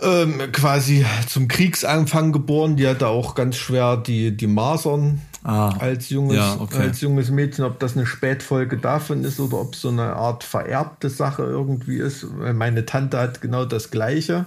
ähm, 0.01 0.41
quasi 0.53 1.05
zum 1.27 1.49
Kriegsanfang 1.49 2.33
geboren. 2.33 2.77
Die 2.77 2.87
hatte 2.87 3.09
auch 3.09 3.35
ganz 3.35 3.57
schwer 3.57 3.97
die, 3.97 4.37
die 4.37 4.47
Masern 4.47 5.21
Ah, 5.43 5.71
als, 5.79 6.11
junges, 6.11 6.37
ja, 6.37 6.57
okay. 6.61 6.77
als 6.77 7.01
junges 7.01 7.31
Mädchen. 7.31 7.65
Ob 7.65 7.79
das 7.79 7.97
eine 7.97 8.05
Spätfolge 8.05 8.77
davon 8.77 9.25
ist 9.25 9.41
oder 9.41 9.59
ob 9.59 9.75
es 9.75 9.81
so 9.81 9.89
eine 9.89 10.15
Art 10.15 10.45
vererbte 10.45 11.09
Sache 11.09 11.45
irgendwie 11.45 11.97
ist. 11.97 12.27
Meine 12.55 12.85
Tante 12.85 13.19
hat 13.19 13.41
genau 13.41 13.65
das 13.65 13.91
Gleiche. 13.91 14.45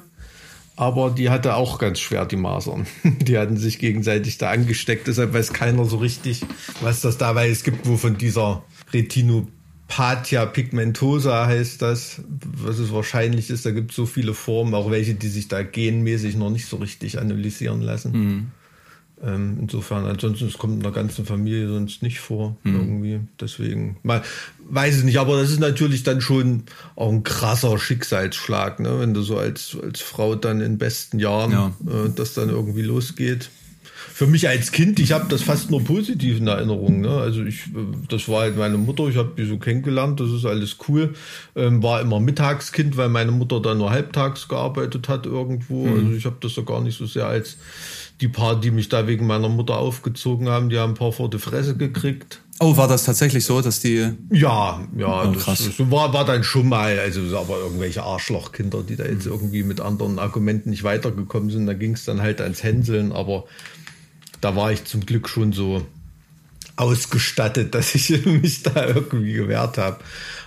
Aber 0.76 1.12
die 1.12 1.30
hatte 1.30 1.56
auch 1.56 1.78
ganz 1.78 2.00
schwer 2.00 2.26
die 2.26 2.36
Masern. 2.36 2.88
Die 3.04 3.38
hatten 3.38 3.58
sich 3.58 3.78
gegenseitig 3.78 4.40
da 4.40 4.50
angesteckt. 4.50 5.08
Deshalb 5.08 5.34
weiß 5.34 5.54
keiner 5.54 5.86
so 5.86 5.98
richtig, 5.98 6.42
was 6.82 7.02
das 7.02 7.18
dabei 7.18 7.50
es 7.50 7.64
gibt, 7.64 7.88
wo 7.88 7.96
von 7.96 8.18
dieser 8.18 8.64
Retinopathia 8.92 10.48
pigmentosa 10.48 11.46
heißt 11.46 11.82
das, 11.82 12.22
was 12.28 12.80
es 12.80 12.92
wahrscheinlich 12.92 13.52
ist. 13.52 13.68
Da 13.68 13.72
gibt 13.72 13.92
es 13.92 13.96
so 13.96 14.08
viele 14.08 14.34
Formen, 14.34 14.74
auch 14.74 14.90
welche, 14.90 15.14
die 15.14 15.30
sich 15.30 15.48
da 15.48 15.62
genmäßig 15.62 16.36
noch 16.38 16.50
nicht 16.50 16.66
so 16.66 16.78
richtig 16.78 17.20
analysieren 17.20 17.82
lassen. 17.82 18.52
Ähm, 19.26 19.58
insofern, 19.62 20.06
ansonsten, 20.06 20.48
es 20.48 20.58
kommt 20.58 20.74
in 20.76 20.84
der 20.84 20.92
ganzen 20.92 21.26
Familie 21.26 21.70
sonst 21.70 22.04
nicht 22.04 22.20
vor, 22.20 22.58
irgendwie. 22.66 23.22
Deswegen, 23.40 23.96
man 24.04 24.22
weiß 24.70 24.98
es 24.98 25.04
nicht, 25.04 25.18
aber 25.18 25.40
das 25.40 25.50
ist 25.50 25.60
natürlich 25.62 26.04
dann 26.04 26.20
schon 26.20 26.64
auch 26.98 27.10
ein 27.10 27.24
krasser 27.24 27.78
Schicksalsschlag, 27.80 28.82
ne? 28.82 29.00
wenn 29.00 29.14
du 29.14 29.22
so 29.22 29.38
als, 29.38 29.78
als 29.82 30.02
Frau 30.02 30.36
dann 30.36 30.60
in 30.60 30.78
besten 30.78 31.20
Jahren 31.20 31.52
Ja. 31.52 31.68
äh, 31.88 32.10
das 32.14 32.34
dann 32.34 32.50
irgendwie 32.50 32.82
losgeht. 32.82 33.50
Für 34.14 34.28
mich 34.28 34.48
als 34.48 34.72
Kind, 34.72 35.00
ich 35.00 35.12
habe 35.12 35.26
das 35.30 35.42
fast 35.42 35.72
nur 35.72 35.84
positiv 35.84 36.38
in 36.38 36.46
Erinnerung. 36.46 37.02
Ne? 37.02 37.10
Also 37.10 37.44
ich, 37.44 37.68
äh, 37.68 37.98
das 38.10 38.28
war 38.28 38.42
halt 38.42 38.58
meine 38.58 38.78
Mutter, 38.78 39.08
ich 39.08 39.16
habe 39.16 39.32
die 39.38 39.46
so 39.46 39.58
kennengelernt, 39.58 40.20
das 40.20 40.32
ist 40.32 40.46
alles 40.46 40.76
cool. 40.88 41.14
Ähm, 41.56 41.82
war 41.82 42.02
immer 42.02 42.20
Mittagskind, 42.20 42.98
weil 42.98 43.10
meine 43.10 43.32
Mutter 43.32 43.60
dann 43.62 43.78
nur 43.80 43.90
halbtags 43.90 44.48
gearbeitet 44.50 45.08
hat 45.08 45.26
irgendwo. 45.26 45.88
Also 45.88 46.12
ich 46.12 46.26
habe 46.26 46.36
das 46.42 46.54
so 46.54 46.64
gar 46.64 46.82
nicht 46.82 46.98
so 46.98 47.06
sehr 47.06 47.26
als 47.26 47.58
die 48.24 48.30
paar, 48.30 48.58
die 48.60 48.72
mich 48.72 48.88
da 48.88 49.06
wegen 49.06 49.28
meiner 49.28 49.50
Mutter 49.50 49.78
aufgezogen 49.78 50.48
haben, 50.48 50.70
die 50.70 50.80
haben 50.80 50.94
ein 50.94 50.96
paar 50.96 51.12
vor 51.12 51.30
die 51.30 51.40
Fresse 51.40 51.76
gekriegt. 51.76 52.40
Oh, 52.62 52.78
war 52.78 52.88
das 52.88 53.04
tatsächlich 53.04 53.44
so, 53.44 53.60
dass 53.60 53.82
die. 53.82 54.14
Ja, 54.32 54.88
ja, 54.96 55.24
Oh, 55.30 55.34
krass. 55.34 55.66
das 55.66 55.92
war, 55.92 56.14
war 56.14 56.24
dann 56.24 56.46
schon 56.46 56.70
mal, 56.70 56.98
also 57.00 57.38
aber 57.38 57.58
irgendwelche 57.58 58.02
Arschlochkinder, 58.04 58.82
die 58.84 58.96
da 58.96 59.04
jetzt 59.04 59.26
irgendwie 59.26 59.64
mit 59.64 59.82
anderen 59.82 60.20
Argumenten 60.20 60.70
nicht 60.70 60.86
weitergekommen 60.86 61.50
sind, 61.50 61.66
da 61.68 61.74
ging 61.74 61.96
es 61.96 62.06
dann 62.06 62.22
halt 62.22 62.40
ans 62.40 62.64
Hänseln, 62.64 63.12
aber 63.12 63.44
da 64.40 64.56
war 64.56 64.72
ich 64.72 64.86
zum 64.86 65.06
Glück 65.06 65.28
schon 65.28 65.52
so 65.52 65.86
ausgestattet, 66.78 67.76
dass 67.76 67.94
ich 67.94 68.26
mich 68.26 68.64
da 68.64 68.88
irgendwie 68.88 69.34
gewehrt 69.34 69.78
habe. 69.78 69.98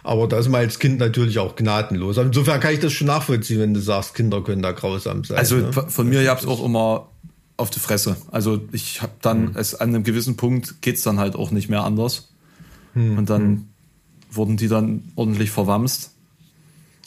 Aber 0.03 0.29
da 0.29 0.39
ist 0.39 0.49
man 0.49 0.62
als 0.62 0.79
Kind 0.79 0.99
natürlich 0.99 1.39
auch 1.41 1.57
gnadenlos. 1.57 2.17
Insofern 2.17 2.59
kann 2.61 2.73
ich 2.73 2.81
das 2.81 2.95
schon 2.95 3.09
nachvollziehen, 3.09 3.61
wenn 3.61 3.75
du 3.75 3.81
sagst, 3.81 4.15
Kinder 4.15 4.43
können 4.43 4.62
da 4.62 4.73
grausam 4.73 5.25
sein. 5.25 5.37
Also 5.37 5.57
ne? 5.57 5.73
von 5.73 6.09
mir 6.09 6.25
gab's 6.25 6.47
auch 6.47 6.65
immer 6.65 7.11
auf 7.57 7.71
die 7.71 7.81
Fresse. 7.81 8.16
Also 8.31 8.61
ich 8.73 9.03
habe 9.03 9.12
dann, 9.23 9.55
es 9.55 9.75
an 9.75 9.90
einem 9.90 10.05
gewissen 10.05 10.37
Punkt 10.37 10.83
geht's 10.83 11.03
dann 11.03 11.19
halt 11.19 11.37
auch 11.37 11.51
nicht 11.51 11.69
mehr 11.69 11.85
anders. 11.85 12.33
Und 12.95 13.29
dann 13.29 13.69
wurden 14.31 14.57
die 14.57 14.69
dann 14.69 15.05
ordentlich 15.16 15.51
verwamst. 15.51 16.12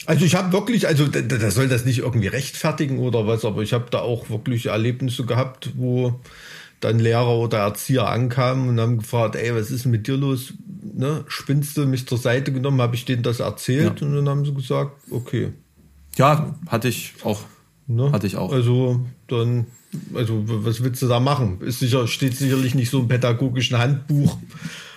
Also 0.06 0.24
ich 0.24 0.34
habe 0.34 0.52
wirklich, 0.52 0.86
also 0.86 1.06
da, 1.06 1.20
da 1.20 1.50
soll 1.50 1.68
das 1.68 1.84
nicht 1.84 1.98
irgendwie 1.98 2.28
rechtfertigen 2.28 3.00
oder 3.00 3.26
was, 3.26 3.44
aber 3.44 3.62
ich 3.62 3.72
habe 3.72 3.86
da 3.90 3.98
auch 4.00 4.30
wirklich 4.30 4.66
Erlebnisse 4.66 5.26
gehabt, 5.26 5.72
wo 5.76 6.20
dann 6.80 6.98
Lehrer 6.98 7.36
oder 7.36 7.58
Erzieher 7.58 8.08
ankamen 8.08 8.68
und 8.68 8.80
haben 8.80 8.98
gefragt, 8.98 9.36
ey, 9.36 9.54
was 9.54 9.70
ist 9.70 9.84
mit 9.84 10.06
dir 10.06 10.16
los? 10.16 10.54
Ne? 10.82 11.24
Spinnst 11.28 11.76
du 11.76 11.86
mich 11.86 12.06
zur 12.06 12.18
Seite 12.18 12.52
genommen? 12.52 12.80
Habe 12.80 12.94
ich 12.94 13.04
denen 13.04 13.22
das 13.22 13.40
erzählt? 13.40 14.00
Ja. 14.00 14.06
Und 14.06 14.14
dann 14.14 14.28
haben 14.28 14.44
sie 14.44 14.54
gesagt, 14.54 14.92
okay. 15.10 15.52
Ja, 16.16 16.54
hatte 16.68 16.88
ich 16.88 17.14
auch. 17.22 17.42
Ne? 17.86 18.10
Hatte 18.12 18.26
ich 18.26 18.36
auch. 18.36 18.52
Also 18.52 19.04
dann, 19.28 19.66
also 20.14 20.44
was 20.46 20.82
willst 20.82 21.02
du 21.02 21.08
da 21.08 21.20
machen? 21.20 21.60
Ist 21.60 21.80
sicher, 21.80 22.06
steht 22.06 22.36
sicherlich 22.36 22.74
nicht 22.74 22.90
so 22.90 23.00
im 23.00 23.08
pädagogischen 23.08 23.78
Handbuch, 23.78 24.38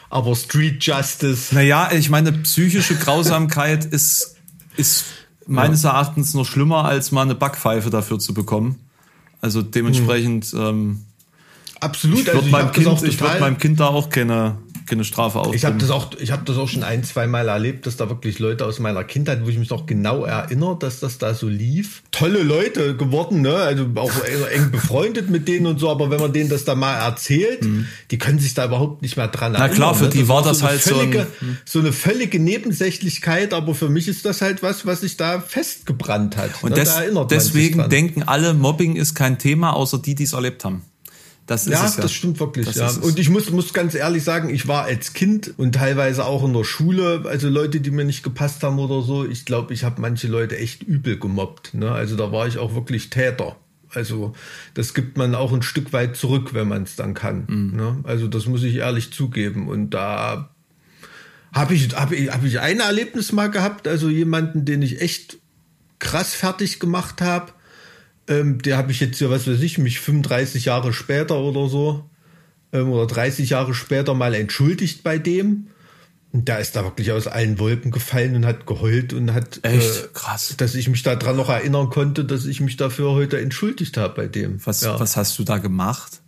aber 0.09 0.35
Street 0.35 0.83
Justice. 0.83 1.53
Naja, 1.53 1.89
ich 1.91 2.09
meine, 2.09 2.31
psychische 2.31 2.95
Grausamkeit 2.95 3.85
ist, 3.91 4.35
ist 4.77 5.05
meines 5.47 5.83
Erachtens 5.83 6.33
noch 6.33 6.45
schlimmer, 6.45 6.85
als 6.85 7.11
mal 7.11 7.23
eine 7.23 7.35
Backpfeife 7.35 7.89
dafür 7.89 8.19
zu 8.19 8.33
bekommen. 8.33 8.79
Also 9.41 9.61
dementsprechend, 9.61 10.53
ähm, 10.53 11.01
Absolut. 11.79 12.19
ich 12.19 12.29
also 12.29 12.45
würde 12.51 12.71
ich 12.77 12.79
meinem, 12.79 13.01
würd 13.01 13.39
meinem 13.41 13.57
Kind 13.57 13.79
da 13.79 13.87
auch 13.87 14.09
keine, 14.09 14.57
keine 14.87 15.03
Strafe 15.03 15.39
aus. 15.39 15.55
Ich 15.55 15.65
habe 15.65 15.77
das 15.77 15.89
auch, 15.89 16.11
ich 16.19 16.31
habe 16.31 16.43
das 16.45 16.57
auch 16.57 16.67
schon 16.67 16.83
ein, 16.83 17.03
zwei 17.03 17.27
Mal 17.27 17.47
erlebt, 17.47 17.85
dass 17.85 17.97
da 17.97 18.09
wirklich 18.09 18.39
Leute 18.39 18.65
aus 18.65 18.79
meiner 18.79 19.03
Kindheit, 19.03 19.43
wo 19.43 19.49
ich 19.49 19.57
mich 19.57 19.69
noch 19.69 19.85
genau 19.85 20.25
erinnere, 20.25 20.77
dass 20.79 20.99
das 20.99 21.17
da 21.17 21.33
so 21.33 21.47
lief. 21.47 22.03
Tolle 22.11 22.43
Leute 22.43 22.95
geworden, 22.95 23.41
ne? 23.41 23.55
Also 23.55 23.87
auch 23.95 24.11
eng 24.53 24.71
befreundet 24.71 25.29
mit 25.29 25.47
denen 25.47 25.65
und 25.65 25.79
so, 25.79 25.89
aber 25.89 26.09
wenn 26.09 26.19
man 26.19 26.33
denen 26.33 26.49
das 26.49 26.65
da 26.65 26.75
mal 26.75 26.95
erzählt, 26.95 27.63
mhm. 27.63 27.87
die 28.11 28.17
können 28.17 28.39
sich 28.39 28.53
da 28.53 28.65
überhaupt 28.65 29.01
nicht 29.01 29.17
mehr 29.17 29.27
dran 29.27 29.53
erinnern. 29.53 29.69
Na 29.69 29.75
klar, 29.75 29.95
für 29.95 30.05
ne? 30.05 30.09
die 30.09 30.27
war 30.27 30.43
das 30.43 30.59
so 30.59 30.65
halt 30.67 30.81
völlige, 30.81 31.27
so, 31.39 31.45
ein, 31.45 31.57
so 31.65 31.79
eine 31.79 31.93
völlige 31.93 32.39
Nebensächlichkeit, 32.39 33.53
aber 33.53 33.75
für 33.75 33.89
mich 33.89 34.07
ist 34.07 34.25
das 34.25 34.41
halt 34.41 34.63
was, 34.63 34.85
was 34.85 35.01
sich 35.01 35.17
da 35.17 35.39
festgebrannt 35.39 36.37
hat. 36.37 36.51
Und 36.61 36.71
ne? 36.71 36.75
des, 36.75 36.95
deswegen 37.29 37.89
denken 37.89 38.23
alle, 38.23 38.53
Mobbing 38.53 38.95
ist 38.95 39.15
kein 39.15 39.39
Thema, 39.39 39.73
außer 39.73 39.99
die, 39.99 40.15
die 40.15 40.23
es 40.23 40.33
erlebt 40.33 40.65
haben. 40.65 40.83
Das 41.45 41.65
ja, 41.65 41.73
ja, 41.73 41.93
das 41.97 42.13
stimmt 42.13 42.39
wirklich. 42.39 42.65
Das 42.67 42.77
ja. 42.77 43.01
Und 43.01 43.19
ich 43.19 43.29
muss, 43.29 43.49
muss 43.51 43.73
ganz 43.73 43.95
ehrlich 43.95 44.23
sagen, 44.23 44.49
ich 44.49 44.67
war 44.67 44.85
als 44.85 45.13
Kind 45.13 45.53
und 45.57 45.75
teilweise 45.75 46.25
auch 46.25 46.43
in 46.45 46.53
der 46.53 46.63
Schule, 46.63 47.23
also 47.25 47.49
Leute, 47.49 47.81
die 47.81 47.91
mir 47.91 48.05
nicht 48.05 48.23
gepasst 48.23 48.63
haben 48.63 48.79
oder 48.79 49.01
so, 49.01 49.25
ich 49.25 49.43
glaube, 49.43 49.73
ich 49.73 49.83
habe 49.83 49.99
manche 49.99 50.27
Leute 50.27 50.57
echt 50.57 50.83
übel 50.83 51.19
gemobbt. 51.19 51.73
Ne? 51.73 51.91
Also 51.91 52.15
da 52.15 52.31
war 52.31 52.47
ich 52.47 52.57
auch 52.59 52.75
wirklich 52.75 53.09
Täter. 53.09 53.57
Also 53.89 54.33
das 54.73 54.93
gibt 54.93 55.17
man 55.17 55.35
auch 55.35 55.51
ein 55.51 55.61
Stück 55.61 55.91
weit 55.91 56.15
zurück, 56.15 56.53
wenn 56.53 56.67
man 56.67 56.83
es 56.83 56.95
dann 56.95 57.13
kann. 57.13 57.45
Mhm. 57.47 57.75
Ne? 57.75 57.97
Also 58.03 58.27
das 58.27 58.45
muss 58.45 58.63
ich 58.63 58.75
ehrlich 58.75 59.11
zugeben. 59.11 59.67
Und 59.67 59.89
da 59.89 60.49
habe 61.53 61.73
ich, 61.73 61.93
hab 61.93 62.11
ich, 62.11 62.31
hab 62.31 62.43
ich 62.43 62.59
ein 62.61 62.79
Erlebnis 62.79 63.33
mal 63.33 63.51
gehabt, 63.51 63.87
also 63.87 64.09
jemanden, 64.09 64.65
den 64.65 64.81
ich 64.81 65.01
echt 65.01 65.37
krass 65.99 66.33
fertig 66.33 66.79
gemacht 66.79 67.21
habe 67.21 67.52
ähm, 68.27 68.61
der 68.61 68.77
habe 68.77 68.91
ich 68.91 68.99
jetzt 68.99 69.19
ja, 69.19 69.29
was 69.29 69.47
weiß 69.47 69.61
ich, 69.61 69.77
mich 69.77 69.99
35 69.99 70.65
Jahre 70.65 70.93
später 70.93 71.39
oder 71.39 71.67
so 71.67 72.09
ähm, 72.71 72.89
oder 72.91 73.07
30 73.07 73.49
Jahre 73.49 73.73
später 73.73 74.13
mal 74.13 74.33
entschuldigt 74.33 75.03
bei 75.03 75.17
dem. 75.17 75.67
Und 76.31 76.49
da 76.49 76.57
ist 76.57 76.75
da 76.75 76.83
wirklich 76.83 77.11
aus 77.11 77.27
allen 77.27 77.59
Wolken 77.59 77.91
gefallen 77.91 78.35
und 78.35 78.45
hat 78.45 78.65
geheult 78.65 79.13
und 79.13 79.35
hat 79.35 79.59
echt 79.61 80.03
äh, 80.03 80.07
krass, 80.13 80.55
dass 80.57 80.73
ich 80.73 80.89
mich 80.89 81.03
daran 81.03 81.35
noch 81.35 81.49
erinnern 81.49 81.91
konnte, 81.91 82.25
dass 82.25 82.45
ich 82.45 82.59
mich 82.59 82.75
dafür 82.75 83.11
heute 83.11 83.39
entschuldigt 83.39 83.97
habe 83.97 84.15
bei 84.15 84.27
dem. 84.27 84.59
Was, 84.65 84.81
ja. 84.81 84.99
was 84.99 85.15
hast 85.15 85.37
du 85.37 85.43
da 85.43 85.59
gemacht? 85.59 86.22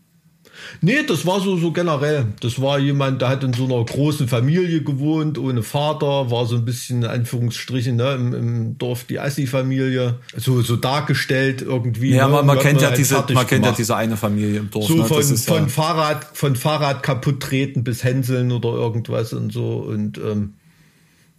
Nee, 0.82 1.04
das 1.08 1.26
war 1.26 1.40
so, 1.40 1.58
so 1.58 1.72
generell. 1.72 2.28
Das 2.42 2.62
war 2.62 2.80
jemand, 2.80 3.22
der 3.22 3.30
hat 3.30 3.44
in 3.44 3.54
so 3.54 3.66
einer 3.66 3.84
großen 3.84 4.28
Familie 4.28 4.82
gewohnt, 4.82 5.38
ohne 5.38 5.64
Vater, 5.64 6.32
war 6.32 6.46
so 6.46 6.56
ein 6.56 6.66
bisschen, 6.66 7.04
in 7.04 7.10
Anführungsstrichen, 7.10 7.96
ne, 7.96 8.14
im, 8.14 8.34
im 8.34 8.78
Dorf 8.78 9.06
die 9.06 9.20
Assi-Familie. 9.20 10.20
So, 10.36 10.62
so 10.62 10.76
dargestellt 10.76 11.62
irgendwie. 11.62 12.12
Ja, 12.12 12.28
ne, 12.28 12.34
man, 12.34 12.46
man 12.46 12.60
kennt 12.60 12.82
ja 12.82 12.90
halt 12.90 12.98
diese, 12.98 13.24
man 13.34 13.48
kennt 13.48 13.66
ja 13.66 13.72
diese 13.72 13.96
eine 13.96 14.18
Familie 14.18 14.60
im 14.60 14.70
Dorf. 14.70 14.88
So 14.88 14.96
ne? 14.96 15.06
von, 15.06 15.24
von 15.24 15.64
ja 15.64 15.68
Fahrrad, 15.68 16.26
von 16.34 16.56
Fahrrad 16.56 17.04
kaputt 17.04 17.42
treten 17.42 17.84
bis 17.84 18.04
Hänseln 18.04 18.52
oder 18.52 18.70
irgendwas 18.70 19.34
und 19.34 19.52
so 19.52 19.78
und, 19.78 20.18
ähm, 20.18 20.54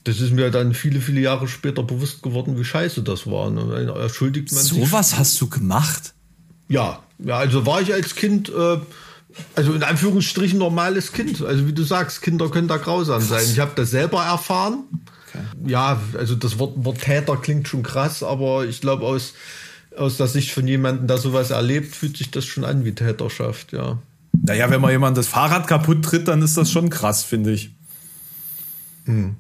das 0.07 0.21
ist 0.21 0.33
mir 0.33 0.51
dann 0.53 0.73
viele, 0.73 1.01
viele 1.01 1.21
Jahre 1.21 1.49
später 1.49 1.83
bewusst 1.83 2.23
geworden, 2.23 2.57
wie 2.57 2.65
scheiße 2.65 3.03
das 3.03 3.27
war. 3.27 3.47
Und 3.47 3.57
dann 3.57 3.89
erschuldigt 3.89 4.53
man 4.53 4.63
so 4.63 4.77
sich. 4.77 4.93
was 4.93 5.19
hast 5.19 5.41
du 5.41 5.49
gemacht? 5.49 6.15
Ja, 6.69 7.01
ja, 7.19 7.39
also 7.39 7.67
war 7.67 7.81
ich 7.81 7.93
als 7.93 8.15
Kind 8.15 8.49
äh, 8.49 8.79
also 9.55 9.73
in 9.75 9.83
Anführungsstrichen 9.83 10.59
normales 10.59 11.13
Kind. 11.13 11.43
Also 11.43 11.67
wie 11.67 11.73
du 11.73 11.83
sagst, 11.83 12.23
Kinder 12.23 12.49
können 12.51 12.69
da 12.69 12.77
grausam 12.77 13.23
sein. 13.23 13.45
Ich 13.45 13.59
habe 13.59 13.73
das 13.75 13.91
selber 13.91 14.23
erfahren. 14.23 14.85
Okay. 15.29 15.45
Ja, 15.67 16.01
also 16.17 16.35
das 16.35 16.59
Wort, 16.59 16.73
Wort 16.77 17.01
Täter 17.01 17.37
klingt 17.37 17.69
schon 17.69 17.83
krass, 17.83 18.23
aber 18.23 18.67
ich 18.67 18.81
glaube 18.81 19.05
aus, 19.05 19.35
aus 19.97 20.17
der 20.17 20.27
Sicht 20.27 20.53
von 20.53 20.67
jemandem, 20.67 21.07
der 21.07 21.19
sowas 21.19 21.51
erlebt, 21.51 21.95
fühlt 21.95 22.17
sich 22.17 22.31
das 22.31 22.45
schon 22.45 22.65
an 22.65 22.85
wie 22.85 22.93
Täterschaft, 22.93 23.73
ja. 23.73 23.99
Naja, 24.33 24.71
wenn 24.71 24.81
man 24.81 24.91
jemand 24.91 25.17
das 25.17 25.29
Fahrrad 25.29 25.67
kaputt 25.67 26.05
tritt, 26.05 26.29
dann 26.29 26.43
ist 26.43 26.57
das 26.57 26.71
schon 26.71 26.91
krass, 26.91 27.25
finde 27.25 27.53
ich. 27.53 27.71
Hm. 29.07 29.37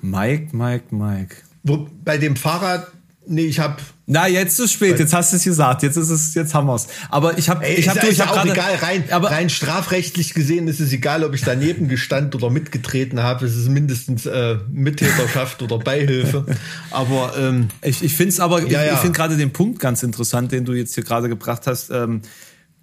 Mike, 0.00 0.56
Mike, 0.56 0.94
Mike. 0.94 1.36
Wo, 1.64 1.88
bei 2.04 2.18
dem 2.18 2.36
Fahrrad 2.36 2.86
Nee, 3.30 3.44
ich 3.44 3.58
habe. 3.60 3.76
Na, 4.06 4.26
jetzt 4.26 4.58
ist 4.58 4.64
es 4.64 4.72
spät. 4.72 4.98
Jetzt 4.98 5.12
hast 5.12 5.32
du 5.32 5.36
es 5.36 5.44
gesagt. 5.44 5.82
Jetzt 5.82 5.96
ist 5.96 6.08
es, 6.08 6.32
jetzt 6.32 6.54
haben 6.54 6.66
wir's. 6.66 6.86
Aber 7.10 7.36
ich 7.36 7.50
habe, 7.50 7.66
ich 7.68 7.86
habe, 7.86 8.06
ich 8.08 8.20
habe 8.20 8.30
auch 8.30 8.36
grade, 8.36 8.52
egal. 8.52 8.74
Rein, 8.76 9.04
aber 9.10 9.30
rein 9.30 9.50
strafrechtlich 9.50 10.32
gesehen 10.32 10.66
ist 10.66 10.80
es 10.80 10.92
egal, 10.92 11.24
ob 11.24 11.34
ich 11.34 11.42
daneben 11.42 11.88
gestand 11.88 12.34
oder 12.34 12.48
mitgetreten 12.48 13.22
habe. 13.22 13.44
Es 13.44 13.54
ist 13.54 13.68
mindestens 13.68 14.24
äh, 14.24 14.56
Mittäterschaft 14.70 15.60
oder 15.60 15.78
Beihilfe. 15.78 16.46
Aber 16.90 17.34
ähm, 17.38 17.68
ich, 17.82 18.02
ich 18.02 18.14
finde 18.14 18.30
es 18.30 18.40
aber, 18.40 18.66
ja, 18.66 18.86
ich, 18.86 18.92
ich 18.92 18.98
finde 18.98 19.16
gerade 19.16 19.36
den 19.36 19.52
Punkt 19.52 19.78
ganz 19.78 20.02
interessant, 20.02 20.52
den 20.52 20.64
du 20.64 20.72
jetzt 20.72 20.94
hier 20.94 21.04
gerade 21.04 21.28
gebracht 21.28 21.66
hast. 21.66 21.90
Ähm, 21.90 22.22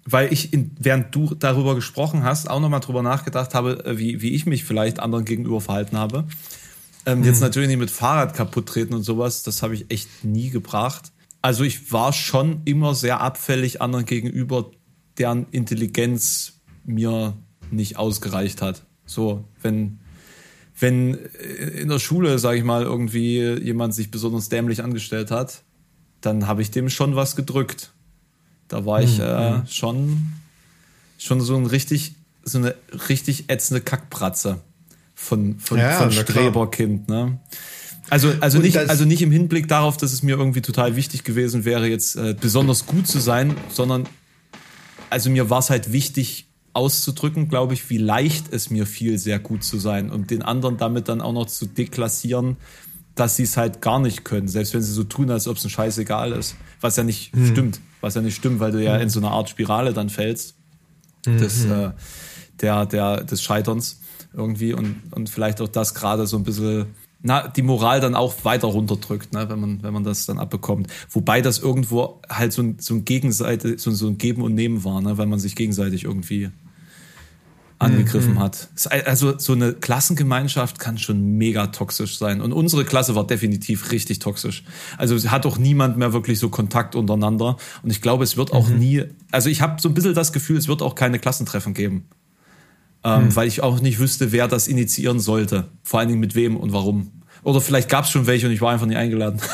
weil 0.04 0.32
ich, 0.32 0.52
in, 0.52 0.70
während 0.78 1.12
du 1.14 1.34
darüber 1.34 1.74
gesprochen 1.74 2.22
hast, 2.22 2.48
auch 2.48 2.60
nochmal 2.60 2.80
drüber 2.80 3.02
nachgedacht 3.02 3.54
habe, 3.54 3.84
äh, 3.84 3.98
wie, 3.98 4.22
wie 4.22 4.30
ich 4.30 4.46
mich 4.46 4.64
vielleicht 4.64 5.00
anderen 5.00 5.24
gegenüber 5.24 5.60
verhalten 5.60 5.98
habe. 5.98 6.24
Ähm, 7.06 7.22
Jetzt 7.22 7.36
hm. 7.36 7.44
natürlich 7.44 7.68
nicht 7.68 7.78
mit 7.78 7.90
Fahrrad 7.90 8.34
kaputt 8.34 8.66
treten 8.66 8.92
und 8.92 9.02
sowas, 9.02 9.44
das 9.44 9.62
habe 9.62 9.74
ich 9.74 9.90
echt 9.90 10.24
nie 10.24 10.50
gebracht. 10.50 11.12
Also 11.40 11.62
ich 11.62 11.92
war 11.92 12.12
schon 12.12 12.62
immer 12.64 12.96
sehr 12.96 13.20
abfällig 13.20 13.80
anderen 13.80 14.04
gegenüber, 14.04 14.72
deren 15.16 15.46
Intelligenz 15.52 16.60
mir 16.84 17.34
nicht 17.70 17.96
ausgereicht 17.96 18.60
hat. 18.60 18.84
So, 19.04 19.44
wenn, 19.62 20.00
wenn 20.78 21.14
in 21.14 21.88
der 21.88 22.00
Schule, 22.00 22.40
sage 22.40 22.58
ich 22.58 22.64
mal, 22.64 22.82
irgendwie 22.82 23.40
jemand 23.62 23.94
sich 23.94 24.10
besonders 24.10 24.48
dämlich 24.48 24.82
angestellt 24.82 25.30
hat, 25.30 25.62
dann 26.20 26.48
habe 26.48 26.62
ich 26.62 26.72
dem 26.72 26.90
schon 26.90 27.14
was 27.14 27.36
gedrückt. 27.36 27.92
Da 28.66 28.84
war 28.84 29.00
ich 29.00 29.18
hm, 29.18 29.24
äh, 29.24 29.66
schon, 29.68 30.32
schon 31.18 31.40
so 31.40 31.56
ein 31.56 31.66
richtig, 31.66 32.16
so 32.42 32.58
eine 32.58 32.74
richtig 33.08 33.48
ätzende 33.48 33.80
Kackbratze 33.80 34.60
von, 35.16 35.58
von, 35.58 35.78
ja, 35.78 35.92
von 35.92 36.12
Streberkind, 36.12 37.08
ne? 37.08 37.40
Also, 38.08 38.32
also 38.40 38.58
nicht, 38.60 38.76
also 38.76 39.04
nicht 39.04 39.22
im 39.22 39.32
Hinblick 39.32 39.66
darauf, 39.66 39.96
dass 39.96 40.12
es 40.12 40.22
mir 40.22 40.36
irgendwie 40.36 40.60
total 40.60 40.94
wichtig 40.94 41.24
gewesen 41.24 41.64
wäre, 41.64 41.88
jetzt 41.88 42.14
äh, 42.14 42.36
besonders 42.38 42.86
gut 42.86 43.08
zu 43.08 43.18
sein, 43.18 43.56
sondern 43.68 44.06
also 45.10 45.28
mir 45.28 45.50
war 45.50 45.58
es 45.58 45.70
halt 45.70 45.90
wichtig 45.90 46.46
auszudrücken, 46.72 47.48
glaube 47.48 47.74
ich, 47.74 47.90
wie 47.90 47.96
leicht 47.96 48.52
es 48.52 48.70
mir 48.70 48.86
fiel, 48.86 49.18
sehr 49.18 49.40
gut 49.40 49.64
zu 49.64 49.78
sein 49.78 50.10
und 50.10 50.30
den 50.30 50.42
anderen 50.42 50.76
damit 50.76 51.08
dann 51.08 51.20
auch 51.20 51.32
noch 51.32 51.46
zu 51.46 51.66
deklassieren, 51.66 52.58
dass 53.16 53.36
sie 53.36 53.44
es 53.44 53.56
halt 53.56 53.80
gar 53.80 53.98
nicht 53.98 54.24
können, 54.24 54.46
selbst 54.46 54.74
wenn 54.74 54.82
sie 54.82 54.92
so 54.92 55.02
tun, 55.02 55.30
als 55.30 55.48
ob 55.48 55.56
es 55.56 55.64
ein 55.64 55.70
Scheißegal 55.70 56.32
ist. 56.32 56.54
Was 56.80 56.96
ja 56.96 57.02
nicht 57.02 57.32
hm. 57.32 57.46
stimmt, 57.46 57.80
was 58.02 58.14
ja 58.14 58.20
nicht 58.20 58.36
stimmt, 58.36 58.60
weil 58.60 58.72
du 58.72 58.84
ja 58.84 58.96
hm. 58.96 59.02
in 59.02 59.08
so 59.08 59.18
eine 59.18 59.30
Art 59.30 59.48
Spirale 59.48 59.94
dann 59.94 60.10
fällst 60.10 60.54
hm. 61.24 61.38
des, 61.38 61.64
äh, 61.64 61.90
der, 62.60 62.86
der, 62.86 63.24
des 63.24 63.42
Scheiterns 63.42 64.00
irgendwie 64.36 64.74
und, 64.74 65.02
und 65.12 65.30
vielleicht 65.30 65.60
auch 65.60 65.68
das 65.68 65.94
gerade 65.94 66.26
so 66.26 66.36
ein 66.36 66.44
bisschen 66.44 66.86
na, 67.22 67.48
die 67.48 67.62
Moral 67.62 68.00
dann 68.00 68.14
auch 68.14 68.44
weiter 68.44 68.68
runterdrückt, 68.68 69.32
ne, 69.32 69.48
wenn 69.48 69.60
man, 69.60 69.82
wenn 69.82 69.92
man 69.92 70.04
das 70.04 70.26
dann 70.26 70.38
abbekommt. 70.38 70.88
Wobei 71.10 71.40
das 71.40 71.58
irgendwo 71.58 72.20
halt 72.28 72.52
so 72.52 72.62
ein, 72.62 72.76
so 72.78 72.94
ein 72.94 73.04
Gegenseite, 73.04 73.78
so, 73.78 73.90
so 73.90 74.06
ein 74.06 74.18
Geben 74.18 74.42
und 74.42 74.54
Nehmen 74.54 74.84
war, 74.84 75.00
ne, 75.00 75.18
weil 75.18 75.26
man 75.26 75.38
sich 75.38 75.56
gegenseitig 75.56 76.04
irgendwie 76.04 76.50
angegriffen 77.78 78.34
mhm. 78.34 78.38
hat. 78.38 78.68
Also 79.04 79.38
so 79.38 79.52
eine 79.52 79.74
Klassengemeinschaft 79.74 80.78
kann 80.78 80.96
schon 80.96 81.36
mega 81.36 81.66
toxisch 81.66 82.16
sein. 82.16 82.40
Und 82.40 82.52
unsere 82.52 82.86
Klasse 82.86 83.14
war 83.14 83.26
definitiv 83.26 83.90
richtig 83.92 84.18
toxisch. 84.18 84.64
Also 84.96 85.16
hat 85.30 85.44
auch 85.44 85.58
niemand 85.58 85.98
mehr 85.98 86.14
wirklich 86.14 86.38
so 86.38 86.48
Kontakt 86.48 86.94
untereinander. 86.94 87.58
Und 87.82 87.90
ich 87.90 88.00
glaube, 88.00 88.24
es 88.24 88.38
wird 88.38 88.52
auch 88.52 88.68
mhm. 88.68 88.78
nie, 88.78 89.04
also 89.30 89.50
ich 89.50 89.60
habe 89.60 89.80
so 89.80 89.90
ein 89.90 89.94
bisschen 89.94 90.14
das 90.14 90.32
Gefühl, 90.32 90.56
es 90.56 90.68
wird 90.68 90.80
auch 90.80 90.94
keine 90.94 91.18
Klassentreffen 91.18 91.74
geben 91.74 92.06
ähm, 93.06 93.26
hm. 93.26 93.36
weil 93.36 93.46
ich 93.46 93.62
auch 93.62 93.80
nicht 93.80 94.00
wüsste, 94.00 94.32
wer 94.32 94.48
das 94.48 94.66
initiieren 94.66 95.20
sollte. 95.20 95.68
Vor 95.84 96.00
allen 96.00 96.08
Dingen 96.08 96.20
mit 96.20 96.34
wem 96.34 96.56
und 96.56 96.72
warum. 96.72 97.12
Oder 97.44 97.60
vielleicht 97.60 97.88
gab 97.88 98.04
es 98.04 98.10
schon 98.10 98.26
welche 98.26 98.46
und 98.46 98.52
ich 98.52 98.60
war 98.60 98.72
einfach 98.72 98.86
nicht 98.86 98.98
eingeladen. 98.98 99.40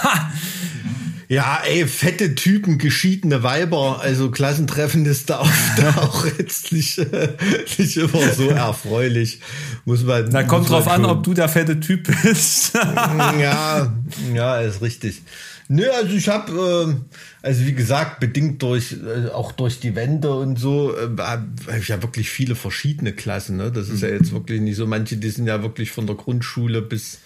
Ja, 1.28 1.62
ey, 1.64 1.86
fette 1.86 2.34
Typen, 2.34 2.76
geschiedene 2.76 3.42
Weiber, 3.42 4.00
also 4.02 4.30
Klassentreffen 4.30 5.06
ist 5.06 5.30
da 5.30 5.40
oft 5.40 5.82
auch 5.96 6.26
jetzt 6.26 6.72
nicht, 6.72 6.98
äh, 6.98 7.28
nicht 7.78 7.96
immer 7.96 8.28
so 8.36 8.50
erfreulich. 8.50 9.40
Muss 9.86 10.04
man. 10.04 10.28
Na, 10.30 10.42
kommt 10.42 10.68
drauf 10.68 10.86
an, 10.88 11.06
ob 11.06 11.22
du 11.22 11.32
der 11.32 11.48
fette 11.48 11.80
Typ 11.80 12.10
bist. 12.22 12.74
ja, 12.74 13.94
ja, 14.34 14.60
ist 14.60 14.82
richtig. 14.82 15.22
Nö, 15.72 15.88
also 15.88 16.14
ich 16.14 16.28
habe, 16.28 16.52
äh, 16.52 17.16
also 17.46 17.64
wie 17.64 17.72
gesagt, 17.72 18.20
bedingt 18.20 18.62
durch, 18.62 18.92
äh, 18.92 19.30
auch 19.30 19.52
durch 19.52 19.80
die 19.80 19.94
Wände 19.94 20.34
und 20.34 20.58
so, 20.58 20.94
äh, 20.94 21.08
habe 21.18 21.46
ich 21.80 21.88
ja 21.88 22.02
wirklich 22.02 22.28
viele 22.28 22.54
verschiedene 22.54 23.14
Klassen. 23.14 23.56
Ne? 23.56 23.72
Das 23.72 23.88
ist 23.88 24.02
ja 24.02 24.10
jetzt 24.10 24.32
wirklich 24.32 24.60
nicht 24.60 24.76
so. 24.76 24.86
Manche, 24.86 25.16
die 25.16 25.30
sind 25.30 25.46
ja 25.46 25.62
wirklich 25.62 25.90
von 25.90 26.06
der 26.06 26.16
Grundschule 26.16 26.82
bis 26.82 27.20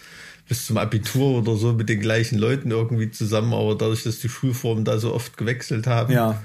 bis 0.49 0.65
zum 0.65 0.77
Abitur 0.77 1.39
oder 1.39 1.57
so 1.57 1.73
mit 1.73 1.89
den 1.89 1.99
gleichen 1.99 2.39
Leuten 2.39 2.71
irgendwie 2.71 3.11
zusammen, 3.11 3.53
aber 3.53 3.75
dadurch, 3.75 4.05
dass 4.05 4.21
die 4.21 4.29
Schulformen 4.29 4.85
da 4.85 4.99
so 4.99 5.13
oft 5.13 5.37
gewechselt 5.37 5.89
haben, 5.89 6.13
ja. 6.13 6.41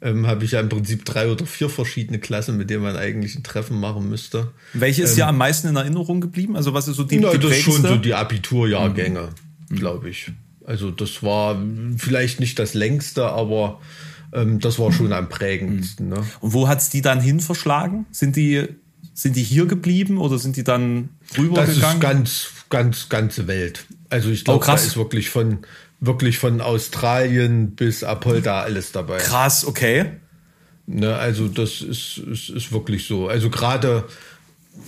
Ähm, 0.00 0.26
habe 0.26 0.46
ich 0.46 0.52
ja 0.52 0.60
im 0.60 0.70
Prinzip 0.70 1.04
drei 1.04 1.30
oder 1.30 1.44
vier 1.44 1.68
verschiedene 1.68 2.18
Klassen, 2.18 2.56
mit 2.56 2.70
denen 2.70 2.82
man 2.82 2.96
eigentlich 2.96 3.36
ein 3.36 3.42
Treffen 3.42 3.78
machen 3.78 4.08
müsste. 4.08 4.52
Welche 4.72 5.02
ist 5.02 5.12
ähm, 5.12 5.18
ja 5.18 5.28
am 5.28 5.36
meisten 5.36 5.68
in 5.68 5.76
Erinnerung 5.76 6.22
geblieben? 6.22 6.56
Also 6.56 6.72
was 6.72 6.88
ist 6.88 6.96
so 6.96 7.04
die, 7.04 7.18
na, 7.18 7.30
die 7.30 7.38
das 7.40 7.50
ist 7.50 7.60
schon 7.60 7.82
so 7.82 7.96
die 7.96 8.14
Abiturjahrgänge, 8.14 9.28
mhm. 9.68 9.76
glaube 9.76 10.08
ich. 10.08 10.32
Also 10.66 10.90
das 10.90 11.22
war 11.22 11.60
vielleicht 11.98 12.40
nicht 12.40 12.58
das 12.58 12.74
längste, 12.74 13.26
aber 13.26 13.80
ähm, 14.32 14.60
das 14.60 14.78
war 14.78 14.92
schon 14.92 15.12
am 15.12 15.28
prägendsten. 15.28 16.08
Ne? 16.08 16.24
Und 16.40 16.52
wo 16.52 16.68
hat's 16.68 16.90
die 16.90 17.02
dann 17.02 17.20
hin 17.20 17.40
verschlagen? 17.40 18.06
Sind 18.10 18.36
die 18.36 18.68
sind 19.14 19.36
die 19.36 19.42
hier 19.42 19.66
geblieben 19.66 20.18
oder 20.18 20.38
sind 20.38 20.56
die 20.56 20.64
dann 20.64 21.10
rübergegangen? 21.36 21.80
Das 21.80 21.92
ist 21.92 22.00
ganz, 22.00 22.50
ganz, 22.70 23.08
ganze 23.08 23.46
Welt. 23.46 23.84
Also 24.08 24.30
ich 24.30 24.44
glaube, 24.44 24.64
Oh, 24.64 24.66
da 24.66 24.74
ist 24.74 24.96
wirklich 24.96 25.28
von, 25.28 25.58
wirklich 26.00 26.38
von 26.38 26.60
Australien 26.60 27.72
bis 27.72 28.04
Apolda 28.04 28.62
alles 28.62 28.92
dabei. 28.92 29.18
Krass, 29.18 29.66
okay. 29.66 30.12
Ne, 30.86 31.14
also 31.14 31.48
das 31.48 31.80
ist, 31.80 32.18
ist, 32.18 32.48
ist 32.48 32.72
wirklich 32.72 33.06
so. 33.06 33.28
Also 33.28 33.50
gerade, 33.50 34.04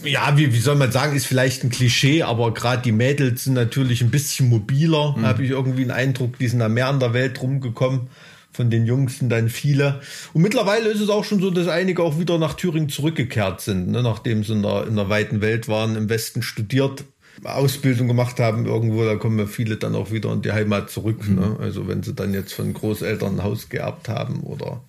ja, 0.03 0.37
wie, 0.37 0.53
wie 0.53 0.59
soll 0.59 0.77
man 0.77 0.93
sagen, 0.93 1.17
ist 1.17 1.27
vielleicht 1.27 1.65
ein 1.65 1.71
Klischee, 1.71 2.23
aber 2.23 2.55
gerade 2.55 2.83
die 2.83 2.93
Mädels 2.93 3.45
sind 3.45 3.55
natürlich 3.55 4.03
ein 4.03 4.11
bisschen 4.11 4.49
mobiler, 4.49 5.15
habe 5.23 5.45
ich 5.45 5.51
irgendwie 5.51 5.83
einen 5.83 5.91
Eindruck, 5.91 6.39
die 6.39 6.49
sind 6.49 6.61
da 6.61 6.69
mehr 6.69 6.89
an 6.89 7.01
der 7.01 7.13
Welt 7.13 7.41
rumgekommen. 7.43 8.09
Von 8.53 8.71
den 8.71 8.87
Jungs 8.87 9.19
sind 9.19 9.31
dann 9.31 9.49
viele. 9.49 10.01
Und 10.33 10.43
mittlerweile 10.43 10.89
ist 10.89 11.01
es 11.01 11.09
auch 11.09 11.25
schon 11.25 11.41
so, 11.41 11.51
dass 11.51 11.67
einige 11.67 12.05
auch 12.05 12.21
wieder 12.21 12.39
nach 12.39 12.55
Thüringen 12.55 12.89
zurückgekehrt 12.89 13.61
sind, 13.61 13.91
ne, 13.91 14.01
nachdem 14.01 14.45
sie 14.45 14.53
in 14.53 14.63
der, 14.63 14.87
in 14.87 14.95
der 14.95 15.09
weiten 15.09 15.41
Welt 15.41 15.67
waren, 15.67 15.97
im 15.97 16.09
Westen 16.09 16.41
studiert, 16.41 17.03
Ausbildung 17.43 18.07
gemacht 18.07 18.39
haben 18.39 18.65
irgendwo, 18.65 19.05
da 19.05 19.17
kommen 19.17 19.41
ja 19.41 19.47
viele 19.47 19.77
dann 19.77 19.97
auch 19.97 20.13
wieder 20.13 20.33
in 20.33 20.43
die 20.43 20.53
Heimat 20.53 20.89
zurück. 20.89 21.29
Ne? 21.29 21.57
Also 21.61 21.89
wenn 21.89 22.05
sie 22.05 22.15
dann 22.15 22.33
jetzt 22.33 22.55
von 22.55 22.73
Großeltern 22.73 23.39
ein 23.39 23.43
Haus 23.43 23.69
geerbt 23.69 24.09
haben 24.09 24.41
oder 24.45 24.83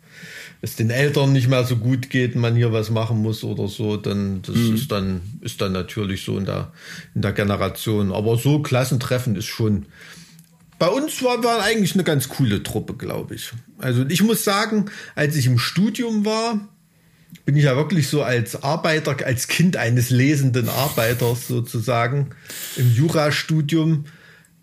es 0.65 0.75
den 0.75 0.89
Eltern 0.89 1.31
nicht 1.31 1.47
mehr 1.47 1.63
so 1.63 1.77
gut 1.77 2.09
geht, 2.09 2.35
man 2.35 2.55
hier 2.55 2.73
was 2.73 2.89
machen 2.89 3.21
muss 3.21 3.43
oder 3.43 3.67
so, 3.67 3.97
dann 3.97 4.41
das 4.41 4.55
ist 4.55 4.91
dann 4.91 5.21
ist 5.41 5.61
dann 5.61 5.71
natürlich 5.71 6.23
so 6.23 6.37
in 6.37 6.45
der 6.45 6.71
in 7.13 7.21
der 7.21 7.33
Generation. 7.33 8.11
Aber 8.11 8.37
so 8.37 8.61
Klassentreffen 8.61 9.35
ist 9.35 9.45
schon 9.45 9.85
bei 10.77 10.87
uns 10.87 11.23
war, 11.23 11.41
war 11.43 11.63
eigentlich 11.63 11.93
eine 11.93 12.03
ganz 12.03 12.27
coole 12.27 12.63
Truppe, 12.63 12.95
glaube 12.95 13.35
ich. 13.35 13.51
Also 13.77 14.05
ich 14.09 14.23
muss 14.23 14.43
sagen, 14.43 14.85
als 15.15 15.35
ich 15.37 15.45
im 15.45 15.57
Studium 15.57 16.25
war, 16.25 16.67
bin 17.45 17.55
ich 17.55 17.65
ja 17.65 17.75
wirklich 17.75 18.09
so 18.09 18.23
als 18.23 18.63
Arbeiter, 18.63 19.15
als 19.25 19.47
Kind 19.47 19.77
eines 19.77 20.09
lesenden 20.09 20.67
Arbeiters 20.67 21.47
sozusagen 21.47 22.31
im 22.75 22.91
Jurastudium 22.91 24.05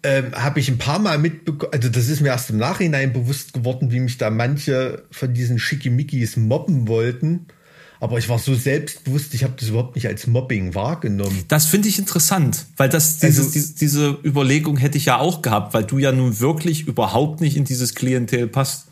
ähm, 0.04 0.32
habe 0.34 0.60
ich 0.60 0.68
ein 0.68 0.78
paar 0.78 0.98
Mal 0.98 1.18
mitbekommen, 1.18 1.72
also 1.72 1.88
das 1.88 2.08
ist 2.08 2.20
mir 2.20 2.28
erst 2.28 2.50
im 2.50 2.56
Nachhinein 2.58 3.12
bewusst 3.12 3.52
geworden, 3.52 3.92
wie 3.92 4.00
mich 4.00 4.18
da 4.18 4.30
manche 4.30 5.04
von 5.10 5.32
diesen 5.32 5.58
Schickimickis 5.58 6.36
mobben 6.36 6.88
wollten. 6.88 7.46
Aber 8.00 8.18
ich 8.18 8.28
war 8.28 8.40
so 8.40 8.52
selbstbewusst, 8.56 9.32
ich 9.32 9.44
habe 9.44 9.54
das 9.56 9.68
überhaupt 9.68 9.94
nicht 9.94 10.08
als 10.08 10.26
Mobbing 10.26 10.74
wahrgenommen. 10.74 11.44
Das 11.46 11.66
finde 11.66 11.86
ich 11.88 12.00
interessant, 12.00 12.66
weil 12.76 12.88
das 12.88 13.18
dieses, 13.20 13.38
Also- 13.46 13.52
diese, 13.52 13.74
diese 13.76 14.18
Überlegung 14.24 14.76
hätte 14.76 14.98
ich 14.98 15.04
ja 15.04 15.18
auch 15.18 15.40
gehabt, 15.40 15.72
weil 15.72 15.84
du 15.84 15.98
ja 15.98 16.10
nun 16.10 16.40
wirklich 16.40 16.88
überhaupt 16.88 17.40
nicht 17.40 17.56
in 17.56 17.62
dieses 17.64 17.94
Klientel 17.94 18.48
passt. 18.48 18.88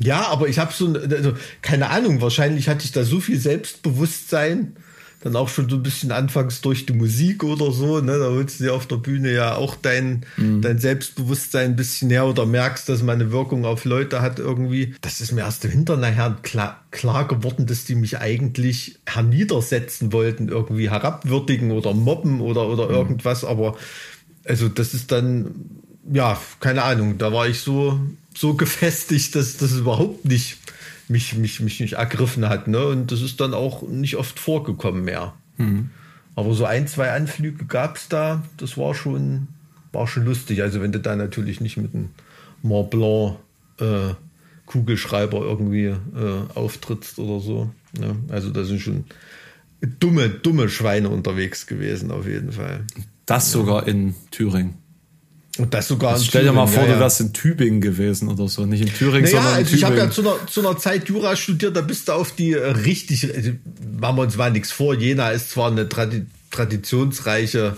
Ja, 0.00 0.26
aber 0.26 0.48
ich 0.48 0.58
habe 0.58 0.72
so, 0.72 0.92
also, 0.92 1.34
keine 1.62 1.90
Ahnung, 1.90 2.20
wahrscheinlich 2.20 2.68
hatte 2.68 2.84
ich 2.84 2.90
da 2.90 3.04
so 3.04 3.20
viel 3.20 3.38
Selbstbewusstsein, 3.38 4.74
dann 5.20 5.34
auch 5.34 5.48
schon 5.48 5.68
so 5.68 5.76
ein 5.76 5.82
bisschen 5.82 6.12
anfangs 6.12 6.60
durch 6.60 6.86
die 6.86 6.92
Musik 6.92 7.42
oder 7.42 7.72
so, 7.72 8.00
ne, 8.00 8.18
da 8.18 8.26
holst 8.26 8.60
du 8.60 8.64
dir 8.64 8.74
auf 8.74 8.86
der 8.86 8.96
Bühne 8.96 9.32
ja 9.32 9.56
auch 9.56 9.74
dein, 9.74 10.24
dein 10.60 10.78
Selbstbewusstsein 10.78 11.70
ein 11.70 11.76
bisschen 11.76 12.08
her 12.10 12.26
oder 12.26 12.46
merkst, 12.46 12.88
dass 12.88 13.02
man 13.02 13.20
eine 13.20 13.32
Wirkung 13.32 13.64
auf 13.64 13.84
Leute 13.84 14.22
hat 14.22 14.38
irgendwie. 14.38 14.94
Das 15.00 15.20
ist 15.20 15.32
mir 15.32 15.40
erst 15.40 15.64
im 15.64 15.72
Hinterher 15.72 16.36
klar, 16.42 16.84
klar 16.92 17.26
geworden, 17.26 17.66
dass 17.66 17.84
die 17.84 17.96
mich 17.96 18.18
eigentlich 18.18 19.00
herniedersetzen 19.06 20.12
wollten, 20.12 20.48
irgendwie 20.48 20.90
herabwürdigen 20.90 21.72
oder 21.72 21.94
mobben 21.94 22.40
oder, 22.40 22.68
oder 22.68 22.88
irgendwas, 22.88 23.44
aber 23.44 23.76
also 24.44 24.68
das 24.68 24.94
ist 24.94 25.10
dann, 25.10 25.54
ja, 26.12 26.40
keine 26.60 26.84
Ahnung, 26.84 27.18
da 27.18 27.32
war 27.32 27.48
ich 27.48 27.60
so, 27.60 28.00
so 28.34 28.54
gefestigt, 28.54 29.34
dass 29.34 29.56
das 29.56 29.72
überhaupt 29.72 30.24
nicht 30.24 30.58
mich, 31.08 31.36
mich, 31.36 31.60
mich 31.60 31.80
nicht 31.80 31.94
ergriffen 31.94 32.48
hat, 32.48 32.68
ne? 32.68 32.86
Und 32.86 33.10
das 33.12 33.22
ist 33.22 33.40
dann 33.40 33.54
auch 33.54 33.82
nicht 33.82 34.16
oft 34.16 34.38
vorgekommen 34.38 35.04
mehr. 35.04 35.34
Aber 36.34 36.54
so 36.54 36.64
ein, 36.64 36.86
zwei 36.86 37.10
Anflüge 37.12 37.64
gab's 37.64 38.08
da, 38.08 38.44
das 38.58 38.76
war 38.76 38.94
schon, 38.94 39.48
war 39.92 40.06
schon 40.06 40.24
lustig. 40.24 40.62
Also 40.62 40.80
wenn 40.80 40.92
du 40.92 41.00
da 41.00 41.16
natürlich 41.16 41.60
nicht 41.60 41.76
mit 41.76 41.94
einem 41.94 42.10
Mont 42.62 42.90
Blanc 42.90 43.38
äh, 43.80 44.14
Kugelschreiber 44.66 45.40
irgendwie 45.40 45.86
äh, 45.86 45.96
auftrittst 46.54 47.18
oder 47.18 47.40
so. 47.40 47.70
Ne? 47.98 48.16
Also 48.28 48.50
da 48.50 48.64
sind 48.64 48.80
schon 48.80 49.04
dumme, 49.98 50.28
dumme 50.28 50.68
Schweine 50.68 51.08
unterwegs 51.08 51.66
gewesen, 51.66 52.10
auf 52.10 52.26
jeden 52.26 52.52
Fall. 52.52 52.84
Das 53.26 53.50
sogar 53.50 53.88
in 53.88 54.14
Thüringen. 54.30 54.74
Und 55.58 55.74
das 55.74 55.88
sogar 55.88 56.16
in 56.16 56.22
Stell 56.22 56.44
dir 56.44 56.52
mal 56.52 56.66
vor, 56.66 56.86
ja, 56.86 56.94
du 56.94 57.00
wärst 57.00 57.20
in 57.20 57.32
Tübingen 57.32 57.80
gewesen 57.80 58.28
oder 58.28 58.48
so. 58.48 58.64
Nicht 58.64 58.80
in 58.80 58.92
Thüringen, 58.92 59.24
Naja, 59.24 59.36
sondern 59.42 59.52
in 59.52 59.64
also 59.64 59.74
ich 59.76 59.84
habe 59.84 59.94
Tübingen. 59.94 60.10
ja 60.10 60.14
zu 60.14 60.20
einer, 60.22 60.46
zu 60.46 60.60
einer 60.60 60.78
Zeit 60.78 61.08
Jura 61.08 61.36
studiert, 61.36 61.76
da 61.76 61.80
bist 61.80 62.08
du 62.08 62.12
auf 62.12 62.32
die 62.32 62.52
äh, 62.52 62.64
richtig, 62.64 63.34
also 63.34 63.50
machen 64.00 64.16
wir 64.16 64.22
uns 64.22 64.36
mal 64.36 64.52
nichts 64.52 64.70
vor, 64.70 64.94
Jena 64.94 65.30
ist 65.30 65.50
zwar 65.50 65.70
eine 65.70 65.88
Tradi 65.88 66.26
traditionsreiche, 66.50 67.76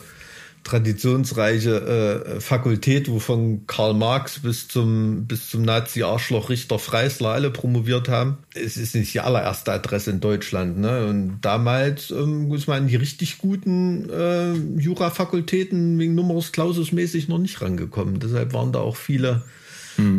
traditionsreiche 0.65 2.35
äh, 2.37 2.41
Fakultät, 2.41 3.11
wo 3.11 3.19
von 3.19 3.67
Karl 3.67 3.95
Marx 3.95 4.41
bis 4.41 4.69
zum, 4.69 5.27
bis 5.27 5.49
zum 5.49 5.63
Nazi-Arschloch 5.63 6.51
Richter 6.51 6.79
Freisler 6.79 7.31
alle 7.31 7.51
promoviert 7.51 8.09
haben. 8.09 8.39
Es 8.55 8.77
ist 8.77 8.95
nicht 8.95 9.15
die 9.15 9.21
allererste 9.21 9.73
Adresse 9.73 10.11
in 10.11 10.21
Deutschland. 10.21 10.79
Ne? 10.79 11.07
Und 11.07 11.39
damals 11.41 12.11
ähm, 12.11 12.53
ist 12.53 12.69
man 12.69 12.89
die 12.89 12.97
richtig 12.97 13.39
guten 13.39 14.09
äh, 14.11 14.53
Jura-Fakultäten 14.81 15.99
wegen 15.99 16.15
Numerus 16.15 16.53
Clausus 16.53 16.93
mäßig 16.93 17.29
noch 17.29 17.39
nicht 17.39 17.61
rangekommen. 17.61 18.21
Deshalb 18.21 18.53
waren 18.53 18.73
da 18.73 18.81
auch 18.81 18.97
viele 18.97 19.43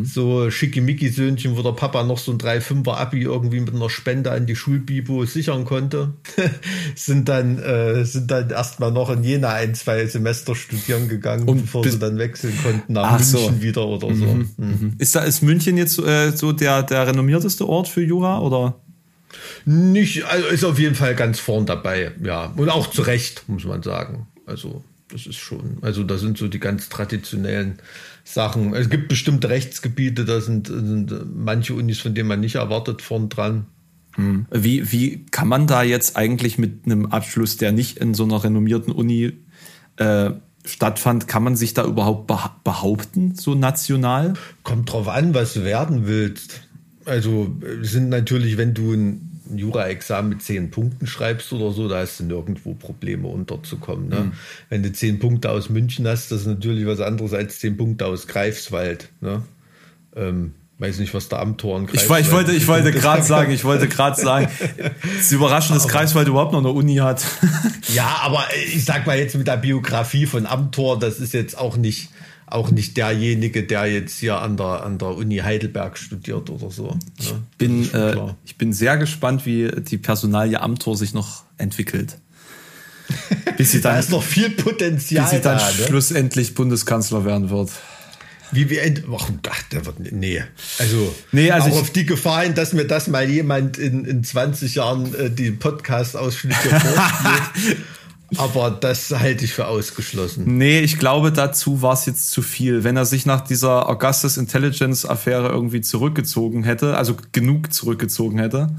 so 0.05 0.49
Schickimicki-Söhnchen, 0.49 1.57
wo 1.57 1.61
der 1.61 1.71
Papa 1.71 2.03
noch 2.03 2.17
so 2.17 2.31
ein 2.31 2.37
3-5er-Abi 2.37 3.21
irgendwie 3.21 3.59
mit 3.59 3.73
einer 3.73 3.89
Spende 3.89 4.31
an 4.31 4.45
die 4.45 4.55
Schulbibo 4.55 5.25
sichern 5.25 5.65
konnte, 5.65 6.13
sind 6.95 7.29
dann, 7.29 7.59
äh, 7.59 8.03
sind 8.05 8.31
dann 8.31 8.49
erstmal 8.49 8.91
noch 8.91 9.09
in 9.09 9.23
Jena 9.23 9.49
ein, 9.53 9.75
zwei 9.75 10.05
Semester 10.05 10.55
studieren 10.55 11.07
gegangen, 11.07 11.47
Und 11.47 11.61
bevor 11.63 11.83
sie 11.87 11.99
dann 11.99 12.17
wechseln 12.17 12.57
konnten 12.63 12.93
nach 12.93 13.13
Ach 13.13 13.19
München 13.19 13.55
so. 13.55 13.61
wieder 13.61 13.87
oder 13.87 14.13
so. 14.15 14.25
Mhm. 14.57 14.93
Ist 14.97 15.15
da 15.15 15.23
ist 15.23 15.41
München 15.41 15.77
jetzt 15.77 15.99
äh, 15.99 16.31
so 16.31 16.51
der 16.51 16.83
der 16.83 17.07
renommierteste 17.07 17.67
Ort 17.67 17.87
für 17.87 18.01
Jura 18.01 18.39
oder? 18.39 18.75
Nicht, 19.65 20.25
also 20.25 20.47
ist 20.47 20.63
auf 20.63 20.79
jeden 20.79 20.95
Fall 20.95 21.15
ganz 21.15 21.39
vorn 21.39 21.65
dabei, 21.65 22.11
ja. 22.23 22.53
Und 22.55 22.69
auch 22.69 22.89
zu 22.89 23.01
Recht, 23.03 23.43
muss 23.47 23.65
man 23.65 23.83
sagen. 23.83 24.27
Also, 24.45 24.83
das 25.09 25.25
ist 25.25 25.37
schon, 25.37 25.77
also 25.81 26.03
da 26.03 26.17
sind 26.17 26.37
so 26.37 26.47
die 26.47 26.59
ganz 26.59 26.89
traditionellen 26.89 27.79
Sachen. 28.23 28.73
Es 28.73 28.89
gibt 28.89 29.07
bestimmte 29.07 29.49
Rechtsgebiete, 29.49 30.25
da 30.25 30.41
sind, 30.41 30.67
sind 30.67 31.13
manche 31.35 31.73
Unis, 31.73 31.99
von 31.99 32.13
denen 32.13 32.27
man 32.29 32.39
nicht 32.39 32.55
erwartet, 32.55 33.01
vorn 33.01 33.29
dran. 33.29 33.65
Wie 34.51 34.91
wie 34.91 35.25
kann 35.31 35.47
man 35.47 35.67
da 35.67 35.83
jetzt 35.83 36.17
eigentlich 36.17 36.57
mit 36.57 36.85
einem 36.85 37.05
Abschluss, 37.07 37.57
der 37.57 37.71
nicht 37.71 37.97
in 37.97 38.13
so 38.13 38.25
einer 38.25 38.43
renommierten 38.43 38.91
Uni 38.91 39.33
äh, 39.95 40.31
stattfand, 40.65 41.29
kann 41.29 41.43
man 41.43 41.55
sich 41.55 41.73
da 41.73 41.85
überhaupt 41.85 42.29
beha- 42.29 42.51
behaupten, 42.63 43.35
so 43.35 43.55
national? 43.55 44.33
Kommt 44.63 44.91
drauf 44.91 45.07
an, 45.07 45.33
was 45.33 45.53
du 45.53 45.63
werden 45.63 46.07
willst. 46.07 46.61
Also 47.05 47.55
sind 47.81 48.09
natürlich, 48.09 48.57
wenn 48.57 48.73
du 48.73 48.93
ein 48.93 49.30
Jura-Examen 49.57 50.29
mit 50.29 50.41
zehn 50.41 50.71
Punkten 50.71 51.07
schreibst 51.07 51.51
oder 51.53 51.71
so, 51.71 51.87
da 51.87 51.99
hast 51.99 52.19
du 52.19 52.23
nirgendwo 52.25 52.73
Probleme 52.73 53.27
unterzukommen. 53.27 54.09
Ne? 54.09 54.31
Wenn 54.69 54.83
du 54.83 54.91
zehn 54.91 55.19
Punkte 55.19 55.49
aus 55.51 55.69
München 55.69 56.07
hast, 56.07 56.31
das 56.31 56.41
ist 56.41 56.47
natürlich 56.47 56.85
was 56.85 56.99
anderes 56.99 57.33
als 57.33 57.59
zehn 57.59 57.77
Punkte 57.77 58.05
aus 58.05 58.27
Greifswald. 58.27 59.09
Ne? 59.21 59.41
Ähm, 60.15 60.53
weiß 60.79 60.97
nicht, 60.99 61.13
was 61.13 61.29
der 61.29 61.39
Amtor 61.39 61.79
in 61.79 61.87
Ich, 61.93 62.09
war- 62.09 62.19
ich 62.19 62.31
wollte, 62.31 62.53
ich 62.53 62.67
wollte 62.67 62.91
gerade 62.99 63.21
sagen, 63.23 63.51
ich 63.51 63.63
wollte 63.63 63.87
gerade 63.87 64.19
sagen, 64.19 64.47
es 65.15 65.21
ist 65.27 65.31
überraschend, 65.31 65.75
dass 65.77 65.87
Greifswald 65.87 66.27
überhaupt 66.27 66.53
noch 66.53 66.59
eine 66.59 66.69
Uni 66.69 66.95
hat. 66.95 67.23
Ja, 67.93 68.19
aber 68.23 68.43
ich 68.73 68.83
sag 68.83 69.05
mal 69.05 69.17
jetzt 69.17 69.35
mit 69.35 69.47
der 69.47 69.57
Biografie 69.57 70.25
von 70.25 70.45
Amtor, 70.47 70.97
das 70.97 71.19
ist 71.19 71.33
jetzt 71.33 71.57
auch 71.57 71.77
nicht, 71.77 72.09
auch 72.51 72.71
nicht 72.71 72.97
derjenige, 72.97 73.63
der 73.63 73.85
jetzt 73.85 74.19
hier 74.19 74.39
an 74.39 74.57
der, 74.57 74.83
an 74.83 74.97
der 74.97 75.09
Uni 75.09 75.37
Heidelberg 75.37 75.97
studiert 75.97 76.49
oder 76.49 76.69
so. 76.69 76.87
Ne? 76.91 76.99
Das 77.17 77.33
bin, 77.57 77.81
ist 77.83 77.91
schon 77.91 78.29
äh, 78.29 78.33
ich 78.45 78.57
bin 78.57 78.73
sehr 78.73 78.97
gespannt, 78.97 79.45
wie 79.45 79.69
die 79.69 79.97
Personalie 79.97 80.59
Amtor 80.61 80.97
sich 80.97 81.13
noch 81.13 81.43
entwickelt. 81.57 82.17
Bis 83.57 83.71
sie 83.71 83.81
da 83.81 83.91
dann, 83.91 83.99
ist 83.99 84.09
noch 84.11 84.23
viel 84.23 84.49
Potenzial 84.49 85.23
bis 85.25 85.31
sie 85.31 85.41
dann 85.41 85.57
da. 85.57 85.67
Ne? 85.67 85.87
schlussendlich 85.87 86.53
Bundeskanzler 86.53 87.25
werden 87.25 87.49
wird. 87.49 87.71
Wie 88.53 88.69
wir 88.69 88.81
Ach, 89.15 89.29
ach, 89.49 89.63
der 89.71 89.85
wird 89.85 90.11
nee. 90.11 90.43
Also, 90.77 91.15
Nee, 91.31 91.51
also 91.51 91.69
auch 91.69 91.73
ich- 91.75 91.81
auf 91.81 91.89
die 91.91 92.05
Gefahr 92.05 92.43
hin, 92.43 92.53
dass 92.53 92.73
mir 92.73 92.85
das 92.85 93.07
mal 93.07 93.29
jemand 93.29 93.77
in, 93.77 94.03
in 94.03 94.23
20 94.23 94.75
Jahren 94.75 95.15
äh, 95.15 95.29
die 95.29 95.51
Podcast-Ausschnitte 95.51 96.55
vorspielt. 96.69 97.77
Aber 98.37 98.71
das 98.71 99.11
halte 99.11 99.43
ich 99.45 99.53
für 99.53 99.67
ausgeschlossen. 99.67 100.57
Nee, 100.57 100.79
ich 100.79 100.97
glaube, 100.97 101.31
dazu 101.31 101.81
war 101.81 101.93
es 101.93 102.05
jetzt 102.05 102.31
zu 102.31 102.41
viel. 102.41 102.83
Wenn 102.83 102.95
er 102.95 103.05
sich 103.05 103.25
nach 103.25 103.41
dieser 103.41 103.89
Augustus 103.89 104.37
Intelligence 104.37 105.05
Affäre 105.05 105.49
irgendwie 105.49 105.81
zurückgezogen 105.81 106.63
hätte, 106.63 106.95
also 106.97 107.15
genug 107.33 107.73
zurückgezogen 107.73 108.39
hätte. 108.39 108.69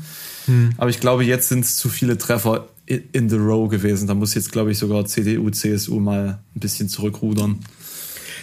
Aber 0.76 0.90
ich 0.90 0.98
glaube, 1.00 1.24
jetzt 1.24 1.48
sind 1.48 1.64
es 1.64 1.76
zu 1.76 1.88
viele 1.88 2.18
Treffer 2.18 2.68
in 2.86 3.28
the 3.28 3.36
row 3.36 3.68
gewesen. 3.68 4.08
Da 4.08 4.14
muss 4.14 4.34
jetzt, 4.34 4.50
glaube 4.50 4.72
ich, 4.72 4.78
sogar 4.78 5.04
CDU, 5.06 5.50
CSU 5.50 6.00
mal 6.00 6.40
ein 6.56 6.60
bisschen 6.60 6.88
zurückrudern. 6.88 7.60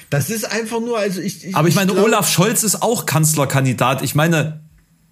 Das 0.09 0.29
ist 0.29 0.49
einfach 0.49 0.79
nur, 0.79 0.97
also 0.97 1.19
ich. 1.21 1.45
ich 1.45 1.55
Aber 1.55 1.67
ich 1.67 1.75
meine, 1.75 1.91
glaub- 1.91 2.05
Olaf 2.05 2.29
Scholz 2.31 2.63
ist 2.63 2.81
auch 2.81 3.05
Kanzlerkandidat. 3.05 4.01
Ich 4.01 4.15
meine, 4.15 4.61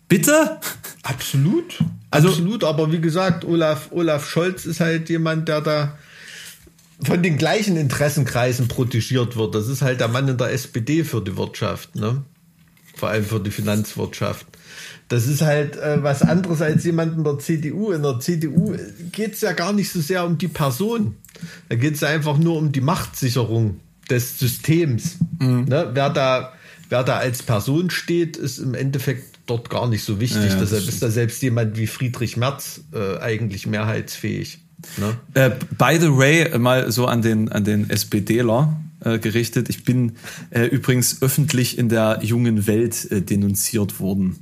bitte? 0.08 0.60
Absolut. 1.04 1.80
Also, 2.12 2.30
Absolut, 2.30 2.63
aber 2.63 2.91
wie 2.91 3.02
gesagt, 3.02 3.46
Olaf, 3.46 3.89
Olaf 3.91 4.30
Scholz 4.30 4.65
ist 4.65 4.80
halt 4.80 5.10
jemand, 5.10 5.48
der 5.48 5.62
da 5.62 5.98
von 7.04 7.22
den 7.22 7.38
gleichen 7.38 7.78
Interessenkreisen 7.78 8.67
protegiert 8.67 9.36
wird. 9.36 9.54
Das 9.54 9.67
ist 9.67 9.82
halt 9.82 10.00
der 10.00 10.08
Mann 10.08 10.28
in 10.28 10.38
der 10.38 10.52
SPD 10.52 11.04
für 11.04 11.22
die 11.22 11.38
Wirtschaft, 11.38 11.96
ne? 11.96 12.24
Vor 12.96 13.10
allem 13.10 13.26
für 13.26 13.39
die 13.39 13.52
Finanzwirtschaft. 13.52 14.48
Das 15.08 15.28
ist 15.28 15.41
halt 15.41 15.78
äh, 15.78 16.02
was 16.02 16.24
anderes 16.24 16.62
als 16.62 16.84
jemand 16.84 17.15
in 17.15 17.24
der 17.24 17.38
CDU. 17.38 17.91
In 17.91 18.02
der 18.02 18.20
CDU 18.20 18.76
geht 19.12 19.34
es 19.34 19.41
ja 19.41 19.52
gar 19.54 19.72
nicht 19.72 19.91
so 19.91 20.02
sehr 20.02 20.26
um 20.26 20.38
die 20.38 20.48
Person. 20.48 21.15
Da 21.70 21.76
geht 21.76 21.96
es 21.96 22.04
einfach 22.04 22.38
nur 22.38 22.58
um 22.58 22.72
die 22.72 22.82
Machtsicherung 22.82 23.80
des 24.10 24.39
Systems. 24.39 25.17
Mhm. 25.39 25.65
Ne? 25.65 25.91
Wer, 25.93 26.10
da, 26.10 26.54
wer 26.89 27.04
da 27.04 27.17
als 27.17 27.43
Person 27.43 27.91
steht, 27.91 28.36
ist 28.36 28.58
im 28.58 28.74
Endeffekt 28.74 29.37
dort 29.47 29.69
gar 29.69 29.88
nicht 29.88 30.03
so 30.03 30.19
wichtig. 30.19 30.45
Ja, 30.45 30.55
Deshalb 30.55 30.88
ist 30.88 31.01
da 31.01 31.10
selbst 31.10 31.41
jemand 31.41 31.77
wie 31.77 31.88
Friedrich 31.88 32.38
Merz 32.38 32.81
äh, 32.93 33.17
eigentlich 33.19 33.65
mehrheitsfähig. 33.65 34.60
Ne? 34.97 35.17
Äh, 35.33 35.51
by 35.77 35.97
the 35.99 36.15
way, 36.15 36.57
mal 36.60 36.91
so 36.91 37.07
an 37.07 37.21
den, 37.21 37.49
an 37.49 37.63
den 37.63 37.89
SPDler 37.89 38.79
äh, 39.03 39.19
gerichtet. 39.19 39.69
Ich 39.69 39.83
bin 39.83 40.13
äh, 40.51 40.65
übrigens 40.65 41.21
öffentlich 41.21 41.77
in 41.77 41.89
der 41.89 42.19
jungen 42.21 42.67
Welt 42.67 43.12
äh, 43.12 43.21
denunziert 43.21 43.99
worden. 43.99 44.38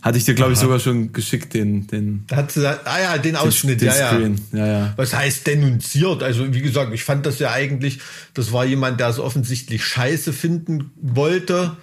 Hatte 0.00 0.18
ich 0.18 0.24
dir, 0.24 0.34
glaube 0.34 0.52
ich, 0.52 0.58
sogar 0.58 0.80
schon 0.80 1.14
geschickt, 1.14 1.54
den, 1.54 1.86
den. 1.86 2.26
Hat 2.30 2.52
sie, 2.52 2.68
ah 2.68 3.00
ja, 3.00 3.16
den 3.16 3.36
Ausschnitt, 3.36 3.80
den, 3.80 3.88
den 3.88 3.98
ja, 3.98 4.08
Screen. 4.10 4.40
ja. 4.52 4.58
ja, 4.58 4.66
ja. 4.66 4.92
Was 4.96 5.14
heißt 5.14 5.46
denunziert? 5.46 6.22
Also, 6.22 6.52
wie 6.52 6.60
gesagt, 6.60 6.92
ich 6.92 7.04
fand 7.04 7.24
das 7.24 7.38
ja 7.38 7.52
eigentlich, 7.52 8.00
das 8.34 8.52
war 8.52 8.66
jemand, 8.66 9.00
der 9.00 9.08
es 9.08 9.18
offensichtlich 9.18 9.82
scheiße 9.82 10.34
finden 10.34 10.90
wollte 11.00 11.78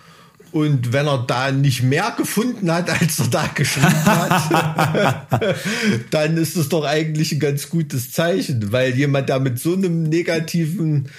und 0.51 0.91
wenn 0.91 1.07
er 1.07 1.23
da 1.27 1.51
nicht 1.51 1.83
mehr 1.83 2.13
gefunden 2.17 2.71
hat, 2.71 2.89
als 2.89 3.19
er 3.19 3.27
da 3.27 3.47
geschrieben 3.47 4.05
hat, 4.05 5.25
dann 6.11 6.37
ist 6.37 6.57
es 6.57 6.69
doch 6.69 6.85
eigentlich 6.85 7.31
ein 7.31 7.39
ganz 7.39 7.69
gutes 7.69 8.11
Zeichen, 8.11 8.71
weil 8.71 8.95
jemand, 8.95 9.29
der 9.29 9.39
mit 9.39 9.59
so 9.59 9.73
einem 9.73 10.03
negativen, 10.03 11.09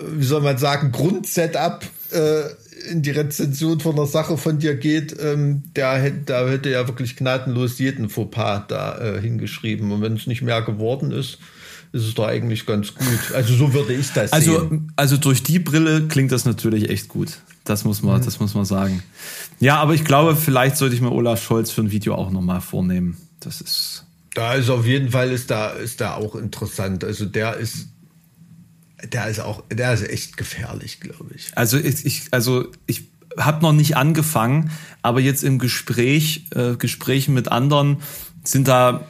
wie 0.00 0.24
soll 0.24 0.42
man 0.42 0.58
sagen, 0.58 0.92
Grundsetup 0.92 1.84
äh, 2.12 2.42
in 2.90 3.02
die 3.02 3.10
Rezension 3.10 3.80
von 3.80 3.96
einer 3.96 4.06
Sache 4.06 4.36
von 4.36 4.58
dir 4.58 4.76
geht, 4.76 5.16
ähm, 5.20 5.64
der 5.74 5.94
hätte, 5.94 6.20
da 6.26 6.48
hätte 6.48 6.70
ja 6.70 6.86
wirklich 6.86 7.16
gnadenlos 7.16 7.78
jeden 7.78 8.08
Fauxpas 8.08 8.64
da 8.68 8.98
äh, 8.98 9.20
hingeschrieben. 9.20 9.90
Und 9.90 10.02
wenn 10.02 10.14
es 10.14 10.26
nicht 10.26 10.42
mehr 10.42 10.62
geworden 10.62 11.10
ist, 11.10 11.38
ist 11.92 12.04
es 12.04 12.14
doch 12.14 12.26
eigentlich 12.26 12.66
ganz 12.66 12.94
gut. 12.94 13.34
Also 13.34 13.54
so 13.54 13.72
würde 13.72 13.94
ich 13.94 14.12
das 14.12 14.32
also, 14.32 14.60
sehen. 14.60 14.92
Also 14.96 15.16
durch 15.16 15.42
die 15.42 15.58
Brille 15.58 16.06
klingt 16.08 16.30
das 16.30 16.44
natürlich 16.44 16.90
echt 16.90 17.08
gut. 17.08 17.38
Das 17.66 17.84
muss 17.84 18.02
man, 18.02 18.20
mhm. 18.20 18.24
das 18.24 18.40
muss 18.40 18.54
man 18.54 18.64
sagen. 18.64 19.02
Ja, 19.60 19.76
aber 19.76 19.92
ich 19.92 20.04
glaube, 20.04 20.36
vielleicht 20.36 20.76
sollte 20.76 20.94
ich 20.94 21.00
mir 21.00 21.12
Olaf 21.12 21.42
Scholz 21.42 21.70
für 21.70 21.82
ein 21.82 21.90
Video 21.90 22.14
auch 22.14 22.30
nochmal 22.30 22.60
vornehmen. 22.60 23.16
Das 23.40 23.60
ist. 23.60 24.04
Da 24.34 24.54
ist 24.54 24.70
auf 24.70 24.86
jeden 24.86 25.10
Fall 25.10 25.30
ist 25.30 25.50
da, 25.50 25.70
ist 25.70 26.00
da 26.00 26.14
auch 26.14 26.34
interessant. 26.36 27.04
Also 27.04 27.26
der 27.26 27.56
ist, 27.56 27.88
der 29.12 29.28
ist 29.28 29.40
auch, 29.40 29.64
der 29.70 29.94
ist 29.94 30.08
echt 30.08 30.36
gefährlich, 30.36 31.00
glaube 31.00 31.30
ich. 31.34 31.48
Also 31.56 31.76
ich, 31.78 32.04
ich 32.04 32.28
also 32.30 32.70
ich 32.86 33.08
habe 33.38 33.62
noch 33.62 33.72
nicht 33.72 33.96
angefangen, 33.96 34.70
aber 35.02 35.20
jetzt 35.20 35.42
im 35.42 35.58
Gespräch, 35.58 36.46
äh, 36.54 36.76
Gesprächen 36.76 37.34
mit 37.34 37.50
anderen 37.50 37.98
sind 38.44 38.68
da 38.68 39.06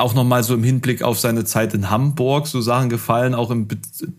auch 0.00 0.14
nochmal 0.14 0.42
so 0.42 0.54
im 0.54 0.64
Hinblick 0.64 1.02
auf 1.02 1.18
seine 1.18 1.44
Zeit 1.44 1.74
in 1.74 1.90
Hamburg 1.90 2.46
so 2.46 2.60
Sachen 2.60 2.88
gefallen, 2.88 3.34
auch 3.34 3.50
im, 3.50 3.68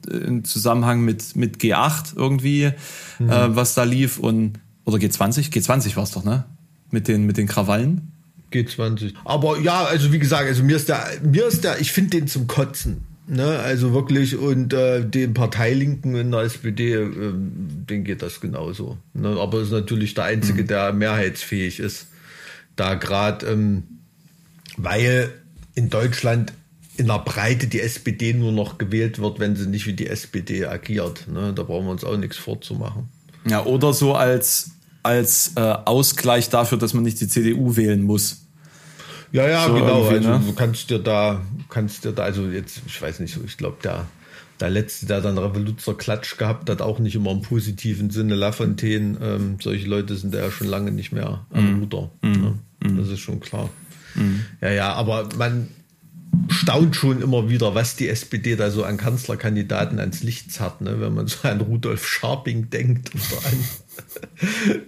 im 0.10 0.44
Zusammenhang 0.44 1.02
mit, 1.02 1.36
mit 1.36 1.58
G8 1.58 2.16
irgendwie, 2.16 2.72
mhm. 3.20 3.30
äh, 3.30 3.56
was 3.56 3.74
da 3.74 3.84
lief 3.84 4.18
und, 4.18 4.54
oder 4.86 4.98
G20? 4.98 5.52
G20 5.52 5.96
war 5.96 6.04
es 6.04 6.12
doch, 6.12 6.24
ne? 6.24 6.46
Mit 6.90 7.08
den, 7.08 7.26
mit 7.26 7.38
den 7.38 7.48
Krawallen? 7.48 8.12
G20. 8.52 9.14
Aber 9.24 9.60
ja, 9.60 9.86
also 9.86 10.12
wie 10.12 10.20
gesagt, 10.20 10.48
also 10.48 10.64
mir 10.64 10.76
ist 10.76 10.90
der, 10.90 11.06
mir 11.24 11.48
ist 11.48 11.64
der, 11.64 11.80
ich 11.80 11.92
finde 11.92 12.12
den 12.12 12.28
zum 12.28 12.48
Kotzen. 12.48 13.06
Ne, 13.28 13.60
also 13.60 13.94
wirklich, 13.94 14.36
und 14.36 14.74
äh, 14.74 15.06
den 15.06 15.34
Parteilinken 15.34 16.16
in 16.16 16.32
der 16.32 16.42
SPD, 16.42 16.96
äh, 16.96 17.10
den 17.34 18.04
geht 18.04 18.22
das 18.22 18.42
genauso. 18.42 18.98
Ne? 19.14 19.38
Aber 19.40 19.62
ist 19.62 19.72
natürlich 19.72 20.16
der 20.16 20.26
Einzige, 20.26 20.64
mhm. 20.64 20.68
der 20.68 20.92
mehrheitsfähig 20.92 21.80
ist. 21.80 22.08
Da 22.76 22.96
gerade, 22.96 23.46
ähm, 23.46 23.84
weil 24.76 25.32
in 25.76 25.90
Deutschland 25.90 26.54
in 26.98 27.08
der 27.08 27.20
Breite 27.20 27.68
die 27.68 27.80
SPD 27.80 28.34
nur 28.34 28.52
noch 28.52 28.78
gewählt 28.78 29.20
wird, 29.20 29.40
wenn 29.40 29.56
sie 29.56 29.68
nicht 29.68 29.88
wie 29.88 29.94
die 29.94 30.08
SPD 30.08 30.66
agiert. 30.66 31.28
Ne? 31.28 31.54
Da 31.54 31.64
brauchen 31.64 31.86
wir 31.86 31.92
uns 31.92 32.04
auch 32.04 32.18
nichts 32.18 32.38
vorzumachen. 32.38 33.10
Ja, 33.48 33.66
oder 33.66 33.94
so 33.94 34.14
als, 34.14 34.72
als 35.02 35.54
äh, 35.56 35.62
Ausgleich 35.62 36.50
dafür, 36.50 36.78
dass 36.78 36.94
man 36.94 37.04
nicht 37.04 37.20
die 37.20 37.28
CDU 37.28 37.76
wählen 37.76 38.04
muss. 38.04 38.46
Ja, 39.32 39.48
ja, 39.48 39.66
so 39.66 39.74
genau. 39.74 40.08
Also 40.08 40.30
ne? 40.30 40.42
du 40.46 40.54
kannst 40.54 40.90
dir 40.90 41.00
da, 41.00 41.42
kannst 41.70 42.04
dir 42.04 42.12
da, 42.12 42.24
also 42.24 42.48
jetzt, 42.48 42.82
ich 42.86 43.02
weiß 43.02 43.20
nicht 43.22 43.34
so, 43.34 43.42
ich 43.46 43.58
glaube, 43.58 43.78
der, 43.82 44.06
der 44.60 44.70
letzte, 44.70 45.06
der 45.06 45.22
dann 45.22 45.38
Revoluzer 45.38 45.96
Klatsch 45.96 46.38
gehabt 46.38 46.70
hat, 46.70 46.82
auch 46.82 47.00
nicht 47.00 47.16
immer 47.16 47.32
im 47.32 47.42
positiven 47.42 48.10
Sinne. 48.10 48.36
Lafontaine, 48.36 49.18
ähm, 49.22 49.58
solche 49.62 49.88
Leute 49.88 50.16
sind 50.16 50.36
ja 50.36 50.52
schon 50.52 50.68
lange 50.68 50.92
nicht 50.92 51.14
mehr 51.14 51.46
am 51.50 51.78
mm. 51.78 51.80
Ruder. 51.80 52.12
Mm. 52.22 52.32
Ne? 52.32 52.60
Mm. 52.84 52.98
Das 52.98 53.08
ist 53.08 53.22
schon 53.22 53.40
klar. 53.40 53.70
Ja, 54.62 54.70
ja, 54.72 54.94
aber 54.94 55.30
man 55.38 55.70
staunt 56.50 56.96
schon 56.96 57.22
immer 57.22 57.50
wieder, 57.50 57.76
was 57.76 57.96
die 57.96 58.10
SPD 58.10 58.56
da 58.56 58.72
so 58.72 58.84
an 58.84 58.98
Kanzlerkandidaten 58.98 60.00
ans 60.00 60.24
Licht 60.24 60.52
zerrt, 60.52 60.82
ne? 60.82 61.00
wenn 61.00 61.14
man 61.14 61.28
so 61.28 61.48
an 61.48 61.62
Rudolf 61.62 62.08
Scharping 62.08 62.70
denkt 62.70 63.12
oder 63.14 63.46
an, 63.46 63.64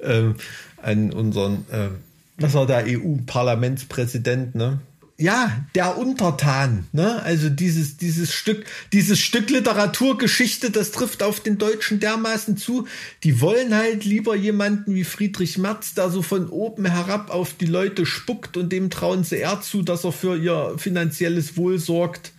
ähm, 0.04 0.36
an 0.82 1.12
unseren, 1.12 1.66
äh, 1.72 1.90
was 2.38 2.54
war 2.54 2.66
der 2.66 2.86
EU-Parlamentspräsident, 2.88 4.56
ne? 4.56 4.80
Ja, 5.18 5.52
der 5.76 5.98
Untertan, 5.98 6.88
ne? 6.92 7.22
Also 7.22 7.50
dieses, 7.50 7.98
dieses 7.98 8.34
Stück, 8.34 8.66
dieses 8.94 9.20
Stück 9.20 9.50
Literaturgeschichte, 9.52 10.72
das 10.72 10.92
trifft 10.92 11.22
auf 11.22 11.40
den 11.40 11.60
Deutschen 11.60 12.00
dermaßen 12.00 12.58
zu. 12.58 12.88
Die 13.24 13.40
wollen 13.40 13.76
halt 13.76 14.06
lieber 14.06 14.36
jemanden 14.36 14.96
wie 14.96 15.04
Friedrich 15.04 15.60
Merz, 15.60 15.94
der 15.94 16.10
so 16.10 16.24
von 16.24 16.50
oben 16.50 16.86
herab 16.86 17.30
auf 17.30 17.54
die 17.54 17.68
Leute 17.68 18.06
spuckt 18.08 18.58
und 18.58 18.72
dem 18.72 18.90
trauen 18.90 19.24
sie 19.24 19.38
eher 19.38 19.62
zu, 19.62 19.84
dass 19.84 20.04
er 20.04 20.12
für 20.12 20.36
ihr 20.36 20.74
finanzielles 20.78 21.58
Wohl 21.58 21.78
sorgt, 21.78 22.32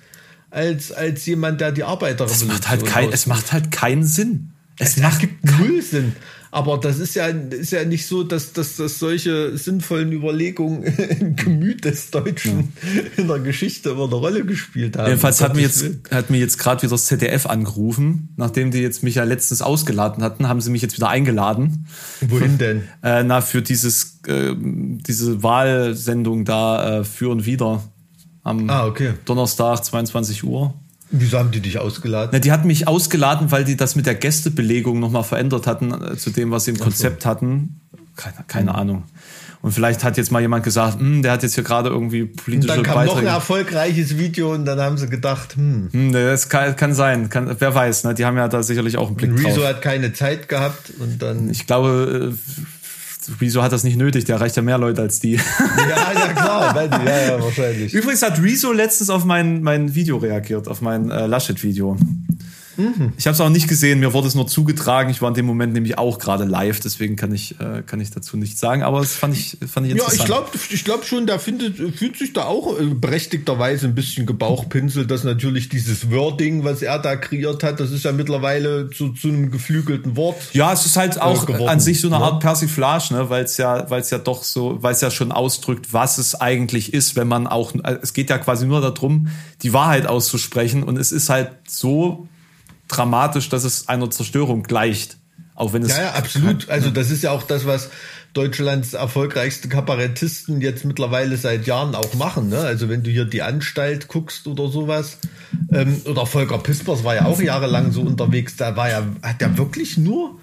als, 0.50 0.90
als 0.90 1.26
jemand, 1.26 1.60
der 1.60 1.70
die 1.72 1.84
Arbeiterrevolution 1.84 2.50
es 2.50 2.54
macht 2.54 2.68
halt 2.68 2.86
kein, 2.86 3.12
Es 3.12 3.26
macht 3.26 3.52
halt 3.52 3.70
keinen 3.70 4.04
Sinn. 4.04 4.53
Es, 4.78 4.96
macht 4.96 5.20
gibt 5.20 5.44
null 5.44 5.82
Sinn. 5.82 6.14
Aber 6.54 6.78
das 6.78 7.00
ist 7.00 7.16
ja, 7.16 7.26
ist 7.26 7.72
ja 7.72 7.84
nicht 7.84 8.06
so, 8.06 8.22
dass, 8.22 8.52
dass, 8.52 8.76
dass 8.76 9.00
solche 9.00 9.58
sinnvollen 9.58 10.12
Überlegungen 10.12 10.84
im 11.20 11.34
Gemüt 11.34 11.84
des 11.84 12.12
Deutschen 12.12 12.72
ja. 12.82 13.02
in 13.16 13.26
der 13.26 13.40
Geschichte 13.40 13.90
immer 13.90 14.04
eine 14.04 14.14
Rolle 14.14 14.44
gespielt 14.44 14.96
haben. 14.96 15.08
Jedenfalls 15.08 15.40
hat 15.40 15.56
mir, 15.56 15.62
jetzt, 15.62 15.84
hat 16.12 16.30
mir 16.30 16.38
jetzt 16.38 16.58
gerade 16.58 16.82
wieder 16.82 16.92
das 16.92 17.06
ZDF 17.06 17.46
angerufen. 17.46 18.28
Nachdem 18.36 18.70
die 18.70 18.78
jetzt 18.78 19.02
mich 19.02 19.16
ja 19.16 19.24
letztens 19.24 19.62
ausgeladen 19.62 20.22
hatten, 20.22 20.48
haben 20.48 20.60
sie 20.60 20.70
mich 20.70 20.82
jetzt 20.82 20.96
wieder 20.96 21.08
eingeladen. 21.08 21.88
Wohin 22.20 22.56
denn? 22.58 22.84
Äh, 23.02 23.24
na, 23.24 23.40
für 23.40 23.60
dieses, 23.60 24.20
äh, 24.28 24.54
diese 24.56 25.42
Wahlsendung 25.42 26.44
da 26.44 27.00
äh, 27.00 27.04
für 27.04 27.30
und 27.30 27.44
wieder 27.44 27.82
am 28.44 28.70
ah, 28.70 28.86
okay. 28.86 29.14
Donnerstag, 29.24 29.84
22 29.84 30.44
Uhr. 30.44 30.72
Wieso 31.16 31.38
haben 31.38 31.52
die 31.52 31.60
dich 31.60 31.78
ausgeladen? 31.78 32.30
Na, 32.32 32.40
die 32.40 32.50
hatten 32.50 32.66
mich 32.66 32.88
ausgeladen, 32.88 33.52
weil 33.52 33.64
die 33.64 33.76
das 33.76 33.94
mit 33.94 34.06
der 34.06 34.16
Gästebelegung 34.16 34.98
nochmal 34.98 35.22
verändert 35.22 35.66
hatten 35.66 35.92
äh, 35.92 36.16
zu 36.16 36.30
dem, 36.30 36.50
was 36.50 36.64
sie 36.64 36.72
im 36.72 36.78
Konzept 36.78 37.22
so. 37.22 37.28
hatten. 37.28 37.80
Keine, 38.16 38.36
keine 38.48 38.70
mhm. 38.72 38.76
Ahnung. 38.76 39.02
Und 39.62 39.72
vielleicht 39.72 40.04
hat 40.04 40.16
jetzt 40.16 40.30
mal 40.30 40.42
jemand 40.42 40.64
gesagt, 40.64 40.98
hm, 40.98 41.22
der 41.22 41.32
hat 41.32 41.42
jetzt 41.42 41.54
hier 41.54 41.64
gerade 41.64 41.88
irgendwie 41.88 42.24
politische 42.24 42.70
und 42.72 42.78
dann 42.78 42.82
kam 42.84 42.94
Beiträge. 42.96 43.22
noch 43.22 43.30
ein 43.30 43.34
erfolgreiches 43.34 44.18
Video 44.18 44.52
und 44.52 44.66
dann 44.66 44.78
haben 44.80 44.98
sie 44.98 45.08
gedacht, 45.08 45.56
hm. 45.56 45.88
hm 45.90 46.12
das 46.12 46.48
kann, 46.48 46.76
kann 46.76 46.92
sein, 46.94 47.30
kann, 47.30 47.56
wer 47.58 47.74
weiß, 47.74 48.04
ne? 48.04 48.14
die 48.14 48.26
haben 48.26 48.36
ja 48.36 48.48
da 48.48 48.62
sicherlich 48.62 48.98
auch 48.98 49.06
einen 49.06 49.16
Blick 49.16 49.32
Rezo 49.32 49.60
drauf. 49.60 49.68
Hat 49.68 49.82
keine 49.82 50.12
Zeit 50.12 50.48
gehabt 50.48 50.92
und 50.98 51.22
dann... 51.22 51.48
Ich 51.48 51.66
glaube, 51.66 52.34
Rezo 53.40 53.62
hat 53.62 53.72
das 53.72 53.84
nicht 53.84 53.96
nötig, 53.96 54.24
der 54.24 54.36
erreicht 54.36 54.56
ja 54.56 54.62
mehr 54.62 54.78
Leute 54.78 55.02
als 55.02 55.20
die. 55.20 55.34
Ja, 55.34 56.12
ja 56.14 56.32
klar, 56.32 56.74
ja, 56.76 57.26
ja, 57.28 57.42
wahrscheinlich. 57.42 57.92
Übrigens 57.92 58.22
hat 58.22 58.42
Rezo 58.42 58.72
letztens 58.72 59.10
auf 59.10 59.24
mein, 59.24 59.62
mein 59.62 59.94
Video 59.94 60.16
reagiert, 60.16 60.68
auf 60.68 60.80
mein 60.80 61.10
äh, 61.10 61.26
Laschet-Video. 61.26 61.96
Mhm. 62.76 63.12
Ich 63.16 63.26
habe 63.26 63.34
es 63.34 63.40
auch 63.40 63.48
nicht 63.48 63.68
gesehen, 63.68 64.00
mir 64.00 64.12
wurde 64.12 64.28
es 64.28 64.34
nur 64.34 64.46
zugetragen. 64.46 65.10
Ich 65.10 65.22
war 65.22 65.28
in 65.28 65.34
dem 65.34 65.46
Moment 65.46 65.72
nämlich 65.72 65.98
auch 65.98 66.18
gerade 66.18 66.44
live, 66.44 66.80
deswegen 66.80 67.16
kann 67.16 67.32
ich, 67.34 67.58
äh, 67.60 67.82
kann 67.86 68.00
ich 68.00 68.10
dazu 68.10 68.36
nichts 68.36 68.60
sagen, 68.60 68.82
aber 68.82 69.00
das 69.00 69.14
fand 69.14 69.34
ich, 69.34 69.56
fand 69.66 69.86
ich 69.86 69.92
interessant. 69.92 70.18
Ja, 70.18 70.24
ich 70.24 70.26
glaube 70.26 70.50
ich 70.70 70.84
glaub 70.84 71.04
schon, 71.04 71.26
der 71.26 71.38
findet, 71.38 71.76
fühlt 71.96 72.16
sich 72.16 72.32
da 72.32 72.44
auch 72.44 72.78
äh, 72.78 72.84
berechtigterweise 72.86 73.86
ein 73.86 73.94
bisschen 73.94 74.26
gebauchpinselt, 74.26 75.10
dass 75.10 75.24
natürlich 75.24 75.68
dieses 75.68 76.10
Wording, 76.10 76.64
was 76.64 76.82
er 76.82 76.98
da 76.98 77.16
kreiert 77.16 77.62
hat, 77.62 77.80
das 77.80 77.90
ist 77.90 78.04
ja 78.04 78.12
mittlerweile 78.12 78.90
zu, 78.90 79.10
zu 79.10 79.28
einem 79.28 79.50
geflügelten 79.50 80.16
Wort. 80.16 80.36
Ja, 80.52 80.72
es 80.72 80.86
ist 80.86 80.96
halt 80.96 81.20
auch 81.20 81.48
äh, 81.48 81.66
an 81.66 81.80
sich 81.80 82.00
so 82.00 82.08
eine 82.08 82.16
Art 82.16 82.40
Persiflage, 82.40 83.14
ne? 83.14 83.30
weil 83.30 83.44
es 83.44 83.56
ja, 83.56 83.88
weil 83.90 84.00
es 84.00 84.10
ja 84.10 84.18
doch 84.18 84.42
so, 84.42 84.78
weil 84.82 84.92
es 84.92 85.00
ja 85.00 85.10
schon 85.10 85.32
ausdrückt, 85.32 85.92
was 85.92 86.18
es 86.18 86.34
eigentlich 86.34 86.92
ist, 86.92 87.16
wenn 87.16 87.28
man 87.28 87.46
auch, 87.46 87.72
es 88.02 88.12
geht 88.12 88.30
ja 88.30 88.38
quasi 88.38 88.66
nur 88.66 88.80
darum, 88.80 89.28
die 89.62 89.72
Wahrheit 89.72 90.06
auszusprechen 90.06 90.82
und 90.82 90.98
es 90.98 91.12
ist 91.12 91.30
halt 91.30 91.50
so 91.66 92.28
dramatisch, 92.96 93.48
dass 93.48 93.64
es 93.64 93.88
einer 93.88 94.10
Zerstörung 94.10 94.62
gleicht. 94.62 95.18
Auch 95.54 95.72
wenn 95.72 95.82
es. 95.82 95.96
Ja, 95.96 96.02
ja, 96.02 96.12
absolut. 96.14 96.68
Also 96.68 96.90
das 96.90 97.10
ist 97.10 97.22
ja 97.22 97.30
auch 97.30 97.42
das, 97.42 97.66
was, 97.66 97.90
Deutschlands 98.34 98.94
erfolgreichste 98.94 99.68
Kabarettisten 99.68 100.60
jetzt 100.60 100.84
mittlerweile 100.84 101.36
seit 101.36 101.68
Jahren 101.68 101.94
auch 101.94 102.14
machen. 102.14 102.48
Ne? 102.48 102.58
Also 102.58 102.88
wenn 102.88 103.04
du 103.04 103.10
hier 103.10 103.24
die 103.24 103.42
Anstalt 103.42 104.08
guckst 104.08 104.48
oder 104.48 104.68
sowas. 104.68 105.18
Ähm, 105.72 106.02
oder 106.04 106.26
Volker 106.26 106.58
Pispers 106.58 107.04
war 107.04 107.14
ja 107.14 107.26
auch 107.26 107.40
jahrelang 107.40 107.92
so 107.92 108.02
unterwegs. 108.02 108.56
Da 108.56 108.76
war 108.76 108.90
ja, 108.90 109.06
hat 109.22 109.40
er 109.40 109.56
wirklich 109.56 109.96
nur 109.98 110.40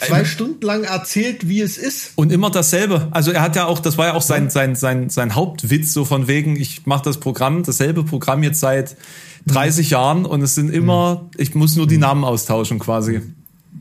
zwei 0.00 0.24
Stunden 0.24 0.64
lang 0.64 0.84
erzählt, 0.84 1.48
wie 1.48 1.60
es 1.60 1.76
ist. 1.76 2.12
Und 2.16 2.32
immer 2.32 2.50
dasselbe. 2.50 3.08
Also 3.10 3.30
er 3.30 3.42
hat 3.42 3.56
ja 3.56 3.66
auch, 3.66 3.80
das 3.80 3.98
war 3.98 4.06
ja 4.06 4.14
auch 4.14 4.22
sein, 4.22 4.48
sein, 4.48 4.74
sein, 4.74 5.10
sein 5.10 5.34
Hauptwitz, 5.34 5.92
so 5.92 6.06
von 6.06 6.28
wegen, 6.28 6.56
ich 6.56 6.86
mache 6.86 7.04
das 7.04 7.20
Programm, 7.20 7.62
dasselbe 7.62 8.04
Programm 8.04 8.42
jetzt 8.42 8.60
seit 8.60 8.96
30 9.48 9.90
Jahren 9.90 10.24
und 10.24 10.40
es 10.40 10.54
sind 10.54 10.70
immer, 10.70 11.28
ich 11.36 11.54
muss 11.54 11.76
nur 11.76 11.86
die 11.86 11.98
Namen 11.98 12.24
austauschen 12.24 12.78
quasi. 12.78 13.20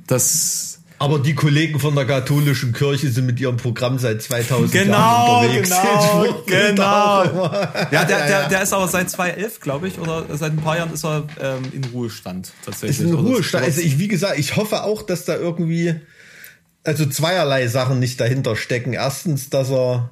Das 0.06 0.77
aber 1.00 1.20
die 1.20 1.36
Kollegen 1.36 1.80
von 1.80 1.96
der 1.96 2.06
katholischen 2.06 2.74
Kirche 2.74 3.10
sind 3.10 3.26
mit 3.26 3.40
ihrem 3.40 3.58
Programm 3.58 4.00
seit 4.00 4.22
2000 4.22 4.72
genau, 4.72 4.94
Jahren 4.94 5.48
unterwegs. 5.48 5.70
Genau, 6.48 7.24
genau. 7.24 7.52
Ja, 7.92 8.06
der, 8.06 8.28
der, 8.28 8.50
der 8.50 8.62
ist 8.64 8.74
aber 8.74 8.88
seit 8.88 9.10
2011, 9.10 9.60
glaube 9.60 9.88
ich, 9.88 10.00
oder 10.00 10.26
seit 10.36 10.54
ein 10.54 10.58
paar 10.58 10.78
Jahren 10.78 10.94
ist 10.94 11.06
er 11.06 11.28
ähm, 11.40 11.64
in 11.72 11.84
Ruhestand 11.86 12.52
tatsächlich. 12.66 13.00
Ist 13.00 13.06
in 13.06 13.14
Ruhestand. 13.14 13.64
Also 13.64 13.82
ich, 13.82 14.00
wie 14.00 14.08
gesagt, 14.08 14.40
ich 14.40 14.56
hoffe 14.56 14.84
auch, 14.84 15.04
dass 15.04 15.26
da 15.26 15.36
irgendwie, 15.36 15.96
also 16.84 17.06
zweierlei 17.06 17.68
Sachen 17.68 18.00
nicht 18.00 18.20
dahinter 18.20 18.56
stecken. 18.56 18.94
Erstens, 18.94 19.50
dass 19.50 19.70
er 19.70 20.12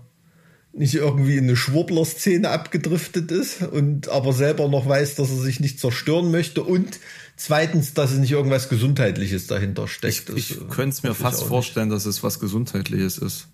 nicht 0.71 0.93
irgendwie 0.93 1.37
in 1.37 1.45
eine 1.45 1.55
Schwurbler-Szene 1.55 2.49
abgedriftet 2.49 3.31
ist 3.31 3.61
und 3.61 4.09
aber 4.09 4.33
selber 4.33 4.67
noch 4.67 4.87
weiß, 4.87 5.15
dass 5.15 5.29
er 5.29 5.37
sich 5.37 5.59
nicht 5.59 5.79
zerstören 5.79 6.31
möchte 6.31 6.63
und 6.63 6.99
Zweitens, 7.37 7.93
dass 7.93 8.11
es 8.11 8.17
nicht 8.17 8.31
irgendwas 8.31 8.69
Gesundheitliches 8.69 9.47
dahinter 9.47 9.87
steckt. 9.87 10.29
Ich, 10.29 10.51
ich 10.51 10.69
könnte 10.69 10.95
es 10.95 11.03
mir 11.03 11.13
fast 11.13 11.43
vorstellen, 11.43 11.89
dass 11.89 12.05
es 12.05 12.23
was 12.23 12.39
Gesundheitliches 12.39 13.17
ist. 13.17 13.47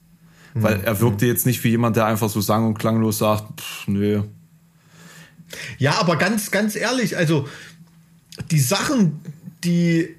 Hm. 0.53 0.63
Weil 0.63 0.81
er 0.81 0.99
wirkte 0.99 1.25
hm. 1.25 1.31
jetzt 1.33 1.45
nicht 1.45 1.63
wie 1.63 1.69
jemand, 1.69 1.95
der 1.95 2.05
einfach 2.05 2.29
so 2.29 2.41
sang- 2.41 2.67
und 2.67 2.77
klanglos 2.77 3.17
sagt, 3.17 3.59
pff, 3.59 3.87
nö. 3.87 4.23
Ja, 5.77 5.99
aber 5.99 6.17
ganz, 6.17 6.51
ganz 6.51 6.75
ehrlich, 6.75 7.17
also 7.17 7.47
die 8.51 8.59
Sachen, 8.59 9.19
die, 9.63 10.15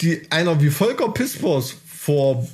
die 0.00 0.30
einer 0.30 0.60
wie 0.60 0.70
Volker 0.70 1.08
Pispers 1.08 1.76
vor 1.86 2.46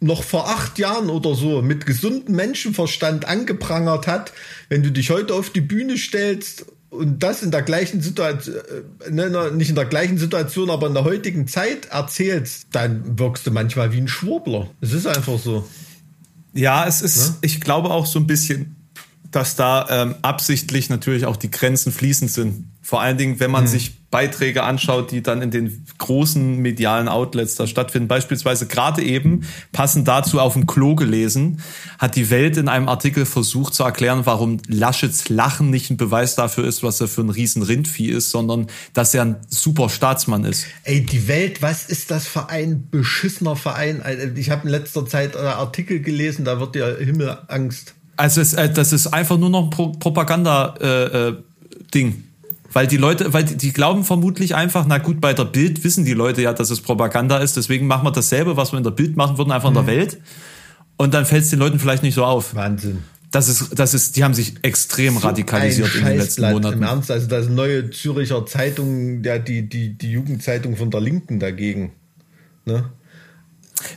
noch 0.00 0.22
vor 0.22 0.48
acht 0.48 0.78
Jahren 0.78 1.10
oder 1.10 1.34
so 1.34 1.60
mit 1.60 1.84
gesundem 1.84 2.36
Menschenverstand 2.36 3.24
angeprangert 3.24 4.06
hat, 4.06 4.32
wenn 4.68 4.84
du 4.84 4.92
dich 4.92 5.10
heute 5.10 5.34
auf 5.34 5.50
die 5.50 5.60
Bühne 5.60 5.98
stellst 5.98 6.66
und 6.90 7.22
das 7.22 7.42
in 7.42 7.50
der 7.50 7.62
gleichen 7.62 8.00
Situation, 8.00 8.56
äh, 9.06 9.10
ne, 9.10 9.50
nicht 9.52 9.68
in 9.68 9.74
der 9.74 9.84
gleichen 9.84 10.18
Situation, 10.18 10.70
aber 10.70 10.86
in 10.86 10.94
der 10.94 11.04
heutigen 11.04 11.46
Zeit 11.46 11.86
erzählst, 11.86 12.68
dann 12.72 13.18
wirkst 13.18 13.46
du 13.46 13.50
manchmal 13.50 13.92
wie 13.92 13.98
ein 13.98 14.08
Schwurbler. 14.08 14.70
Es 14.80 14.92
ist 14.92 15.06
einfach 15.06 15.38
so. 15.38 15.68
Ja, 16.54 16.86
es 16.86 17.02
ist, 17.02 17.28
ne? 17.28 17.36
ich 17.42 17.60
glaube 17.60 17.90
auch 17.90 18.06
so 18.06 18.18
ein 18.18 18.26
bisschen, 18.26 18.76
dass 19.30 19.54
da 19.54 19.86
ähm, 19.90 20.14
absichtlich 20.22 20.88
natürlich 20.88 21.26
auch 21.26 21.36
die 21.36 21.50
Grenzen 21.50 21.92
fließend 21.92 22.30
sind. 22.30 22.70
Vor 22.80 23.02
allen 23.02 23.18
Dingen, 23.18 23.38
wenn 23.38 23.50
man 23.50 23.64
hm. 23.64 23.70
sich 23.70 23.97
Beiträge 24.10 24.62
anschaut, 24.62 25.10
die 25.10 25.22
dann 25.22 25.42
in 25.42 25.50
den 25.50 25.84
großen 25.98 26.56
medialen 26.56 27.08
Outlets 27.08 27.56
da 27.56 27.66
stattfinden. 27.66 28.08
Beispielsweise 28.08 28.66
gerade 28.66 29.02
eben, 29.02 29.42
passend 29.72 30.08
dazu 30.08 30.40
auf 30.40 30.54
dem 30.54 30.66
Klo 30.66 30.94
gelesen, 30.94 31.60
hat 31.98 32.16
die 32.16 32.30
Welt 32.30 32.56
in 32.56 32.68
einem 32.68 32.88
Artikel 32.88 33.26
versucht 33.26 33.74
zu 33.74 33.84
erklären, 33.84 34.22
warum 34.24 34.56
Laschets 34.66 35.28
Lachen 35.28 35.68
nicht 35.68 35.90
ein 35.90 35.98
Beweis 35.98 36.36
dafür 36.36 36.64
ist, 36.64 36.82
was 36.82 37.02
er 37.02 37.08
für 37.08 37.20
ein 37.20 37.28
riesen 37.28 37.62
Rindvieh 37.62 38.08
ist, 38.08 38.30
sondern 38.30 38.68
dass 38.94 39.12
er 39.12 39.26
ein 39.26 39.36
super 39.48 39.90
Staatsmann 39.90 40.44
ist. 40.44 40.64
Ey, 40.84 41.04
die 41.04 41.28
Welt, 41.28 41.60
was 41.60 41.84
ist 41.84 42.10
das 42.10 42.26
für 42.26 42.48
ein 42.48 42.88
beschissener 42.90 43.56
Verein? 43.56 44.02
Ich 44.36 44.48
habe 44.48 44.62
in 44.64 44.70
letzter 44.70 45.04
Zeit 45.06 45.34
äh, 45.34 45.38
Artikel 45.38 46.00
gelesen, 46.00 46.46
da 46.46 46.60
wird 46.60 46.74
dir 46.74 46.96
Himmelangst. 46.98 47.92
Also 48.16 48.40
es, 48.40 48.54
äh, 48.54 48.72
das 48.72 48.94
ist 48.94 49.08
einfach 49.08 49.36
nur 49.36 49.50
noch 49.50 49.64
ein 49.64 49.70
Pro 49.70 49.92
Propaganda-Ding. 49.92 52.24
Weil 52.72 52.86
die 52.86 52.98
Leute, 52.98 53.32
weil 53.32 53.44
die, 53.44 53.56
die, 53.56 53.72
glauben 53.72 54.04
vermutlich 54.04 54.54
einfach, 54.54 54.84
na 54.86 54.98
gut, 54.98 55.20
bei 55.20 55.32
der 55.32 55.46
Bild 55.46 55.84
wissen 55.84 56.04
die 56.04 56.12
Leute 56.12 56.42
ja, 56.42 56.52
dass 56.52 56.70
es 56.70 56.80
Propaganda 56.80 57.38
ist, 57.38 57.56
deswegen 57.56 57.86
machen 57.86 58.04
wir 58.04 58.12
dasselbe, 58.12 58.56
was 58.56 58.72
wir 58.72 58.78
in 58.78 58.84
der 58.84 58.90
Bild 58.90 59.16
machen 59.16 59.38
würden, 59.38 59.52
einfach 59.52 59.68
in 59.68 59.74
der 59.74 59.84
mhm. 59.84 59.88
Welt. 59.88 60.18
Und 60.96 61.14
dann 61.14 61.24
fällt 61.24 61.44
es 61.44 61.50
den 61.50 61.60
Leuten 61.60 61.78
vielleicht 61.78 62.02
nicht 62.02 62.14
so 62.14 62.24
auf. 62.24 62.54
Wahnsinn. 62.54 63.04
Das 63.30 63.48
ist, 63.48 63.78
das 63.78 63.94
ist, 63.94 64.16
die 64.16 64.24
haben 64.24 64.34
sich 64.34 64.54
extrem 64.62 65.14
so 65.14 65.20
radikalisiert 65.20 65.94
in 65.94 66.04
den 66.04 66.18
letzten 66.18 66.50
Monaten. 66.50 66.78
Im 66.78 66.82
Ernst, 66.82 67.10
also 67.10 67.26
da 67.26 67.38
ist 67.38 67.46
eine 67.46 67.54
neue 67.56 67.90
Züricher 67.90 68.44
Zeitung, 68.46 69.22
ja, 69.22 69.38
die, 69.38 69.68
die, 69.68 69.96
die 69.96 70.10
Jugendzeitung 70.12 70.76
von 70.76 70.90
der 70.90 71.00
Linken 71.00 71.38
dagegen. 71.38 71.92
Ne? 72.64 72.84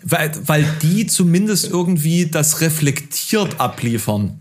Weil, 0.04 0.32
weil 0.46 0.66
die 0.82 1.08
zumindest 1.08 1.70
irgendwie 1.70 2.28
das 2.28 2.62
reflektiert 2.62 3.60
abliefern 3.60 4.41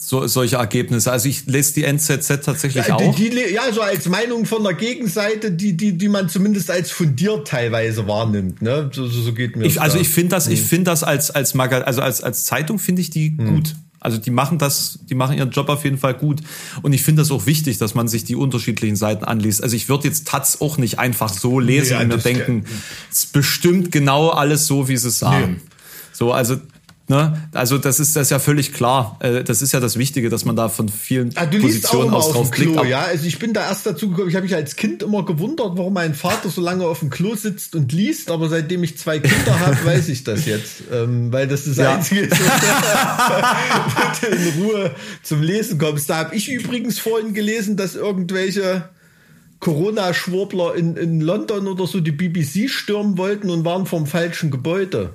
so, 0.00 0.26
solche 0.26 0.56
Ergebnisse. 0.56 1.10
Also 1.10 1.28
ich 1.28 1.46
lese 1.46 1.74
die 1.74 1.84
NZZ 1.84 2.26
tatsächlich 2.44 2.86
ja, 2.86 2.94
auch. 2.94 3.14
Die, 3.14 3.30
die, 3.30 3.52
ja, 3.52 3.72
so 3.72 3.80
als 3.80 4.08
Meinung 4.08 4.46
von 4.46 4.62
der 4.62 4.74
Gegenseite, 4.74 5.50
die, 5.50 5.76
die, 5.76 5.98
die 5.98 6.08
man 6.08 6.28
zumindest 6.28 6.70
als 6.70 6.90
fundiert 6.90 7.48
teilweise 7.48 8.06
wahrnimmt. 8.06 8.62
Ne? 8.62 8.90
So, 8.92 9.06
so, 9.06 9.32
geht 9.32 9.56
mir 9.56 9.66
ich, 9.66 9.80
Also 9.80 9.96
da. 9.96 10.02
ich 10.02 10.08
finde 10.08 10.30
das, 10.30 10.46
hm. 10.46 10.52
ich 10.52 10.62
finde 10.62 10.90
das 10.90 11.02
als, 11.02 11.30
als 11.30 11.54
Maga 11.54 11.78
also 11.78 12.00
als, 12.00 12.22
als 12.22 12.44
Zeitung 12.44 12.78
finde 12.78 13.02
ich 13.02 13.10
die 13.10 13.36
hm. 13.36 13.46
gut. 13.46 13.74
Also 14.00 14.18
die 14.18 14.30
machen 14.30 14.58
das, 14.58 15.00
die 15.10 15.16
machen 15.16 15.36
ihren 15.36 15.50
Job 15.50 15.68
auf 15.68 15.82
jeden 15.82 15.98
Fall 15.98 16.14
gut. 16.14 16.40
Und 16.82 16.92
ich 16.92 17.02
finde 17.02 17.22
das 17.22 17.32
auch 17.32 17.46
wichtig, 17.46 17.78
dass 17.78 17.94
man 17.94 18.06
sich 18.06 18.22
die 18.22 18.36
unterschiedlichen 18.36 18.94
Seiten 18.94 19.24
anliest. 19.24 19.62
Also 19.62 19.74
ich 19.74 19.88
würde 19.88 20.06
jetzt 20.06 20.28
Taz 20.28 20.58
auch 20.60 20.78
nicht 20.78 21.00
einfach 21.00 21.28
so 21.28 21.58
lesen 21.58 21.94
ja, 21.94 22.00
und 22.00 22.08
mir 22.08 22.18
denken, 22.18 22.64
es 23.10 23.24
ist 23.24 23.32
bestimmt 23.32 23.90
genau 23.90 24.28
alles 24.28 24.66
so, 24.66 24.88
wie 24.88 24.96
sie 24.96 25.08
es 25.08 25.18
sagen. 25.18 25.54
Nee. 25.54 25.70
So, 26.12 26.32
also 26.32 26.58
Ne? 27.08 27.48
Also 27.52 27.78
das 27.78 28.00
ist 28.00 28.14
das 28.16 28.24
ist 28.24 28.30
ja 28.30 28.38
völlig 28.38 28.74
klar. 28.74 29.16
Äh, 29.20 29.42
das 29.42 29.62
ist 29.62 29.72
ja 29.72 29.80
das 29.80 29.96
Wichtige, 29.96 30.28
dass 30.28 30.44
man 30.44 30.56
da 30.56 30.68
von 30.68 30.90
vielen 30.90 31.32
ah, 31.36 31.46
du 31.46 31.58
Positionen 31.58 32.12
aus 32.12 32.32
drauf 32.32 32.50
Klo, 32.50 32.72
blickt. 32.72 32.90
Ja, 32.90 33.00
also 33.00 33.24
ich 33.24 33.38
bin 33.38 33.54
da 33.54 33.66
erst 33.66 33.86
dazu 33.86 34.10
gekommen. 34.10 34.28
Ich 34.28 34.34
habe 34.34 34.44
mich 34.44 34.54
als 34.54 34.76
Kind 34.76 35.02
immer 35.02 35.24
gewundert, 35.24 35.78
warum 35.78 35.94
mein 35.94 36.14
Vater 36.14 36.50
so 36.50 36.60
lange 36.60 36.86
auf 36.86 36.98
dem 36.98 37.08
Klo 37.08 37.34
sitzt 37.34 37.74
und 37.74 37.92
liest. 37.92 38.30
Aber 38.30 38.50
seitdem 38.50 38.84
ich 38.84 38.98
zwei 38.98 39.20
Kinder 39.20 39.58
habe, 39.58 39.78
weiß 39.86 40.10
ich 40.10 40.22
das 40.22 40.44
jetzt, 40.44 40.82
ähm, 40.92 41.32
weil 41.32 41.48
das 41.48 41.64
das 41.64 41.78
ja. 41.78 41.94
Einzige 41.94 42.20
ist, 42.20 42.38
wo 42.38 44.26
du 44.28 44.36
in 44.36 44.62
Ruhe 44.62 44.94
zum 45.22 45.42
Lesen 45.42 45.78
kommst. 45.78 46.10
Da 46.10 46.16
habe 46.16 46.34
ich 46.34 46.50
übrigens 46.50 46.98
vorhin 46.98 47.32
gelesen, 47.32 47.78
dass 47.78 47.94
irgendwelche 47.94 48.84
Corona-Schwurbler 49.60 50.74
in, 50.74 50.96
in 50.96 51.22
London 51.22 51.66
oder 51.68 51.86
so 51.86 52.00
die 52.00 52.12
BBC 52.12 52.68
stürmen 52.68 53.16
wollten 53.16 53.48
und 53.48 53.64
waren 53.64 53.86
vom 53.86 54.06
falschen 54.06 54.50
Gebäude. 54.50 55.14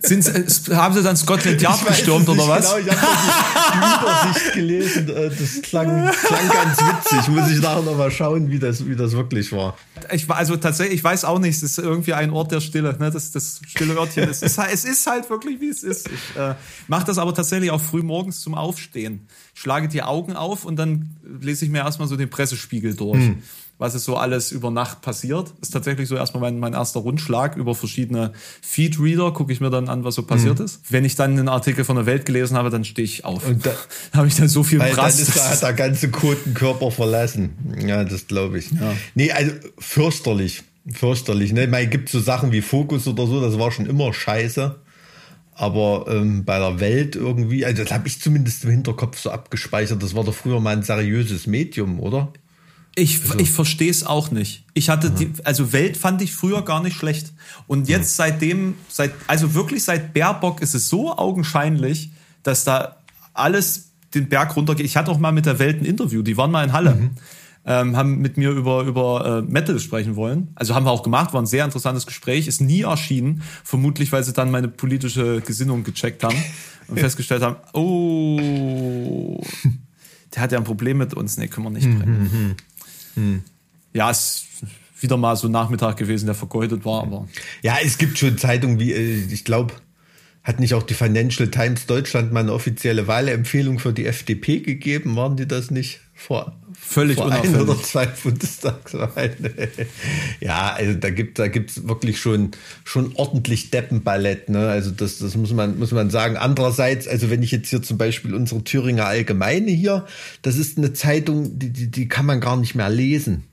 Sind, 0.00 0.24
haben 0.70 0.94
sie 0.94 1.02
dann 1.02 1.16
Scotland 1.16 1.60
Yard 1.60 1.84
gestürmt 1.86 2.28
oder 2.28 2.46
was? 2.46 2.74
Genau, 2.74 2.86
ich 2.86 3.00
habe 3.00 3.06
die, 3.74 4.00
Übersicht 4.00 4.52
gelesen. 4.54 5.08
Äh, 5.08 5.30
das 5.30 5.62
klang, 5.62 6.10
klang 6.12 6.48
ganz 6.48 6.78
witzig. 6.78 7.28
Muss 7.28 7.50
ich 7.50 7.60
nachher 7.60 7.82
nochmal 7.82 8.10
schauen, 8.10 8.50
wie 8.50 8.58
das, 8.58 8.86
wie 8.86 8.94
das 8.94 9.12
wirklich 9.12 9.50
war. 9.52 9.76
Ich, 10.12 10.30
also 10.30 10.56
tatsächlich, 10.56 10.98
ich 10.98 11.04
weiß 11.04 11.24
auch 11.24 11.38
nicht, 11.38 11.56
es 11.56 11.62
ist 11.62 11.78
irgendwie 11.78 12.14
ein 12.14 12.30
Ort 12.30 12.52
der 12.52 12.60
Stille. 12.60 12.96
Ne? 12.98 13.10
Das, 13.10 13.32
das 13.32 13.60
stille 13.66 13.94
Örtchen. 13.94 14.28
Es 14.28 14.42
ist, 14.42 14.58
es 14.58 14.84
ist 14.84 15.06
halt 15.06 15.28
wirklich, 15.30 15.60
wie 15.60 15.68
es 15.68 15.82
ist. 15.82 16.08
Ich 16.08 16.40
äh, 16.40 16.54
mache 16.86 17.06
das 17.06 17.18
aber 17.18 17.34
tatsächlich 17.34 17.70
auch 17.70 17.80
früh 17.80 18.02
morgens 18.02 18.40
zum 18.40 18.54
Aufstehen. 18.54 19.26
Ich 19.54 19.60
schlage 19.60 19.88
die 19.88 20.02
Augen 20.02 20.34
auf 20.34 20.64
und 20.64 20.76
dann 20.76 21.16
lese 21.40 21.64
ich 21.64 21.70
mir 21.70 21.78
erstmal 21.78 22.08
so 22.08 22.16
den 22.16 22.30
Pressespiegel 22.30 22.94
durch. 22.94 23.18
Hm 23.18 23.42
was 23.78 23.94
ist 23.94 24.04
so 24.04 24.16
alles 24.16 24.50
über 24.50 24.70
Nacht 24.70 25.02
passiert. 25.02 25.52
Ist 25.60 25.70
tatsächlich 25.70 26.08
so 26.08 26.16
erstmal 26.16 26.40
mein, 26.40 26.58
mein 26.58 26.74
erster 26.74 27.00
Rundschlag 27.00 27.56
über 27.56 27.76
verschiedene 27.76 28.32
Feedreader, 28.60 29.32
gucke 29.32 29.52
ich 29.52 29.60
mir 29.60 29.70
dann 29.70 29.88
an, 29.88 30.02
was 30.02 30.16
so 30.16 30.24
passiert 30.24 30.58
mhm. 30.58 30.64
ist. 30.64 30.80
Wenn 30.90 31.04
ich 31.04 31.14
dann 31.14 31.32
einen 31.32 31.48
Artikel 31.48 31.84
von 31.84 31.96
der 31.96 32.04
Welt 32.04 32.26
gelesen 32.26 32.56
habe, 32.56 32.70
dann 32.70 32.84
stehe 32.84 33.04
ich 33.04 33.24
auf. 33.24 33.46
Und 33.46 33.64
da 33.64 33.72
habe 34.14 34.26
ich 34.26 34.34
dann 34.34 34.48
so 34.48 34.64
viel 34.64 34.80
Brass. 34.80 35.16
Dann 35.16 35.26
ist 35.26 35.36
da, 35.36 35.50
hat 35.50 35.62
der 35.62 35.72
ganze 35.74 36.10
Kotenkörper 36.10 36.90
verlassen. 36.90 37.50
Ja, 37.86 38.02
das 38.02 38.26
glaube 38.26 38.58
ich. 38.58 38.70
Ja. 38.72 38.94
Nee, 39.14 39.30
also 39.30 39.52
fürchterlich. 39.78 40.64
Fürchterlich. 40.92 41.52
Ne? 41.52 41.70
Es 41.70 41.90
gibt 41.90 42.08
so 42.08 42.18
Sachen 42.18 42.50
wie 42.50 42.62
Fokus 42.62 43.06
oder 43.06 43.26
so, 43.26 43.40
das 43.40 43.58
war 43.58 43.70
schon 43.70 43.86
immer 43.86 44.12
scheiße. 44.12 44.74
Aber 45.54 46.06
ähm, 46.08 46.44
bei 46.44 46.58
der 46.58 46.80
Welt 46.80 47.16
irgendwie, 47.16 47.64
also 47.64 47.82
das 47.82 47.92
habe 47.92 48.06
ich 48.08 48.20
zumindest 48.20 48.64
im 48.64 48.70
Hinterkopf 48.70 49.18
so 49.18 49.30
abgespeichert, 49.30 50.02
das 50.02 50.14
war 50.14 50.22
doch 50.22 50.34
früher 50.34 50.60
mal 50.60 50.76
ein 50.76 50.84
seriöses 50.84 51.48
Medium, 51.48 51.98
oder? 51.98 52.32
Ich, 52.94 53.22
also. 53.22 53.38
ich 53.38 53.50
verstehe 53.50 53.90
es 53.90 54.04
auch 54.04 54.30
nicht. 54.30 54.64
Ich 54.74 54.88
hatte 54.88 55.10
die, 55.10 55.32
also 55.44 55.72
Welt 55.72 55.96
fand 55.96 56.20
ich 56.22 56.34
früher 56.34 56.62
gar 56.62 56.82
nicht 56.82 56.96
schlecht. 56.96 57.32
Und 57.66 57.88
jetzt 57.88 58.16
seitdem, 58.16 58.74
seit, 58.88 59.12
also 59.26 59.54
wirklich 59.54 59.84
seit 59.84 60.12
Baerbock 60.14 60.60
ist 60.60 60.74
es 60.74 60.88
so 60.88 61.16
augenscheinlich, 61.16 62.10
dass 62.42 62.64
da 62.64 62.96
alles 63.34 63.90
den 64.14 64.28
Berg 64.28 64.56
runtergeht. 64.56 64.86
Ich 64.86 64.96
hatte 64.96 65.10
auch 65.10 65.18
mal 65.18 65.32
mit 65.32 65.46
der 65.46 65.58
Welt 65.58 65.80
ein 65.80 65.84
Interview, 65.84 66.22
die 66.22 66.36
waren 66.36 66.50
mal 66.50 66.64
in 66.64 66.72
Halle. 66.72 66.94
Mhm. 66.94 67.10
Ähm, 67.66 67.96
haben 67.96 68.18
mit 68.20 68.38
mir 68.38 68.50
über, 68.50 68.82
über 68.84 69.42
äh, 69.46 69.50
Metal 69.50 69.78
sprechen 69.78 70.16
wollen. 70.16 70.48
Also 70.54 70.74
haben 70.74 70.86
wir 70.86 70.90
auch 70.90 71.02
gemacht, 71.02 71.34
war 71.34 71.42
ein 71.42 71.46
sehr 71.46 71.66
interessantes 71.66 72.06
Gespräch, 72.06 72.46
ist 72.46 72.62
nie 72.62 72.82
erschienen, 72.82 73.42
vermutlich 73.62 74.10
weil 74.10 74.24
sie 74.24 74.32
dann 74.32 74.50
meine 74.50 74.68
politische 74.68 75.42
Gesinnung 75.42 75.84
gecheckt 75.84 76.24
haben 76.24 76.36
und 76.86 76.98
festgestellt 76.98 77.42
haben, 77.42 77.56
oh, 77.74 79.42
der 80.34 80.42
hat 80.42 80.52
ja 80.52 80.58
ein 80.58 80.64
Problem 80.64 80.96
mit 80.96 81.12
uns, 81.12 81.36
nee, 81.36 81.48
können 81.48 81.66
wir 81.66 81.70
nicht 81.70 81.90
bringen. 81.90 82.56
Hm. 83.18 83.42
Ja, 83.92 84.10
es 84.10 84.46
wieder 85.00 85.16
mal 85.16 85.36
so 85.36 85.48
ein 85.48 85.52
Nachmittag 85.52 85.96
gewesen, 85.96 86.26
der 86.26 86.34
vergeudet 86.34 86.84
war, 86.84 87.02
aber. 87.02 87.28
Ja, 87.62 87.78
es 87.82 87.98
gibt 87.98 88.18
schon 88.18 88.38
Zeitungen 88.38 88.78
wie, 88.78 88.92
äh, 88.92 89.24
ich 89.32 89.44
glaube, 89.44 89.74
hat 90.42 90.60
nicht 90.60 90.74
auch 90.74 90.82
die 90.82 90.94
Financial 90.94 91.48
Times 91.50 91.86
Deutschland 91.86 92.32
mal 92.32 92.40
eine 92.40 92.52
offizielle 92.52 93.06
Wahlempfehlung 93.06 93.78
für 93.78 93.92
die 93.92 94.06
FDP 94.06 94.60
gegeben? 94.60 95.16
Waren 95.16 95.36
die 95.36 95.46
das 95.46 95.70
nicht 95.70 96.00
vor, 96.14 96.56
Völlig 96.80 97.16
vor 97.16 97.30
ein 97.30 97.54
oder 97.54 97.80
zwei 97.82 98.06
Bundestagswahlen? 98.06 99.50
ja, 100.40 100.72
also 100.72 100.94
da 100.94 101.10
gibt 101.10 101.38
da 101.38 101.48
gibt's 101.48 101.86
wirklich 101.86 102.18
schon 102.18 102.52
schon 102.82 103.12
ordentlich 103.14 103.70
Deppenballett. 103.70 104.48
Ne? 104.48 104.68
Also 104.68 104.90
das 104.90 105.18
das 105.18 105.36
muss 105.36 105.52
man 105.52 105.78
muss 105.78 105.92
man 105.92 106.08
sagen. 106.08 106.36
Andererseits, 106.36 107.06
also 107.06 107.28
wenn 107.28 107.42
ich 107.42 107.50
jetzt 107.50 107.68
hier 107.68 107.82
zum 107.82 107.98
Beispiel 107.98 108.34
unsere 108.34 108.64
Thüringer 108.64 109.06
Allgemeine 109.06 109.70
hier, 109.70 110.06
das 110.42 110.56
ist 110.56 110.78
eine 110.78 110.94
Zeitung, 110.94 111.58
die 111.58 111.70
die, 111.70 111.90
die 111.90 112.08
kann 112.08 112.24
man 112.24 112.40
gar 112.40 112.56
nicht 112.56 112.74
mehr 112.74 112.88
lesen. 112.88 113.44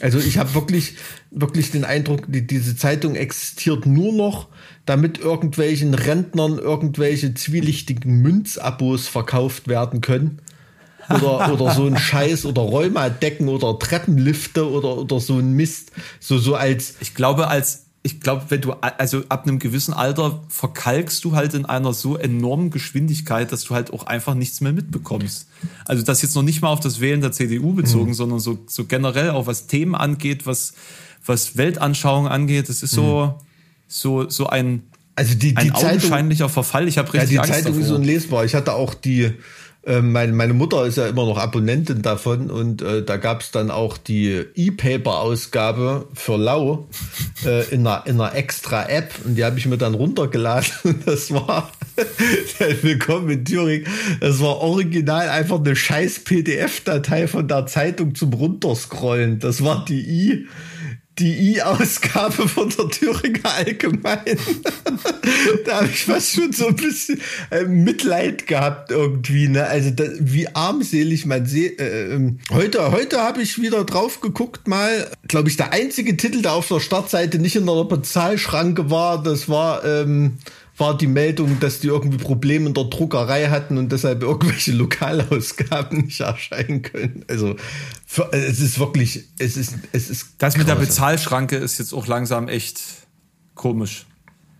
Also 0.00 0.18
ich 0.18 0.38
habe 0.38 0.54
wirklich, 0.54 0.94
wirklich 1.30 1.70
den 1.70 1.84
Eindruck, 1.84 2.24
die, 2.26 2.46
diese 2.46 2.74
Zeitung 2.74 3.14
existiert 3.14 3.86
nur 3.86 4.12
noch, 4.12 4.48
damit 4.86 5.18
irgendwelchen 5.18 5.94
Rentnern 5.94 6.58
irgendwelche 6.58 7.34
zwielichtigen 7.34 8.22
Münzabos 8.22 9.08
verkauft 9.08 9.68
werden 9.68 10.00
können. 10.00 10.40
Oder, 11.10 11.52
oder 11.52 11.74
so 11.74 11.86
ein 11.86 11.98
Scheiß 11.98 12.46
oder 12.46 12.62
Rheumadecken 12.62 13.48
oder 13.48 13.78
Treppenlifte 13.78 14.68
oder, 14.70 14.98
oder 14.98 15.20
so 15.20 15.38
ein 15.38 15.52
Mist. 15.52 15.92
So, 16.20 16.38
so 16.38 16.54
als. 16.54 16.94
Ich 17.00 17.14
glaube, 17.14 17.48
als, 17.48 17.86
ich 18.02 18.20
glaube, 18.20 18.46
wenn 18.48 18.60
du, 18.62 18.72
also 18.72 19.24
ab 19.28 19.46
einem 19.46 19.58
gewissen 19.58 19.92
Alter 19.92 20.40
verkalkst 20.48 21.22
du 21.24 21.36
halt 21.36 21.52
in 21.52 21.66
einer 21.66 21.92
so 21.92 22.16
enormen 22.16 22.70
Geschwindigkeit, 22.70 23.52
dass 23.52 23.64
du 23.64 23.74
halt 23.74 23.92
auch 23.92 24.06
einfach 24.06 24.34
nichts 24.34 24.62
mehr 24.62 24.72
mitbekommst. 24.72 25.48
Also 25.84 26.02
das 26.02 26.22
jetzt 26.22 26.34
noch 26.34 26.42
nicht 26.42 26.62
mal 26.62 26.68
auf 26.68 26.80
das 26.80 27.00
Wählen 27.00 27.20
der 27.20 27.32
CDU 27.32 27.74
bezogen, 27.74 28.10
mhm. 28.10 28.14
sondern 28.14 28.40
so, 28.40 28.58
so 28.66 28.86
generell 28.86 29.30
auch 29.30 29.46
was 29.46 29.66
Themen 29.66 29.94
angeht, 29.94 30.46
was, 30.46 30.72
was 31.26 31.58
Weltanschauung 31.58 32.26
angeht. 32.26 32.70
Das 32.70 32.82
ist 32.82 32.92
so, 32.92 33.34
mhm. 33.36 33.44
so, 33.86 34.30
so 34.30 34.46
ein, 34.46 34.84
also 35.14 35.34
die, 35.34 35.54
die 35.54 35.56
ein 35.56 35.72
augenscheinlicher 35.72 36.48
Verfall. 36.48 36.88
Ich 36.88 36.96
habe 36.96 37.12
richtig 37.12 37.32
ja, 37.32 37.42
die 37.42 37.50
Angst 37.50 37.52
Zeitung 37.52 37.78
davor. 37.78 37.84
ist 37.84 37.90
unlesbar. 37.90 38.44
Ich 38.46 38.54
hatte 38.54 38.72
auch 38.72 38.94
die, 38.94 39.34
meine, 39.86 40.32
meine 40.32 40.52
Mutter 40.52 40.84
ist 40.84 40.98
ja 40.98 41.06
immer 41.06 41.24
noch 41.24 41.38
Abonnentin 41.38 42.02
davon 42.02 42.50
und 42.50 42.82
äh, 42.82 43.02
da 43.02 43.16
gab 43.16 43.40
es 43.40 43.50
dann 43.50 43.70
auch 43.70 43.96
die 43.96 44.44
E-Paper-Ausgabe 44.54 46.06
für 46.12 46.36
Lau 46.36 46.88
äh, 47.44 47.64
in, 47.74 47.86
einer, 47.86 48.06
in 48.06 48.20
einer 48.20 48.34
extra 48.34 48.88
App 48.88 49.14
und 49.24 49.36
die 49.36 49.44
habe 49.44 49.58
ich 49.58 49.66
mir 49.66 49.78
dann 49.78 49.94
runtergeladen 49.94 50.72
und 50.84 51.06
das 51.06 51.30
war 51.32 51.70
Willkommen 52.82 53.28
in 53.30 53.44
Thüringen. 53.44 53.86
Das 54.20 54.40
war 54.40 54.58
original 54.58 55.28
einfach 55.28 55.58
eine 55.58 55.76
scheiß 55.76 56.20
PDF-Datei 56.20 57.28
von 57.28 57.48
der 57.48 57.66
Zeitung 57.66 58.14
zum 58.14 58.32
Runterscrollen. 58.32 59.38
Das 59.38 59.62
war 59.64 59.84
die 59.84 60.00
I 60.00 60.46
die 61.20 61.54
I-Ausgabe 61.54 62.48
von 62.48 62.70
der 62.70 62.88
Thüringer 62.88 63.54
Allgemein. 63.54 64.24
da 65.66 65.76
habe 65.76 65.88
ich 65.88 66.04
fast 66.04 66.34
schon 66.34 66.52
so 66.52 66.68
ein 66.68 66.76
bisschen 66.76 67.20
äh, 67.50 67.64
Mitleid 67.64 68.46
gehabt 68.46 68.90
irgendwie. 68.90 69.48
Ne? 69.48 69.66
Also 69.66 69.90
da, 69.90 70.04
wie 70.18 70.48
armselig 70.48 71.26
man 71.26 71.44
sieht. 71.44 71.78
Äh, 71.78 72.14
ähm, 72.14 72.38
heute 72.50 72.90
heute 72.90 73.20
habe 73.20 73.42
ich 73.42 73.60
wieder 73.60 73.84
drauf 73.84 74.20
geguckt 74.20 74.66
mal. 74.66 75.10
Glaube 75.28 75.50
ich, 75.50 75.56
der 75.56 75.72
einzige 75.72 76.16
Titel, 76.16 76.42
der 76.42 76.54
auf 76.54 76.68
der 76.68 76.80
Startseite 76.80 77.38
nicht 77.38 77.56
in 77.56 77.66
der 77.66 77.84
Bezahlschranke 77.84 78.90
war, 78.90 79.22
das 79.22 79.48
war... 79.48 79.84
Ähm, 79.84 80.38
war 80.80 80.96
die 80.96 81.06
Meldung, 81.06 81.60
dass 81.60 81.80
die 81.80 81.88
irgendwie 81.88 82.18
Probleme 82.18 82.66
in 82.66 82.74
der 82.74 82.84
Druckerei 82.84 83.48
hatten 83.48 83.78
und 83.78 83.92
deshalb 83.92 84.22
irgendwelche 84.22 84.72
Lokalausgaben 84.72 86.06
nicht 86.06 86.20
erscheinen 86.20 86.82
können. 86.82 87.24
Also 87.28 87.56
für, 88.06 88.32
es 88.32 88.60
ist 88.60 88.78
wirklich, 88.78 89.24
es 89.38 89.56
ist, 89.56 89.74
es 89.92 90.10
ist. 90.10 90.28
Das 90.38 90.56
mit 90.56 90.68
der 90.68 90.76
Bezahlschranke 90.76 91.56
ist 91.56 91.78
jetzt 91.78 91.92
auch 91.92 92.06
langsam 92.06 92.48
echt 92.48 92.80
komisch. 93.54 94.06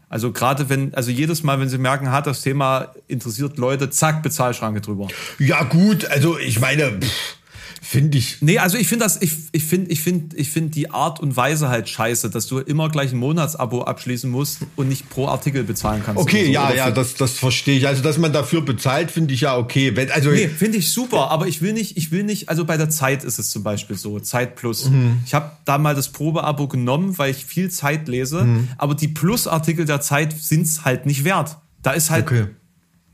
Also 0.09 0.33
gerade 0.33 0.69
wenn, 0.69 0.93
also 0.95 1.11
jedes 1.11 1.43
Mal, 1.43 1.61
wenn 1.61 1.69
sie 1.69 1.79
merken, 1.79 2.11
hat 2.11 2.27
das 2.27 2.43
Thema 2.43 2.95
interessiert 3.07 3.59
Leute, 3.59 3.91
zack, 3.91 4.23
Bezahlschranke 4.23 4.81
drüber. 4.81 5.09
Ja 5.39 5.63
gut, 5.65 6.05
also 6.05 6.39
ich 6.39 6.61
meine. 6.61 7.01
Pff 7.01 7.40
Finde 7.83 8.19
ich. 8.19 8.39
Nee, 8.41 8.59
also 8.59 8.77
ich 8.77 8.89
finde 8.89 9.05
das, 9.05 9.21
ich, 9.21 9.33
ich 9.53 9.65
finde, 9.65 9.91
ich 9.91 10.01
finde, 10.01 10.37
ich 10.37 10.51
finde 10.51 10.71
die 10.71 10.91
Art 10.91 11.21
und 11.21 11.37
Weise 11.37 11.69
halt 11.69 11.89
scheiße, 11.89 12.31
dass 12.31 12.47
du 12.47 12.59
immer 12.59 12.89
gleich 12.89 13.13
ein 13.13 13.19
Monatsabo 13.19 13.83
abschließen 13.83 14.31
musst 14.31 14.61
und 14.77 14.89
nicht 14.89 15.09
pro 15.11 15.29
Artikel 15.29 15.65
bezahlen 15.65 16.03
kannst. 16.05 16.21
Okay, 16.21 16.47
so. 16.47 16.53
ja, 16.53 16.73
ja, 16.73 16.91
das, 16.91 17.15
das 17.15 17.33
verstehe 17.33 17.79
ich. 17.79 17.87
Also, 17.87 18.03
dass 18.03 18.19
man 18.19 18.33
dafür 18.33 18.63
bezahlt, 18.63 19.11
finde 19.11 19.35
ich 19.35 19.43
ja 19.43 19.57
okay. 19.57 19.97
Wenn, 19.97 20.11
also 20.11 20.31
nee, 20.31 20.49
finde 20.49 20.79
ich 20.79 20.93
super, 20.93 21.31
aber 21.31 21.49
ich 21.49 21.63
will 21.63 21.73
nicht, 21.73 21.97
ich 21.97 22.11
will 22.11 22.23
nicht, 22.23 22.49
also 22.49 22.65
bei 22.65 22.77
der 22.77 22.91
Zeit 22.91 23.25
ist 23.25 23.39
es 23.39 23.51
zum 23.51 23.63
Beispiel 23.63 23.97
so, 23.97 24.21
Zeit 24.21 24.57
Plus. 24.57 24.91
Mhm. 24.91 25.21
Ich 25.25 25.35
habe 25.35 25.53
da 25.65 25.79
mal 25.79 25.95
das 25.95 26.11
Probeabo 26.11 26.69
genommen, 26.69 27.19
weil 27.19 27.31
ich 27.31 27.45
viel 27.45 27.71
Zeit 27.71 28.09
lese, 28.09 28.45
mhm. 28.45 28.69
aber 28.79 28.95
die 28.95 29.09
Plus-Artikel 29.09 29.85
der 29.85 30.01
Zeit 30.01 30.35
sind's 30.39 30.85
halt 30.85 31.07
nicht 31.07 31.25
wert. 31.25 31.59
Da 31.83 31.93
ist 31.93 32.11
halt 32.11 32.27
okay. 32.27 32.47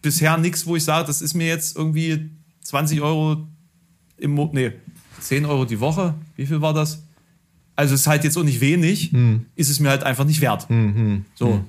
bisher 0.02 0.36
nichts, 0.38 0.66
wo 0.66 0.76
ich 0.76 0.84
sage, 0.84 1.06
das 1.06 1.22
ist 1.22 1.34
mir 1.34 1.46
jetzt 1.46 1.76
irgendwie 1.76 2.30
20 2.62 3.00
Euro 3.00 3.46
im 4.18 4.32
Mo 4.32 4.50
nee, 4.52 4.72
10 5.20 5.44
Euro 5.46 5.64
die 5.64 5.80
Woche. 5.80 6.14
Wie 6.36 6.46
viel 6.46 6.60
war 6.60 6.74
das? 6.74 7.02
Also 7.74 7.94
es 7.94 8.00
ist 8.00 8.06
halt 8.06 8.24
jetzt 8.24 8.38
auch 8.38 8.42
nicht 8.42 8.60
wenig, 8.60 9.12
hm. 9.12 9.46
ist 9.54 9.68
es 9.68 9.80
mir 9.80 9.90
halt 9.90 10.02
einfach 10.02 10.24
nicht 10.24 10.40
wert. 10.40 10.68
Hm, 10.68 10.94
hm, 10.94 11.24
so. 11.34 11.54
Hm. 11.54 11.64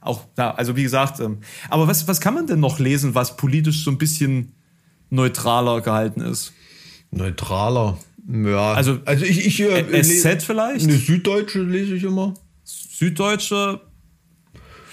Auch, 0.00 0.24
ja, 0.36 0.54
also 0.54 0.76
wie 0.76 0.82
gesagt, 0.82 1.20
ähm, 1.20 1.38
aber 1.68 1.86
was, 1.86 2.08
was 2.08 2.20
kann 2.20 2.34
man 2.34 2.46
denn 2.46 2.58
noch 2.58 2.78
lesen, 2.78 3.14
was 3.14 3.36
politisch 3.36 3.84
so 3.84 3.90
ein 3.90 3.98
bisschen 3.98 4.52
neutraler 5.10 5.82
gehalten 5.82 6.22
ist? 6.22 6.52
Neutraler? 7.10 7.98
Ja. 8.28 8.72
Also, 8.72 8.98
also 9.04 9.24
ich, 9.24 9.46
ich 9.46 9.60
äh, 9.60 10.02
SZ 10.02 10.42
vielleicht? 10.42 10.84
Eine 10.84 10.96
Süddeutsche 10.96 11.62
lese 11.62 11.94
ich 11.94 12.04
immer. 12.04 12.34
Süddeutsche. 12.64 13.80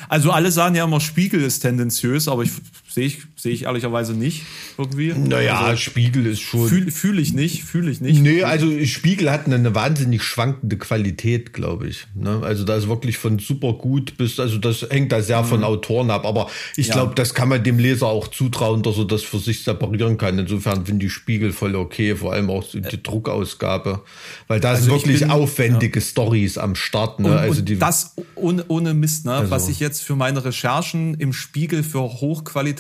Also 0.10 0.32
alle 0.32 0.52
sagen 0.52 0.76
ja 0.76 0.84
immer, 0.84 1.00
Spiegel 1.00 1.42
ist 1.42 1.60
tendenziös, 1.60 2.28
aber 2.28 2.44
ich 2.44 2.52
sehe 2.98 3.06
ich, 3.06 3.20
sehe 3.36 3.54
ich 3.54 3.64
ehrlicherweise 3.66 4.14
nicht 4.16 4.44
irgendwie. 4.76 5.14
Naja, 5.14 5.60
also, 5.60 5.78
Spiegel 5.78 6.26
ist 6.26 6.42
schon. 6.42 6.68
Fühle 6.68 6.90
fühl 6.90 7.20
ich 7.20 7.32
nicht, 7.32 7.64
fühle 7.64 7.92
ich 7.92 8.02
nicht. 8.02 8.24
Nee, 8.24 8.42
also 8.42 8.68
Spiegel 8.86 9.30
hat 9.30 9.46
eine, 9.46 9.56
eine 9.56 9.76
wahnsinnig 9.76 10.24
schwankende 10.24 10.78
Qualität, 10.78 11.54
glaube 11.54 11.88
ich. 11.88 12.08
Ne? 12.16 12.42
Also 12.44 12.64
da 12.64 12.76
ist 12.76 12.88
wirklich 12.88 13.20
von 13.20 13.38
super 13.38 13.74
gut 13.74 14.18
bis, 14.18 14.40
also 14.40 14.58
das 14.58 14.82
hängt 14.90 15.12
da 15.12 15.22
sehr 15.22 15.44
mhm. 15.44 15.48
von 15.48 15.64
Autoren 15.64 16.10
ab, 16.10 16.26
aber 16.26 16.50
ich 16.76 16.88
ja. 16.88 16.96
glaube, 16.96 17.14
das 17.14 17.36
kann 17.36 17.50
man 17.50 17.64
dem 17.64 17.78
Leser 17.78 18.08
auch 18.08 18.30
zutrauen, 18.30 18.82
dass 18.82 18.98
er 18.98 19.06
das 19.06 19.22
für 19.22 19.38
sich 19.38 19.64
separieren 19.64 20.18
kann. 20.18 20.40
Insofern 20.40 20.88
finde 20.88 21.06
ich 21.06 21.14
Spiegel 21.14 21.52
voll 21.52 21.76
okay, 21.76 22.16
vor 22.16 22.34
allem 22.34 22.50
auch 22.50 22.64
die 22.68 22.80
äh. 22.80 22.98
Druckausgabe, 22.98 24.02
weil 24.48 24.60
da 24.60 24.70
also 24.70 24.86
sind 24.86 24.94
wirklich 24.94 25.20
bin, 25.20 25.30
aufwendige 25.30 26.00
ja. 26.00 26.06
Stories 26.06 26.58
am 26.58 26.74
Start. 26.74 27.20
Ne? 27.20 27.30
Und, 27.30 27.38
also 27.38 27.62
die, 27.62 27.78
das 27.78 28.16
ohne, 28.34 28.66
ohne 28.70 28.96
Mist, 28.96 29.26
ne? 29.26 29.34
Also. 29.34 29.52
was 29.52 29.70
ich 29.70 29.80
jetzt 29.80 30.02
für 30.02 30.16
meine 30.16 30.44
Recherchen 30.44 31.14
im 31.14 31.32
Spiegel 31.32 31.84
für 31.84 32.00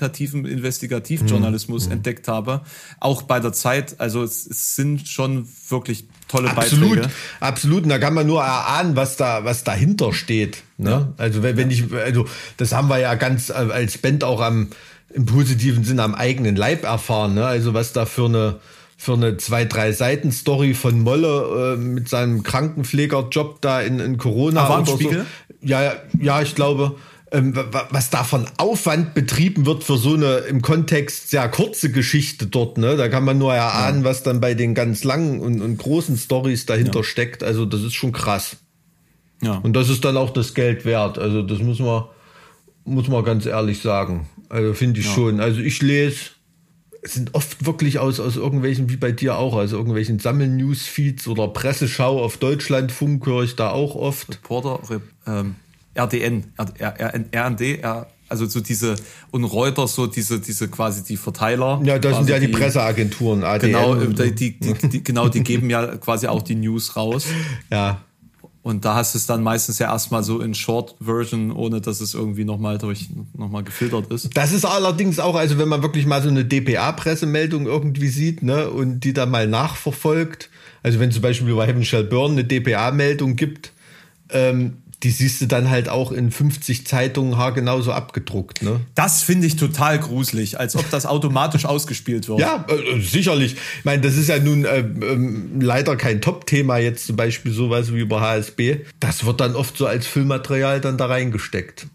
hochqualitativen 0.07 0.45
Investigativjournalismus 0.45 1.87
mhm. 1.87 1.93
entdeckt 1.93 2.27
habe. 2.27 2.61
Auch 2.99 3.23
bei 3.23 3.39
der 3.39 3.53
Zeit, 3.53 3.99
also 3.99 4.23
es, 4.23 4.45
es 4.45 4.75
sind 4.75 5.07
schon 5.07 5.47
wirklich 5.69 6.05
tolle 6.27 6.49
absolut, 6.49 6.95
Beiträge. 6.95 7.13
Absolut, 7.39 7.83
und 7.83 7.89
da 7.89 7.99
kann 7.99 8.13
man 8.13 8.27
nur 8.27 8.41
erahnen, 8.41 8.95
was 8.95 9.17
da, 9.17 9.43
was 9.43 9.63
dahinter 9.63 10.13
steht. 10.13 10.63
Ne? 10.77 10.89
Ja. 10.89 11.13
Also 11.17 11.43
wenn, 11.43 11.57
wenn 11.57 11.71
ich, 11.71 11.91
also 11.93 12.25
das 12.57 12.73
haben 12.73 12.89
wir 12.89 12.99
ja 12.99 13.15
ganz 13.15 13.49
äh, 13.49 13.53
als 13.53 13.97
Band 13.97 14.23
auch 14.23 14.41
am 14.41 14.69
im 15.13 15.25
positiven 15.25 15.85
Sinne 15.85 16.03
am 16.03 16.15
eigenen 16.15 16.57
Leib 16.57 16.83
erfahren. 16.83 17.33
Ne? 17.33 17.45
Also 17.45 17.73
was 17.73 17.93
da 17.93 18.05
für 18.05 18.25
eine 18.25 18.59
für 18.99 19.13
eine 19.13 19.37
zwei, 19.37 19.63
drei 19.63 19.91
Seiten 19.91 20.31
Story 20.31 20.73
von 20.73 20.99
Molle 20.99 21.75
äh, 21.75 21.77
mit 21.77 22.09
seinem 22.09 22.41
Krankenpflegerjob 22.41 23.61
da 23.61 23.79
in, 23.81 23.99
in 23.99 24.17
Corona 24.17 24.63
Aber 24.63 24.81
oder 24.81 24.91
Spiegel? 24.93 25.25
so. 25.61 25.67
Ja, 25.67 25.93
ja, 26.19 26.41
ich 26.41 26.55
glaube 26.55 26.95
ähm, 27.31 27.53
was 27.89 28.09
da 28.09 28.23
von 28.23 28.45
Aufwand 28.57 29.13
betrieben 29.13 29.65
wird 29.65 29.83
für 29.83 29.97
so 29.97 30.13
eine 30.13 30.37
im 30.39 30.61
Kontext 30.61 31.29
sehr 31.29 31.49
kurze 31.49 31.91
Geschichte 31.91 32.47
dort, 32.47 32.77
ne? 32.77 32.95
Da 32.95 33.09
kann 33.09 33.25
man 33.25 33.37
nur 33.37 33.53
erahnen, 33.53 33.99
ja. 33.99 34.05
was 34.05 34.23
dann 34.23 34.39
bei 34.39 34.53
den 34.53 34.73
ganz 34.73 35.03
langen 35.03 35.39
und, 35.41 35.61
und 35.61 35.77
großen 35.77 36.17
Stories 36.17 36.65
dahinter 36.65 36.99
ja. 36.99 37.03
steckt. 37.03 37.43
Also 37.43 37.65
das 37.65 37.81
ist 37.81 37.95
schon 37.95 38.13
krass. 38.13 38.57
Ja. 39.41 39.55
Und 39.57 39.73
das 39.73 39.89
ist 39.89 40.05
dann 40.05 40.17
auch 40.17 40.31
das 40.31 40.53
Geld 40.53 40.85
wert. 40.85 41.17
Also 41.17 41.41
das 41.41 41.59
muss 41.59 41.79
man, 41.79 42.05
muss 42.85 43.07
man 43.07 43.23
ganz 43.23 43.45
ehrlich 43.45 43.81
sagen. 43.81 44.29
Also 44.49 44.73
finde 44.73 44.99
ich 44.99 45.07
ja. 45.07 45.13
schon. 45.13 45.39
Also 45.39 45.59
ich 45.59 45.81
lese, 45.81 46.31
es 47.01 47.13
sind 47.13 47.35
oft 47.35 47.65
wirklich 47.65 47.99
aus, 47.99 48.19
aus 48.19 48.37
irgendwelchen, 48.37 48.89
wie 48.89 48.97
bei 48.97 49.11
dir 49.11 49.37
auch, 49.37 49.55
also 49.55 49.77
irgendwelchen 49.77 50.19
Sammel-Newsfeeds 50.19 51.27
oder 51.27 51.49
Presseschau 51.49 52.23
auf 52.23 52.37
Deutschlandfunk 52.37 53.25
höre 53.25 53.43
ich 53.43 53.55
da 53.55 53.71
auch 53.71 53.95
oft. 53.95 54.29
Reporter, 54.29 54.79
ähm, 55.25 55.55
RDN, 55.97 56.53
RND, 56.57 57.83
also 58.29 58.45
so 58.45 58.59
diese 58.59 58.95
und 59.31 59.43
Reuters 59.43 59.95
so 59.95 60.07
diese 60.07 60.39
diese 60.39 60.67
quasi 60.67 61.03
die 61.03 61.17
Verteiler. 61.17 61.81
Ja, 61.83 61.97
das 61.99 62.17
sind 62.17 62.29
ja 62.29 62.39
die, 62.39 62.47
die 62.47 62.51
Presseagenturen, 62.51 63.43
ADN. 63.43 63.71
Genau, 63.71 63.95
die, 63.95 64.35
die, 64.35 64.59
die, 64.59 65.03
genau, 65.03 65.29
die 65.29 65.41
geben 65.41 65.69
ja 65.69 65.95
quasi 65.97 66.27
auch 66.27 66.41
die 66.41 66.55
News 66.55 66.95
raus. 66.95 67.27
Ja. 67.71 68.01
Und 68.67 68.83
da 68.83 68.95
hast 68.95 69.13
du 69.13 69.17
es 69.17 69.25
dann 69.25 69.43
meistens 69.43 69.79
ja 69.79 69.89
erstmal 69.89 70.23
so 70.23 70.41
in 70.41 70.53
Short 70.53 70.95
Version, 70.99 71.53
ohne 71.53 71.79
dass 71.79 72.01
es 72.01 72.13
irgendwie 72.13 72.43
nochmal 72.43 72.77
durch 72.77 73.07
nochmal 73.33 73.63
gefiltert 73.63 74.11
ist. 74.11 74.35
Das 74.35 74.51
ist 74.51 74.65
allerdings 74.65 75.19
auch, 75.19 75.35
also 75.35 75.57
wenn 75.57 75.69
man 75.69 75.83
wirklich 75.83 76.05
mal 76.05 76.21
so 76.21 76.27
eine 76.27 76.43
DPA-Pressemeldung 76.43 77.65
irgendwie 77.65 78.09
sieht, 78.09 78.43
ne, 78.43 78.69
und 78.69 79.05
die 79.05 79.13
dann 79.13 79.31
mal 79.31 79.47
nachverfolgt, 79.47 80.49
also 80.83 80.99
wenn 80.99 81.13
zum 81.13 81.21
Beispiel 81.21 81.55
bei 81.55 81.65
Heaven 81.65 81.85
Shall 81.85 82.03
Burn 82.03 82.33
eine 82.33 82.43
DPA-Meldung 82.43 83.37
gibt, 83.37 83.71
ähm, 84.31 84.79
die 85.03 85.11
siehst 85.11 85.41
du 85.41 85.45
dann 85.45 85.69
halt 85.69 85.89
auch 85.89 86.11
in 86.11 86.31
50 86.31 86.87
Zeitungen 86.87 87.37
haargenauso 87.37 87.91
abgedruckt. 87.91 88.63
Ne? 88.63 88.81
Das 88.95 89.21
finde 89.21 89.45
ich 89.45 89.55
total 89.55 89.99
gruselig, 89.99 90.59
als 90.59 90.75
ob 90.75 90.89
das 90.89 91.05
automatisch 91.05 91.65
ausgespielt 91.67 92.27
wird. 92.27 92.39
Ja, 92.39 92.65
äh, 92.67 92.99
sicherlich. 92.99 93.53
Ich 93.53 93.85
meine, 93.85 94.01
das 94.01 94.17
ist 94.17 94.27
ja 94.27 94.39
nun 94.39 94.65
äh, 94.65 94.79
äh, 94.79 95.17
leider 95.59 95.95
kein 95.97 96.19
Top-Thema, 96.19 96.77
jetzt 96.77 97.05
zum 97.05 97.15
Beispiel 97.15 97.51
sowas 97.51 97.93
wie 97.93 97.99
über 97.99 98.21
HSB. 98.21 98.77
Das 98.99 99.25
wird 99.25 99.39
dann 99.39 99.55
oft 99.55 99.77
so 99.77 99.85
als 99.85 100.07
Filmmaterial 100.07 100.81
dann 100.81 100.97
da 100.97 101.05
reingesteckt. 101.05 101.87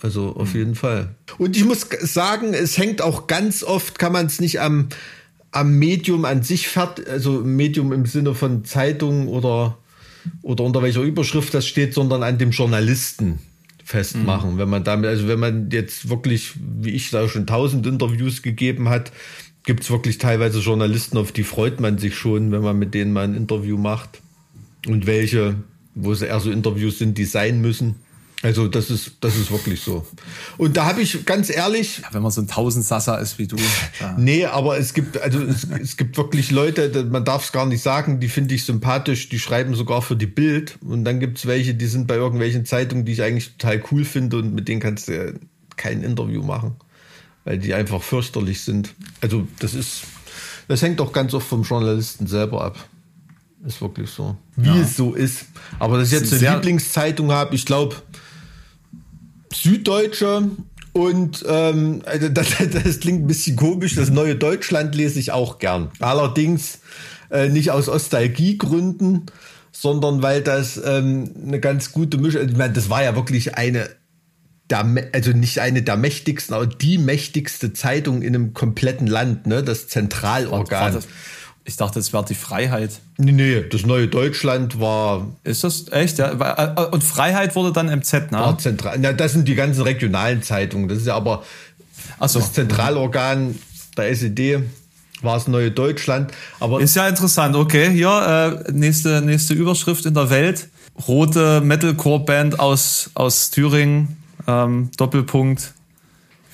Also 0.00 0.36
auf 0.36 0.54
mhm. 0.54 0.58
jeden 0.58 0.74
Fall. 0.76 1.14
Und 1.38 1.56
ich 1.56 1.64
muss 1.64 1.88
sagen, 2.02 2.54
es 2.54 2.78
hängt 2.78 3.02
auch 3.02 3.26
ganz 3.26 3.64
oft, 3.64 3.98
kann 3.98 4.12
man 4.12 4.26
es 4.26 4.40
nicht 4.40 4.60
am, 4.60 4.90
am 5.50 5.76
Medium 5.78 6.24
an 6.24 6.44
sich 6.44 6.68
fert, 6.68 7.08
also 7.08 7.40
Medium 7.40 7.92
im 7.92 8.06
Sinne 8.06 8.34
von 8.34 8.64
Zeitungen 8.64 9.26
oder 9.26 9.78
oder 10.42 10.64
unter 10.64 10.82
welcher 10.82 11.02
Überschrift 11.02 11.52
das 11.54 11.66
steht, 11.66 11.94
sondern 11.94 12.22
an 12.22 12.38
dem 12.38 12.50
Journalisten 12.50 13.38
festmachen. 13.84 14.54
Mhm. 14.54 14.58
Wenn 14.58 14.68
man 14.70 14.84
damit, 14.84 15.06
also 15.06 15.28
wenn 15.28 15.38
man 15.38 15.70
jetzt 15.70 16.08
wirklich, 16.08 16.52
wie 16.58 16.90
ich 16.90 17.10
da 17.10 17.28
schon 17.28 17.46
tausend 17.46 17.86
Interviews 17.86 18.42
gegeben 18.42 18.88
hat, 18.88 19.12
gibt 19.64 19.82
es 19.82 19.90
wirklich 19.90 20.18
teilweise 20.18 20.60
Journalisten, 20.60 21.16
auf 21.18 21.32
die 21.32 21.44
freut 21.44 21.80
man 21.80 21.98
sich 21.98 22.16
schon, 22.16 22.52
wenn 22.52 22.62
man 22.62 22.78
mit 22.78 22.94
denen 22.94 23.12
mal 23.12 23.24
ein 23.24 23.34
Interview 23.34 23.76
macht. 23.78 24.20
Und 24.86 25.06
welche, 25.06 25.56
wo 25.94 26.12
es 26.12 26.22
eher 26.22 26.40
so 26.40 26.50
Interviews 26.50 26.98
sind, 26.98 27.16
die 27.16 27.24
sein 27.24 27.60
müssen. 27.60 27.96
Also 28.44 28.68
das 28.68 28.90
ist, 28.90 29.12
das 29.20 29.36
ist 29.36 29.50
wirklich 29.50 29.80
so. 29.80 30.06
Und 30.58 30.76
da 30.76 30.84
habe 30.84 31.00
ich 31.00 31.24
ganz 31.24 31.48
ehrlich. 31.48 32.00
Ja, 32.02 32.08
wenn 32.12 32.20
man 32.20 32.30
so 32.30 32.42
ein 32.42 32.46
Tausendsasser 32.46 33.18
ist 33.18 33.38
wie 33.38 33.46
du. 33.46 33.56
Ja. 34.00 34.16
Nee, 34.18 34.44
aber 34.44 34.76
es 34.76 34.92
gibt, 34.92 35.18
also 35.18 35.40
es, 35.40 35.64
es 35.64 35.96
gibt 35.96 36.18
wirklich 36.18 36.50
Leute, 36.50 37.04
man 37.10 37.24
darf 37.24 37.46
es 37.46 37.52
gar 37.52 37.64
nicht 37.64 37.82
sagen, 37.82 38.20
die 38.20 38.28
finde 38.28 38.54
ich 38.54 38.66
sympathisch, 38.66 39.30
die 39.30 39.38
schreiben 39.38 39.74
sogar 39.74 40.02
für 40.02 40.14
die 40.14 40.26
Bild. 40.26 40.76
Und 40.82 41.06
dann 41.06 41.20
gibt 41.20 41.38
es 41.38 41.46
welche, 41.46 41.74
die 41.74 41.86
sind 41.86 42.06
bei 42.06 42.16
irgendwelchen 42.16 42.66
Zeitungen, 42.66 43.06
die 43.06 43.12
ich 43.12 43.22
eigentlich 43.22 43.56
total 43.56 43.82
cool 43.90 44.04
finde 44.04 44.36
und 44.36 44.54
mit 44.54 44.68
denen 44.68 44.82
kannst 44.82 45.08
du 45.08 45.40
kein 45.76 46.02
Interview 46.02 46.42
machen. 46.42 46.76
Weil 47.44 47.56
die 47.56 47.72
einfach 47.72 48.02
fürchterlich 48.02 48.60
sind. 48.60 48.94
Also 49.22 49.48
das 49.58 49.72
ist, 49.72 50.02
das 50.68 50.82
hängt 50.82 51.00
doch 51.00 51.14
ganz 51.14 51.32
oft 51.32 51.46
vom 51.46 51.62
Journalisten 51.62 52.26
selber 52.26 52.62
ab. 52.62 52.76
Ist 53.66 53.80
wirklich 53.80 54.10
so. 54.10 54.36
Wie 54.56 54.68
ja. 54.68 54.82
es 54.82 54.98
so 54.98 55.14
ist. 55.14 55.46
Aber 55.78 55.96
dass 55.96 56.12
ich 56.12 56.20
jetzt 56.20 56.34
eine 56.34 56.56
Lieblingszeitung 56.56 57.32
habe, 57.32 57.54
ich 57.54 57.64
glaube, 57.64 57.96
Süddeutsche 59.54 60.50
und 60.92 61.44
ähm, 61.48 62.02
also 62.04 62.28
das, 62.28 62.48
das 62.84 63.00
klingt 63.00 63.24
ein 63.24 63.26
bisschen 63.26 63.56
komisch. 63.56 63.94
Das 63.96 64.10
neue 64.10 64.36
Deutschland 64.36 64.94
lese 64.94 65.18
ich 65.18 65.32
auch 65.32 65.58
gern. 65.58 65.90
Allerdings 66.00 66.80
äh, 67.30 67.48
nicht 67.48 67.70
aus 67.70 67.88
Nostalgiegründen, 67.88 69.26
sondern 69.72 70.22
weil 70.22 70.42
das 70.42 70.80
ähm, 70.84 71.34
eine 71.46 71.60
ganz 71.60 71.92
gute 71.92 72.18
Mischung. 72.18 72.48
Ich 72.48 72.56
meine, 72.56 72.72
das 72.72 72.90
war 72.90 73.02
ja 73.02 73.16
wirklich 73.16 73.56
eine 73.56 73.88
der, 74.70 74.86
also 75.12 75.32
nicht 75.32 75.58
eine 75.58 75.82
der 75.82 75.96
mächtigsten, 75.96 76.54
aber 76.54 76.66
die 76.66 76.98
mächtigste 76.98 77.72
Zeitung 77.72 78.22
in 78.22 78.34
einem 78.34 78.54
kompletten 78.54 79.06
Land, 79.06 79.46
ne? 79.46 79.62
Das 79.62 79.88
Zentralorgan. 79.88 80.94
Das, 80.94 81.06
ich 81.66 81.76
dachte, 81.76 81.98
es 81.98 82.12
wäre 82.12 82.24
die 82.24 82.34
Freiheit. 82.34 83.00
Nee, 83.16 83.32
nee, 83.32 83.62
das 83.62 83.86
neue 83.86 84.06
Deutschland 84.06 84.78
war. 84.80 85.28
Ist 85.44 85.64
das 85.64 85.90
echt? 85.90 86.18
Ja. 86.18 86.30
Äh, 86.30 86.86
und 86.90 87.02
Freiheit 87.02 87.56
wurde 87.56 87.72
dann 87.72 87.86
MZ, 87.86 88.30
ne? 88.30 88.38
War 88.38 88.58
zentral. 88.58 88.98
Na, 88.98 89.12
das 89.12 89.32
sind 89.32 89.48
die 89.48 89.54
ganzen 89.54 89.82
regionalen 89.82 90.42
Zeitungen. 90.42 90.88
Das 90.88 90.98
ist 90.98 91.06
ja 91.06 91.14
aber 91.14 91.42
so. 92.20 92.38
das 92.38 92.52
Zentralorgan 92.52 93.58
der 93.96 94.10
SED 94.10 94.62
war 95.22 95.34
das 95.34 95.48
neue 95.48 95.70
Deutschland. 95.70 96.32
Aber 96.60 96.80
ist 96.80 96.96
ja 96.96 97.08
interessant. 97.08 97.56
Okay, 97.56 97.90
hier 97.90 98.64
äh, 98.66 98.72
nächste 98.72 99.22
nächste 99.22 99.54
Überschrift 99.54 100.04
in 100.04 100.12
der 100.12 100.28
Welt: 100.28 100.68
rote 101.08 101.62
Metalcore-Band 101.62 102.60
aus 102.60 103.10
aus 103.14 103.50
Thüringen. 103.50 104.18
Ähm, 104.46 104.90
Doppelpunkt 104.98 105.72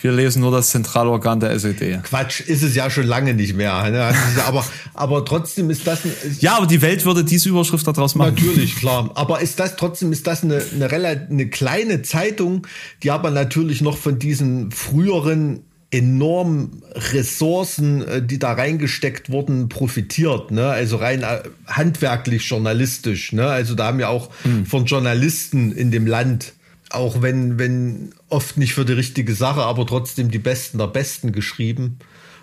wir 0.03 0.13
lesen 0.13 0.41
nur 0.41 0.51
das 0.51 0.71
Zentralorgan 0.71 1.41
der 1.41 1.51
SED. 1.51 2.03
Quatsch, 2.03 2.41
ist 2.41 2.63
es 2.63 2.75
ja 2.75 2.91
schon 2.91 3.07
lange 3.07 3.35
nicht 3.35 3.55
mehr. 3.55 3.91
Ne? 3.91 4.15
Aber, 4.47 4.65
aber 4.95 5.25
trotzdem 5.25 5.71
ist 5.71 5.87
das. 5.87 6.05
Ein, 6.05 6.13
ja, 6.41 6.57
aber 6.57 6.67
die 6.67 6.83
Welt 6.83 7.05
würde 7.05 7.25
diese 7.25 7.49
Überschrift 7.49 7.87
daraus 7.87 8.15
machen. 8.15 8.35
Natürlich, 8.35 8.77
klar. 8.77 9.11
Aber 9.15 9.41
ist 9.41 9.61
das 9.61 9.77
trotzdem 9.77 10.13
ist 10.13 10.27
das 10.27 10.43
eine, 10.43 10.63
eine, 10.81 11.27
eine 11.31 11.49
kleine 11.49 12.03
Zeitung, 12.03 12.67
die 13.03 13.11
aber 13.11 13.31
natürlich 13.31 13.81
noch 13.83 13.99
von 13.99 14.19
diesen 14.19 14.71
früheren 14.71 15.65
enormen 15.91 16.83
Ressourcen, 17.13 18.07
äh, 18.07 18.23
die 18.23 18.39
da 18.39 18.53
reingesteckt 18.53 19.31
wurden, 19.31 19.69
profitiert. 19.69 20.51
Ne? 20.51 20.67
Also 20.69 20.97
rein 20.97 21.23
äh, 21.23 21.43
handwerklich, 21.67 22.49
journalistisch. 22.49 23.33
Ne? 23.33 23.47
Also 23.47 23.75
da 23.75 23.87
haben 23.87 24.01
ja 24.01 24.09
auch 24.09 24.31
mhm. 24.45 24.67
von 24.67 24.85
Journalisten 24.87 25.73
in 25.73 25.91
dem 25.91 26.07
Land 26.07 26.53
auch 26.91 27.23
wenn, 27.23 27.59
wenn 27.59 28.13
oft 28.29 28.57
nicht 28.57 28.75
für 28.75 28.85
die 28.85 28.93
richtige 28.93 29.35
Sache, 29.35 29.63
aber 29.63 29.87
trotzdem 29.87 30.31
die 30.31 30.39
Besten 30.39 30.79
der 30.79 30.89
Besten 30.89 31.33
geschrieben. 31.33 31.99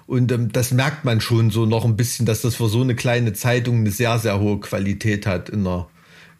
Und 0.07 0.31
ähm, 0.31 0.51
das 0.51 0.71
merkt 0.71 1.03
man 1.05 1.21
schon 1.21 1.51
so 1.51 1.65
noch 1.65 1.85
ein 1.85 1.97
bisschen, 1.97 2.25
dass 2.25 2.41
das 2.41 2.55
für 2.55 2.69
so 2.69 2.81
eine 2.81 2.95
kleine 2.95 3.33
Zeitung 3.33 3.79
eine 3.79 3.91
sehr, 3.91 4.17
sehr 4.19 4.39
hohe 4.39 4.59
Qualität 4.59 5.27
hat 5.27 5.49
in 5.49 5.65
der, 5.65 5.87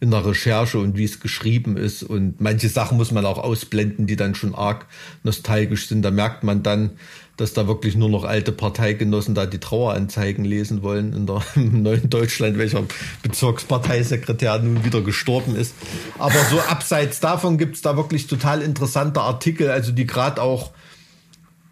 in 0.00 0.10
der 0.10 0.24
Recherche 0.24 0.78
und 0.78 0.96
wie 0.96 1.04
es 1.04 1.20
geschrieben 1.20 1.76
ist. 1.76 2.02
Und 2.02 2.40
manche 2.40 2.70
Sachen 2.70 2.96
muss 2.96 3.12
man 3.12 3.26
auch 3.26 3.38
ausblenden, 3.38 4.06
die 4.06 4.16
dann 4.16 4.34
schon 4.34 4.54
arg 4.54 4.86
nostalgisch 5.22 5.86
sind. 5.86 6.00
Da 6.02 6.10
merkt 6.10 6.44
man 6.44 6.62
dann, 6.62 6.92
dass 7.38 7.52
da 7.54 7.66
wirklich 7.68 7.96
nur 7.96 8.08
noch 8.10 8.24
alte 8.24 8.52
Parteigenossen 8.52 9.34
da 9.34 9.46
die 9.46 9.60
Traueranzeigen 9.60 10.44
lesen 10.44 10.82
wollen 10.82 11.14
in 11.14 11.26
der 11.26 11.40
im 11.54 11.82
neuen 11.82 12.10
Deutschland, 12.10 12.58
welcher 12.58 12.82
Bezirksparteisekretär 13.22 14.58
nun 14.58 14.84
wieder 14.84 15.00
gestorben 15.00 15.56
ist. 15.56 15.74
Aber 16.18 16.38
so 16.50 16.60
abseits 16.60 17.20
davon 17.20 17.56
gibt's 17.56 17.80
da 17.80 17.96
wirklich 17.96 18.26
total 18.26 18.60
interessante 18.60 19.20
Artikel, 19.20 19.70
also 19.70 19.92
die 19.92 20.06
gerade 20.06 20.42
auch 20.42 20.72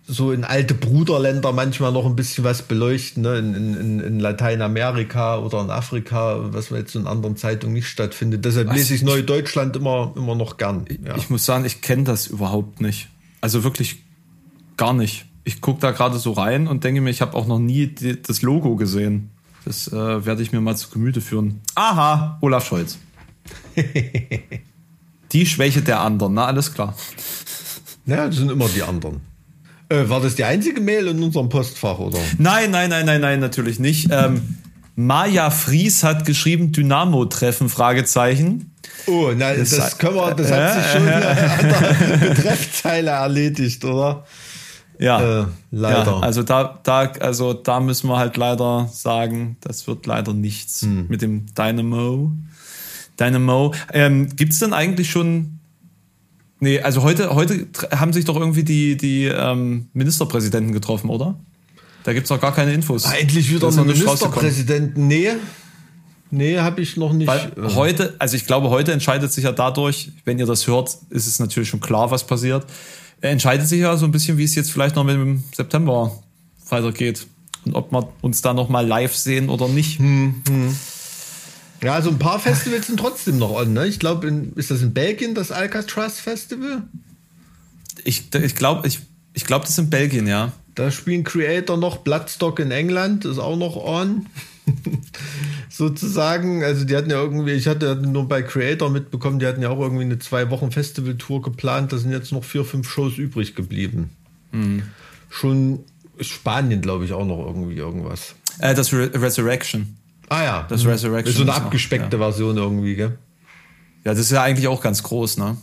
so 0.08 0.30
in 0.30 0.44
alte 0.44 0.74
Bruderländer 0.74 1.52
manchmal 1.52 1.90
noch 1.90 2.06
ein 2.06 2.14
bisschen 2.14 2.44
was 2.44 2.62
beleuchten, 2.62 3.24
ne? 3.24 3.38
in, 3.38 3.54
in, 3.54 4.00
in 4.00 4.20
Lateinamerika 4.20 5.38
oder 5.38 5.60
in 5.62 5.70
Afrika, 5.70 6.38
was 6.52 6.70
jetzt 6.70 6.94
in 6.94 7.08
anderen 7.08 7.36
Zeitungen 7.36 7.74
nicht 7.74 7.88
stattfindet. 7.88 8.44
Deshalb 8.44 8.72
lese 8.72 8.94
ich 8.94 9.02
Neue 9.02 9.24
Deutschland 9.24 9.74
immer, 9.74 10.12
immer 10.14 10.36
noch 10.36 10.58
gern. 10.58 10.84
Ja. 11.04 11.16
Ich 11.16 11.28
muss 11.28 11.44
sagen, 11.44 11.64
ich 11.64 11.80
kenne 11.80 12.04
das 12.04 12.28
überhaupt 12.28 12.80
nicht. 12.80 13.08
Also 13.40 13.64
wirklich 13.64 13.96
gar 14.76 14.92
nicht 14.92 15.26
ich 15.47 15.61
gucke 15.61 15.80
da 15.80 15.92
gerade 15.92 16.18
so 16.18 16.32
rein 16.32 16.66
und 16.66 16.82
denke 16.82 17.01
mir, 17.01 17.11
ich 17.11 17.22
habe 17.22 17.34
auch 17.34 17.47
noch 17.47 17.61
nie 17.61 17.86
die, 17.86 18.20
das 18.20 18.42
Logo 18.42 18.74
gesehen. 18.74 19.30
Das 19.64 19.86
äh, 19.88 20.26
werde 20.26 20.42
ich 20.42 20.53
mir 20.53 20.61
mal 20.61 20.76
zu 20.76 20.90
Gemüte 20.90 21.20
führen. 21.20 21.61
Aha, 21.76 22.38
Olaf 22.40 22.66
Scholz. 22.66 22.99
die 25.32 25.47
Schwäche 25.47 25.82
der 25.82 26.01
anderen, 26.01 26.34
na 26.34 26.47
alles 26.47 26.74
klar. 26.74 26.94
Ja, 28.07 28.26
das 28.26 28.36
sind 28.36 28.51
immer 28.51 28.68
die 28.68 28.82
anderen. 28.82 29.20
Äh, 29.88 30.09
war 30.09 30.20
das 30.20 30.34
die 30.34 30.42
einzige 30.42 30.80
Mail 30.80 31.07
in 31.07 31.22
unserem 31.22 31.49
Postfach, 31.49 32.01
oder? 32.01 32.18
Nein, 32.38 32.72
nein, 32.72 32.90
nein, 32.90 33.07
nein, 33.07 33.20
nein, 33.20 33.38
natürlich 33.38 33.78
nicht. 33.78 34.09
Ähm, 34.11 34.59
Maja 34.97 35.51
Fries 35.51 36.03
hat 36.03 36.24
geschrieben, 36.26 36.72
Dynamo-Treffen, 36.72 37.68
Fragezeichen. 37.68 38.72
Oh, 39.07 39.30
na, 39.36 39.55
das, 39.55 39.70
das 39.70 39.99
können 39.99 40.16
wir, 40.16 40.34
das 40.34 40.51
äh, 40.51 40.55
hat 40.55 40.82
sich 40.82 40.92
schon 40.92 41.07
äh, 41.07 41.12
an 41.12 42.20
der 42.20 42.28
Betreffzeile 42.28 43.11
erledigt, 43.11 43.84
oder? 43.84 44.24
Ja, 44.99 45.42
äh, 45.42 45.47
leider. 45.70 46.12
Ja, 46.12 46.20
also 46.20 46.42
da, 46.42 46.80
da, 46.82 47.12
also 47.20 47.53
da 47.53 47.80
müssen 47.80 48.09
wir 48.09 48.16
halt 48.16 48.36
leider 48.36 48.88
sagen, 48.92 49.57
das 49.61 49.86
wird 49.86 50.07
leider 50.07 50.32
nichts 50.32 50.82
hm. 50.82 51.07
mit 51.09 51.22
dem 51.22 51.47
Dynamo. 51.55 52.32
Dynamo. 53.18 53.74
Ähm, 53.92 54.28
Gibt 54.34 54.53
es 54.53 54.59
denn 54.59 54.72
eigentlich 54.72 55.11
schon? 55.11 55.59
Nee, 56.61 56.80
also 56.80 57.03
heute, 57.03 57.34
heute 57.34 57.66
haben 57.94 58.12
sich 58.12 58.24
doch 58.24 58.36
irgendwie 58.36 58.64
die, 58.64 58.97
die 58.97 59.24
ähm, 59.24 59.88
Ministerpräsidenten 59.92 60.72
getroffen, 60.72 61.11
oder? 61.11 61.38
Da 62.05 62.12
gibt 62.12 62.24
es 62.24 62.30
noch 62.30 62.40
gar 62.40 62.55
keine 62.55 62.72
Infos. 62.72 63.05
Eigentlich 63.05 63.53
wieder 63.53 63.68
ein 63.68 63.86
Ministerpräsidenten. 63.86 65.07
Nee. 65.07 65.32
Nee, 66.30 66.59
habe 66.59 66.80
ich 66.80 66.97
noch 66.97 67.12
nicht. 67.12 67.28
Weil 67.28 67.53
äh. 67.57 67.74
heute, 67.74 68.14
also 68.18 68.36
ich 68.36 68.47
glaube, 68.47 68.70
heute 68.70 68.92
entscheidet 68.92 69.32
sich 69.32 69.44
ja 69.44 69.53
dadurch, 69.53 70.12
wenn 70.24 70.38
ihr 70.38 70.47
das 70.47 70.66
hört, 70.66 70.97
ist 71.11 71.26
es 71.26 71.38
natürlich 71.38 71.68
schon 71.68 71.80
klar, 71.80 72.11
was 72.11 72.26
passiert 72.26 72.64
er 72.64 72.70
entscheidet 73.20 73.68
sich 73.68 73.80
ja 73.80 73.96
so 73.96 74.06
ein 74.06 74.12
bisschen, 74.12 74.38
wie 74.38 74.44
es 74.44 74.54
jetzt 74.54 74.70
vielleicht 74.70 74.96
noch 74.96 75.04
mit 75.04 75.14
dem 75.14 75.44
September 75.54 76.22
weitergeht. 76.68 77.26
Und 77.64 77.74
ob 77.74 77.90
wir 77.92 78.08
uns 78.22 78.42
da 78.42 78.54
noch 78.54 78.68
mal 78.68 78.86
live 78.86 79.14
sehen 79.14 79.48
oder 79.48 79.68
nicht. 79.68 79.98
Hm, 79.98 80.42
hm. 80.46 80.76
Ja, 81.82 81.94
also 81.94 82.10
ein 82.10 82.18
paar 82.18 82.38
Festivals 82.38 82.86
sind 82.86 82.98
trotzdem 82.98 83.38
noch 83.38 83.50
on. 83.50 83.72
Ne? 83.72 83.86
Ich 83.86 83.98
glaube, 83.98 84.28
ist 84.54 84.70
das 84.70 84.82
in 84.82 84.94
Belgien 84.94 85.34
das 85.34 85.50
Alcatraz 85.50 86.20
Festival? 86.20 86.82
Ich, 88.04 88.34
ich 88.34 88.54
glaube, 88.54 88.86
ich, 88.86 89.00
ich 89.34 89.44
glaub, 89.44 89.62
das 89.62 89.70
ist 89.70 89.78
in 89.78 89.90
Belgien, 89.90 90.26
ja. 90.26 90.52
Da 90.74 90.90
spielen 90.90 91.24
Creator 91.24 91.76
noch 91.76 91.98
Bloodstock 91.98 92.58
in 92.60 92.70
England, 92.70 93.24
ist 93.24 93.38
auch 93.38 93.56
noch 93.56 93.76
on. 93.76 94.26
sozusagen. 95.70 96.64
Also 96.64 96.84
die 96.84 96.96
hatten 96.96 97.10
ja 97.10 97.20
irgendwie, 97.20 97.52
ich 97.52 97.66
hatte 97.66 97.96
nur 97.96 98.28
bei 98.28 98.42
Creator 98.42 98.90
mitbekommen, 98.90 99.38
die 99.38 99.46
hatten 99.46 99.62
ja 99.62 99.70
auch 99.70 99.80
irgendwie 99.80 100.04
eine 100.04 100.18
zwei 100.18 100.50
Wochen 100.50 100.70
Festivaltour 100.70 101.42
geplant. 101.42 101.92
Da 101.92 101.98
sind 101.98 102.12
jetzt 102.12 102.32
noch 102.32 102.44
vier, 102.44 102.64
fünf 102.64 102.88
Shows 102.88 103.18
übrig 103.18 103.54
geblieben. 103.54 104.10
Mhm. 104.52 104.82
Schon 105.30 105.80
Spanien, 106.20 106.80
glaube 106.80 107.04
ich, 107.04 107.12
auch 107.12 107.26
noch 107.26 107.44
irgendwie 107.46 107.76
irgendwas. 107.76 108.34
Äh, 108.58 108.74
das 108.74 108.92
Re 108.92 109.10
Resurrection. 109.14 109.96
Ah 110.28 110.42
ja. 110.42 110.66
Das 110.68 110.84
Resurrection. 110.84 111.34
So 111.34 111.42
eine 111.42 111.54
abgespeckte 111.54 112.16
noch, 112.16 112.24
ja. 112.24 112.30
Version 112.30 112.56
irgendwie, 112.56 112.96
gell? 112.96 113.18
Ja, 114.07 114.12
das 114.12 114.20
ist 114.20 114.30
ja 114.30 114.40
eigentlich 114.44 114.68
auch 114.68 114.80
ganz 114.80 115.02
groß, 115.02 115.38
ne? 115.38 115.57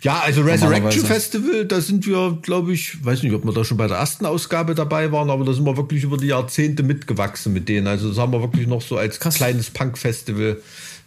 Ja, 0.00 0.20
also 0.20 0.40
Resurrection 0.40 1.04
Festival, 1.04 1.66
da 1.66 1.82
sind 1.82 2.06
wir, 2.06 2.38
glaube 2.40 2.72
ich, 2.72 3.04
weiß 3.04 3.22
nicht, 3.22 3.34
ob 3.34 3.44
wir 3.44 3.52
da 3.52 3.62
schon 3.62 3.76
bei 3.76 3.88
der 3.88 3.98
ersten 3.98 4.24
Ausgabe 4.24 4.74
dabei 4.74 5.12
waren, 5.12 5.28
aber 5.28 5.44
da 5.44 5.52
sind 5.52 5.66
wir 5.66 5.76
wirklich 5.76 6.02
über 6.02 6.16
die 6.16 6.28
Jahrzehnte 6.28 6.82
mitgewachsen 6.82 7.52
mit 7.52 7.68
denen. 7.68 7.86
Also 7.86 8.08
das 8.08 8.16
haben 8.16 8.32
wir 8.32 8.40
wirklich 8.40 8.66
noch 8.66 8.80
so 8.80 8.96
als 8.96 9.20
Krass. 9.20 9.34
kleines 9.34 9.68
Punk-Festival 9.68 10.56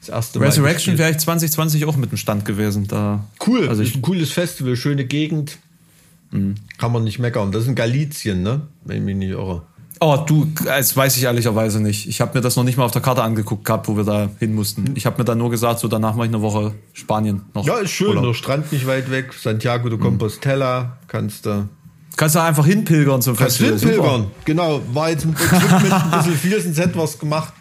das 0.02 0.10
erste 0.10 0.38
Mal. 0.38 0.46
Resurrection 0.46 1.00
wäre 1.00 1.10
ich 1.10 1.18
2020 1.18 1.84
auch 1.86 1.96
mit 1.96 2.12
dem 2.12 2.20
Stand 2.20 2.46
gewesen. 2.46 2.88
Da, 2.88 3.28
cool, 3.48 3.68
also 3.70 3.82
ich, 3.82 3.96
ein 3.96 4.04
cooles 4.04 4.32
Festival, 4.32 4.76
schöne 4.76 5.06
Gegend. 5.06 5.58
Mhm. 6.30 6.58
Kann 6.78 6.91
man 6.91 7.04
nicht 7.04 7.18
meckern. 7.18 7.52
Das 7.52 7.64
ist 7.64 7.70
in 7.70 7.76
Galizien, 7.76 8.44
ne? 8.44 8.68
Wenn 8.86 8.98
ich 8.98 9.04
mich 9.04 9.16
nicht 9.16 9.32
irre. 9.32 9.64
Oh, 10.06 10.18
du, 10.18 10.45
das 10.66 10.97
weiß 10.97 11.16
ich 11.16 11.24
ehrlicherweise 11.24 11.80
nicht. 11.82 12.10
Ich 12.10 12.20
habe 12.20 12.38
mir 12.38 12.41
das 12.41 12.58
noch 12.58 12.66
nicht 12.66 12.78
mal 12.78 12.84
auf 12.84 12.91
der 12.91 13.01
Karte 13.01 13.24
angeguckt 13.24 13.64
gehabt, 13.64 13.88
wo 13.88 13.95
wir 13.95 14.04
da 14.04 14.30
hin 14.38 14.54
mussten. 14.54 14.91
Ich 14.95 15.06
habe 15.06 15.18
mir 15.18 15.24
dann 15.24 15.38
nur 15.38 15.49
gesagt, 15.49 15.80
so 15.80 15.88
danach 15.88 16.16
mache 16.16 16.28
ich 16.28 16.34
eine 16.34 16.41
Woche 16.41 16.74
Spanien 16.91 17.43
noch. 17.54 17.66
Ja, 17.66 17.78
ist 17.78 17.91
schön, 17.91 18.10
Urlaub. 18.10 18.26
der 18.26 18.34
Strand 18.34 18.70
nicht 18.74 18.86
weit 18.86 19.10
weg, 19.10 19.32
Santiago 19.34 19.88
de 19.88 19.97
Compostela, 19.97 20.97
kannst 21.08 21.45
du. 21.45 21.70
Kannst 22.18 22.36
du 22.36 22.41
einfach 22.41 22.66
hinpilgern 22.66 23.22
zum 23.22 23.38
kannst 23.38 23.60
Festival. 23.60 23.80
Hinpilgern, 23.80 24.22
Super. 24.24 24.32
genau. 24.43 24.82
War 24.91 25.10
jetzt 25.10 25.26
mit, 25.26 25.39
mit 25.39 25.54
ein 25.93 26.12
bisschen 26.12 26.34
viel, 26.41 26.62
sonst 26.62 26.80
hätten 26.80 26.97
wir 26.97 27.08
gemacht. 27.08 27.54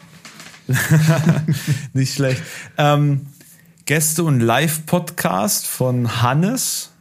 nicht 1.92 2.12
schlecht. 2.12 2.42
Ähm, 2.76 3.26
Gäste 3.84 4.24
und 4.24 4.40
Live-Podcast 4.40 5.68
von 5.68 6.22
Hannes 6.22 6.91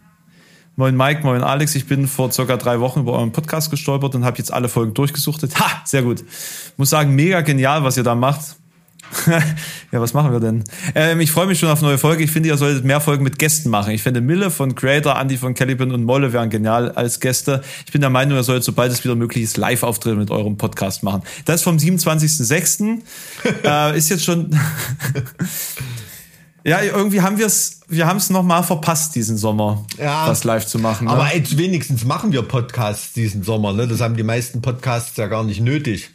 Moin 0.78 0.95
Mike, 0.95 1.24
moin 1.24 1.43
Alex. 1.43 1.76
Ich 1.76 1.86
bin 1.86 2.07
vor 2.07 2.32
circa 2.32 2.55
drei 2.55 2.80
Wochen 2.80 3.01
über 3.01 3.13
euren 3.13 3.34
Podcast 3.34 3.72
gestolpert 3.72 4.15
und 4.15 4.24
habe 4.24 4.38
jetzt 4.38 4.53
alle 4.53 4.69
Folgen 4.69 4.93
durchgesuchtet. 4.93 5.59
Ha, 5.59 5.82
sehr 5.84 6.01
gut. 6.01 6.24
Muss 6.78 6.89
sagen, 6.89 7.13
mega 7.13 7.41
genial, 7.41 7.84
was 7.84 7.97
ihr 7.97 8.03
da 8.03 8.15
macht. 8.15 8.55
ja, 9.91 9.99
was 9.99 10.13
machen 10.13 10.32
wir 10.32 10.39
denn? 10.39 10.63
Ähm, 10.95 11.19
ich 11.19 11.32
freue 11.32 11.45
mich 11.45 11.59
schon 11.59 11.69
auf 11.69 11.82
neue 11.82 11.97
Folge. 11.97 12.24
Ich 12.24 12.32
finde, 12.32 12.47
ihr 12.47 12.55
solltet 12.55 12.86
mehr 12.86 13.01
Folgen 13.01 13.24
mit 13.26 13.38
Gästen 13.38 13.69
machen. 13.69 13.91
Ich 13.91 14.01
finde 14.01 14.22
Mille 14.22 14.49
von 14.49 14.74
Creator, 14.74 15.19
Andy 15.19 15.38
von 15.38 15.53
Caliban 15.53 15.91
und 15.91 16.05
Molle 16.05 16.32
wären 16.32 16.49
genial 16.49 16.91
als 16.91 17.19
Gäste. 17.19 17.61
Ich 17.86 17.91
bin 17.91 17.99
der 17.99 18.09
Meinung, 18.09 18.38
ihr 18.38 18.43
solltet, 18.43 18.63
sobald 18.63 18.93
es 18.93 19.03
wieder 19.03 19.15
möglich 19.15 19.43
ist, 19.43 19.57
Live-Auftritte 19.57 20.15
mit 20.15 20.32
eurem 20.32 20.55
Podcast 20.57 21.03
machen. 21.03 21.24
Das 21.43 21.61
vom 21.63 21.76
27.06. 21.76 22.99
äh, 23.65 23.97
ist 23.97 24.09
jetzt 24.09 24.24
schon 24.24 24.57
Ja, 26.64 26.82
irgendwie 26.82 27.22
haben 27.22 27.38
wir 27.38 27.47
es, 27.47 27.82
wir 27.88 28.05
haben 28.05 28.18
es 28.18 28.30
noch 28.30 28.43
mal 28.43 28.62
verpasst 28.62 29.16
diesen 29.16 29.38
Sommer, 29.38 29.84
ja, 29.97 30.28
was 30.28 30.43
live 30.43 30.66
zu 30.66 30.78
machen. 30.78 31.07
Ne? 31.07 31.12
Aber 31.14 31.36
jetzt 31.36 31.57
wenigstens 31.57 32.05
machen 32.05 32.32
wir 32.32 32.43
Podcasts 32.43 33.14
diesen 33.14 33.43
Sommer. 33.43 33.74
Ne? 33.74 33.88
Das 33.88 33.99
haben 34.01 34.16
die 34.16 34.24
meisten 34.24 34.62
Podcasts 34.62 35.18
ja 35.18 35.28
gar 35.28 35.43
nicht 35.43 35.62
nötig. 35.62 36.12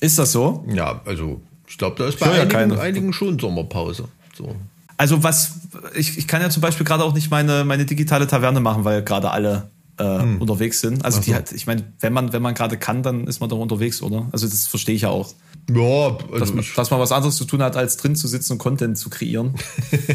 Ist 0.00 0.18
das 0.18 0.32
so? 0.32 0.64
Ja, 0.72 1.02
also 1.04 1.42
ich 1.68 1.76
glaube, 1.76 1.96
da 1.98 2.08
ist 2.08 2.18
bei 2.18 2.30
einigen, 2.30 2.72
ja 2.72 2.80
einigen, 2.80 3.12
schon 3.12 3.38
Sommerpause. 3.38 4.08
So. 4.36 4.56
Also 4.96 5.22
was, 5.22 5.52
ich, 5.94 6.16
ich 6.16 6.26
kann 6.26 6.40
ja 6.40 6.48
zum 6.48 6.62
Beispiel 6.62 6.86
gerade 6.86 7.04
auch 7.04 7.12
nicht 7.12 7.30
meine, 7.30 7.64
meine 7.64 7.84
digitale 7.84 8.26
Taverne 8.26 8.60
machen, 8.60 8.84
weil 8.84 9.02
gerade 9.02 9.30
alle 9.30 9.70
äh, 9.98 10.04
hm. 10.04 10.40
unterwegs 10.40 10.80
sind. 10.80 11.04
Also 11.04 11.18
so. 11.18 11.24
die 11.24 11.34
hat, 11.34 11.52
ich 11.52 11.66
meine, 11.66 11.84
wenn 12.00 12.12
man, 12.12 12.32
wenn 12.32 12.42
man 12.42 12.54
gerade 12.54 12.78
kann, 12.78 13.02
dann 13.02 13.26
ist 13.26 13.40
man 13.40 13.50
doch 13.50 13.58
unterwegs, 13.58 14.00
oder? 14.00 14.26
Also 14.32 14.48
das 14.48 14.66
verstehe 14.66 14.94
ich 14.94 15.02
ja 15.02 15.10
auch. 15.10 15.32
Ja, 15.68 16.16
also 16.16 16.38
dass, 16.38 16.52
man, 16.52 16.64
dass 16.76 16.90
man 16.90 17.00
was 17.00 17.12
anderes 17.12 17.36
zu 17.36 17.44
tun 17.44 17.62
hat, 17.62 17.76
als 17.76 17.96
drin 17.96 18.16
zu 18.16 18.28
sitzen 18.28 18.52
und 18.52 18.58
Content 18.58 18.98
zu 18.98 19.10
kreieren. 19.10 19.54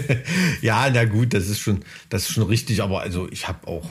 ja, 0.61 0.89
na 0.93 1.05
gut, 1.05 1.33
das 1.33 1.47
ist 1.47 1.59
schon, 1.59 1.79
das 2.09 2.23
ist 2.23 2.31
schon 2.31 2.43
richtig, 2.43 2.81
aber 2.81 3.01
also 3.01 3.27
ich 3.31 3.47
habe 3.47 3.67
auch, 3.67 3.85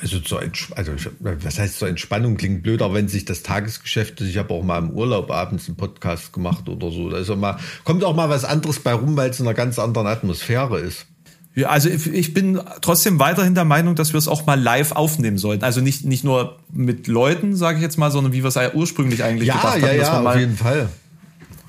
also 0.00 0.18
zur 0.20 0.40
also 0.74 0.92
ich, 0.94 1.08
was 1.20 1.58
heißt 1.58 1.78
zur 1.78 1.88
Entspannung 1.88 2.36
klingt 2.36 2.62
blöd, 2.62 2.82
aber 2.82 2.94
wenn 2.94 3.08
sich 3.08 3.24
das 3.24 3.42
Tagesgeschäft, 3.42 4.20
ich 4.22 4.38
habe 4.38 4.54
auch 4.54 4.62
mal 4.62 4.78
im 4.78 4.90
Urlaub 4.90 5.30
abends 5.30 5.68
einen 5.68 5.76
Podcast 5.76 6.32
gemacht 6.32 6.68
oder 6.68 6.90
so, 6.90 7.10
da 7.10 7.18
ist 7.18 7.30
auch 7.30 7.36
mal, 7.36 7.58
kommt 7.84 8.02
auch 8.02 8.16
mal 8.16 8.30
was 8.30 8.44
anderes 8.44 8.80
bei 8.80 8.94
rum, 8.94 9.16
weil 9.16 9.30
es 9.30 9.40
in 9.40 9.46
einer 9.46 9.54
ganz 9.54 9.78
anderen 9.78 10.06
Atmosphäre 10.06 10.80
ist. 10.80 11.06
Ja, 11.54 11.68
also 11.68 11.90
ich 11.90 12.32
bin 12.32 12.58
trotzdem 12.80 13.18
weiterhin 13.18 13.54
der 13.54 13.66
Meinung, 13.66 13.94
dass 13.94 14.14
wir 14.14 14.18
es 14.18 14.26
auch 14.26 14.46
mal 14.46 14.58
live 14.58 14.92
aufnehmen 14.92 15.36
sollten. 15.36 15.64
Also 15.64 15.82
nicht, 15.82 16.04
nicht 16.04 16.24
nur 16.24 16.58
mit 16.72 17.08
Leuten, 17.08 17.56
sage 17.56 17.76
ich 17.76 17.82
jetzt 17.82 17.98
mal, 17.98 18.10
sondern 18.10 18.32
wie 18.32 18.42
wir 18.42 18.48
es 18.48 18.58
ursprünglich 18.74 19.22
eigentlich 19.22 19.48
ja, 19.48 19.56
gedacht 19.56 19.76
ja, 19.76 19.88
haben. 19.88 19.96
Ja, 19.96 20.02
ja, 20.02 20.30
auf 20.30 20.36
jeden 20.36 20.56
Fall. 20.56 20.88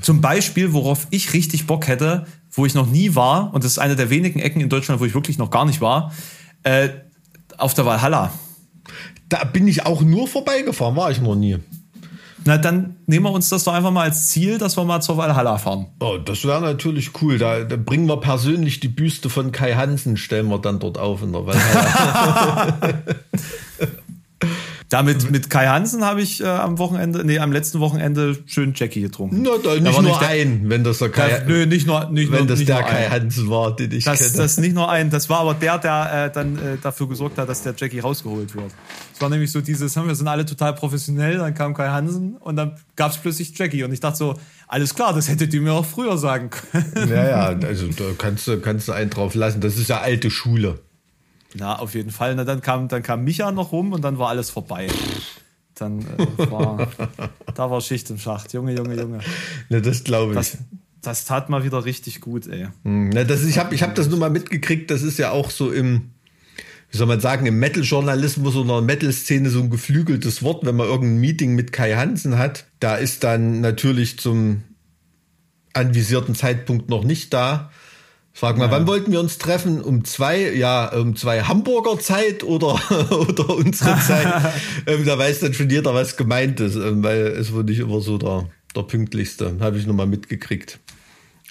Zum 0.01 0.21
Beispiel, 0.21 0.71
worauf 0.71 1.07
ich 1.09 1.33
richtig 1.33 1.67
Bock 1.67 1.87
hätte, 1.87 2.25
wo 2.51 2.65
ich 2.65 2.73
noch 2.73 2.87
nie 2.87 3.15
war, 3.15 3.53
und 3.53 3.63
das 3.65 3.71
ist 3.73 3.79
eine 3.79 3.95
der 3.97 4.09
wenigen 4.09 4.39
Ecken 4.39 4.61
in 4.61 4.69
Deutschland, 4.69 5.01
wo 5.01 5.05
ich 5.05 5.13
wirklich 5.13 5.37
noch 5.37 5.49
gar 5.49 5.65
nicht 5.65 5.81
war, 5.81 6.13
äh, 6.63 6.89
auf 7.57 7.73
der 7.73 7.85
Valhalla. 7.85 8.31
Da 9.27 9.43
bin 9.43 9.67
ich 9.67 9.85
auch 9.85 10.01
nur 10.01 10.27
vorbeigefahren, 10.27 10.95
war 10.95 11.11
ich 11.11 11.19
noch 11.19 11.35
nie. 11.35 11.57
Na, 12.45 12.57
dann 12.57 12.97
nehmen 13.07 13.25
wir 13.25 13.31
uns 13.31 13.49
das 13.49 13.63
doch 13.63 13.73
einfach 13.73 13.91
mal 13.91 14.03
als 14.03 14.29
Ziel, 14.29 14.57
dass 14.57 14.77
wir 14.77 14.83
mal 14.83 15.01
zur 15.01 15.17
Valhalla 15.17 15.57
fahren. 15.57 15.87
Oh, 15.99 16.17
das 16.17 16.45
wäre 16.45 16.61
natürlich 16.61 17.11
cool. 17.21 17.37
Da, 17.37 17.63
da, 17.63 17.77
bringen 17.77 18.07
wir 18.07 18.17
persönlich 18.17 18.79
die 18.79 18.89
Büste 18.89 19.29
von 19.29 19.51
Kai 19.51 19.73
Hansen, 19.75 20.17
stellen 20.17 20.47
wir 20.49 20.59
dann 20.59 20.79
dort 20.79 20.97
auf 20.97 21.23
in 21.23 21.31
der 21.31 21.45
Valhalla. 21.45 22.77
Damit 24.89 25.31
mit 25.31 25.49
Kai 25.49 25.65
Hansen 25.65 26.05
habe 26.05 26.21
ich 26.21 26.39
äh, 26.39 26.45
am 26.45 26.77
Wochenende, 26.77 27.25
nee, 27.25 27.39
am 27.39 27.51
letzten 27.51 27.79
Wochenende 27.79 28.37
schön 28.45 28.73
Jackie 28.75 29.01
getrunken. 29.01 29.41
Na, 29.41 29.51
da 29.63 29.73
nicht 29.73 29.91
nur 29.91 30.03
nicht 30.03 30.21
der, 30.21 30.27
ein, 30.27 30.69
wenn 30.69 30.83
das 30.83 30.99
der 30.99 31.09
Kai, 31.09 31.29
das, 31.29 31.47
nö, 31.47 31.65
nicht 31.65 31.87
nur, 31.87 32.11
nicht 32.11 32.31
wenn 32.31 32.39
nur, 32.39 32.47
das 32.47 32.59
nicht 32.59 32.69
der 32.69 32.83
Kai 32.83 33.09
Hansen 33.09 33.49
war, 33.49 33.75
den 33.75 33.91
ich 33.91 34.03
das, 34.03 34.19
kenne. 34.19 34.33
Das 34.37 34.51
ist 34.51 34.59
nicht 34.59 34.75
nur 34.75 34.91
ein, 34.91 35.09
das 35.09 35.29
war 35.29 35.39
aber 35.39 35.55
der, 35.55 35.79
der 35.79 36.25
äh, 36.25 36.31
dann 36.31 36.57
äh, 36.57 36.77
dafür 36.79 37.09
gesorgt 37.09 37.39
hat, 37.39 37.49
dass 37.49 37.63
der 37.63 37.73
Jackie 37.75 38.01
rausgeholt 38.01 38.53
wird. 38.53 38.71
War 39.23 39.29
nämlich 39.29 39.53
so 39.53 39.61
dieses, 39.61 39.95
wir 39.95 40.15
sind 40.15 40.27
alle 40.27 40.45
total 40.45 40.75
professionell, 40.75 41.37
dann 41.37 41.53
kam 41.53 41.73
Kai 41.73 41.87
Hansen 41.87 42.35
und 42.35 42.57
dann 42.57 42.75
gab 42.97 43.11
es 43.11 43.17
plötzlich 43.17 43.57
Jackie 43.57 43.85
und 43.85 43.93
ich 43.93 44.01
dachte 44.01 44.17
so, 44.17 44.35
alles 44.67 44.93
klar, 44.95 45.13
das 45.13 45.29
hättet 45.29 45.53
ihr 45.53 45.61
mir 45.61 45.71
auch 45.71 45.85
früher 45.85 46.17
sagen 46.17 46.49
können. 46.49 47.09
Ja, 47.09 47.29
ja, 47.29 47.45
also 47.65 47.87
da 47.87 48.03
kannst 48.17 48.45
du, 48.47 48.59
kannst 48.59 48.89
du 48.89 48.91
einen 48.91 49.09
drauf 49.09 49.33
lassen. 49.33 49.61
Das 49.61 49.77
ist 49.77 49.87
ja 49.87 50.01
alte 50.01 50.29
Schule. 50.29 50.79
Na, 51.53 51.79
auf 51.79 51.95
jeden 51.95 52.11
Fall. 52.11 52.35
Na, 52.35 52.43
dann 52.43 52.59
kam, 52.59 52.89
dann 52.89 53.01
kam 53.01 53.23
Micha 53.23 53.51
noch 53.53 53.71
rum 53.71 53.93
und 53.93 54.01
dann 54.01 54.19
war 54.19 54.27
alles 54.27 54.49
vorbei 54.49 54.87
dann 55.75 56.01
äh, 56.01 56.51
war, 56.51 56.87
da 57.55 57.71
war 57.71 57.81
Schicht 57.81 58.09
im 58.09 58.17
Schacht. 58.17 58.53
Junge, 58.53 58.75
Junge, 58.75 58.99
Junge. 58.99 59.19
Ne, 59.69 59.81
das 59.81 60.03
glaube 60.03 60.33
ich. 60.33 60.37
Das, 60.37 60.57
das, 61.01 61.25
tat 61.25 61.49
mal 61.49 61.63
wieder 61.63 61.85
richtig 61.85 62.21
gut, 62.21 62.47
ey. 62.47 62.67
Ne, 62.83 63.25
das, 63.25 63.43
ich 63.43 63.57
habe 63.57 63.73
ich 63.73 63.83
hab 63.83 63.95
das 63.95 64.09
nur 64.09 64.19
mal 64.19 64.29
mitgekriegt, 64.29 64.91
das 64.91 65.01
ist 65.01 65.17
ja 65.17 65.31
auch 65.31 65.49
so 65.49 65.71
im, 65.71 66.11
wie 66.93 66.97
soll 66.99 67.07
man 67.07 67.19
sagen, 67.19 67.47
im 67.47 67.57
Metal-Journalismus 67.57 68.55
oder 68.55 68.79
Metal-Szene 68.79 69.49
so 69.49 69.59
ein 69.59 69.71
geflügeltes 69.71 70.43
Wort, 70.43 70.63
wenn 70.63 70.75
man 70.75 70.85
irgendein 70.87 71.19
Meeting 71.21 71.55
mit 71.55 71.71
Kai 71.71 71.95
Hansen 71.95 72.37
hat. 72.37 72.67
Da 72.79 72.97
ist 72.97 73.23
dann 73.23 73.61
natürlich 73.61 74.19
zum 74.19 74.61
anvisierten 75.73 76.35
Zeitpunkt 76.35 76.89
noch 76.89 77.03
nicht 77.03 77.33
da. 77.33 77.71
Frag 78.31 78.59
mal, 78.59 78.65
ja. 78.65 78.71
wann 78.71 78.85
wollten 78.85 79.11
wir 79.11 79.19
uns 79.19 79.39
treffen? 79.39 79.81
Um 79.81 80.05
zwei, 80.05 80.53
ja, 80.53 80.93
um 80.93 81.15
zwei 81.15 81.41
Hamburger 81.41 81.99
Zeit 81.99 82.43
oder, 82.43 82.79
oder 83.09 83.49
unsere 83.55 83.99
Zeit? 84.07 84.53
ähm, 84.85 85.03
da 85.03 85.17
weiß 85.17 85.39
dann 85.39 85.55
schon 85.55 85.71
jeder, 85.71 85.95
was 85.95 86.15
gemeint 86.15 86.59
ist, 86.59 86.75
ähm, 86.75 87.01
weil 87.01 87.25
es 87.25 87.55
war 87.55 87.63
nicht 87.63 87.79
immer 87.79 88.01
so 88.01 88.19
der, 88.19 88.49
der 88.75 88.83
pünktlichste. 88.83 89.57
Habe 89.61 89.79
ich 89.79 89.87
nochmal 89.87 90.05
mitgekriegt. 90.05 90.77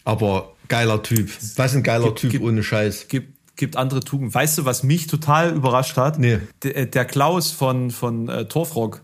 Aber 0.05 0.55
geiler 0.69 1.03
Typ. 1.03 1.31
Was 1.57 1.75
ein 1.75 1.83
geiler 1.83 2.07
gibt, 2.07 2.21
Typ 2.21 2.31
gibt, 2.31 2.45
ohne 2.45 2.63
Scheiß. 2.63 3.09
Gibt, 3.09 3.42
gibt 3.63 3.77
andere 3.77 4.01
Tugenden. 4.01 4.35
Weißt 4.35 4.59
du, 4.59 4.65
was 4.65 4.83
mich 4.83 5.07
total 5.07 5.55
überrascht 5.55 5.97
hat? 5.97 6.19
Nee. 6.19 6.41
Der, 6.65 6.77
äh, 6.77 6.87
der 6.89 7.05
Klaus 7.05 7.53
von, 7.53 7.93
von 7.93 8.29
äh, 8.29 8.47
Torfrock, 8.47 9.03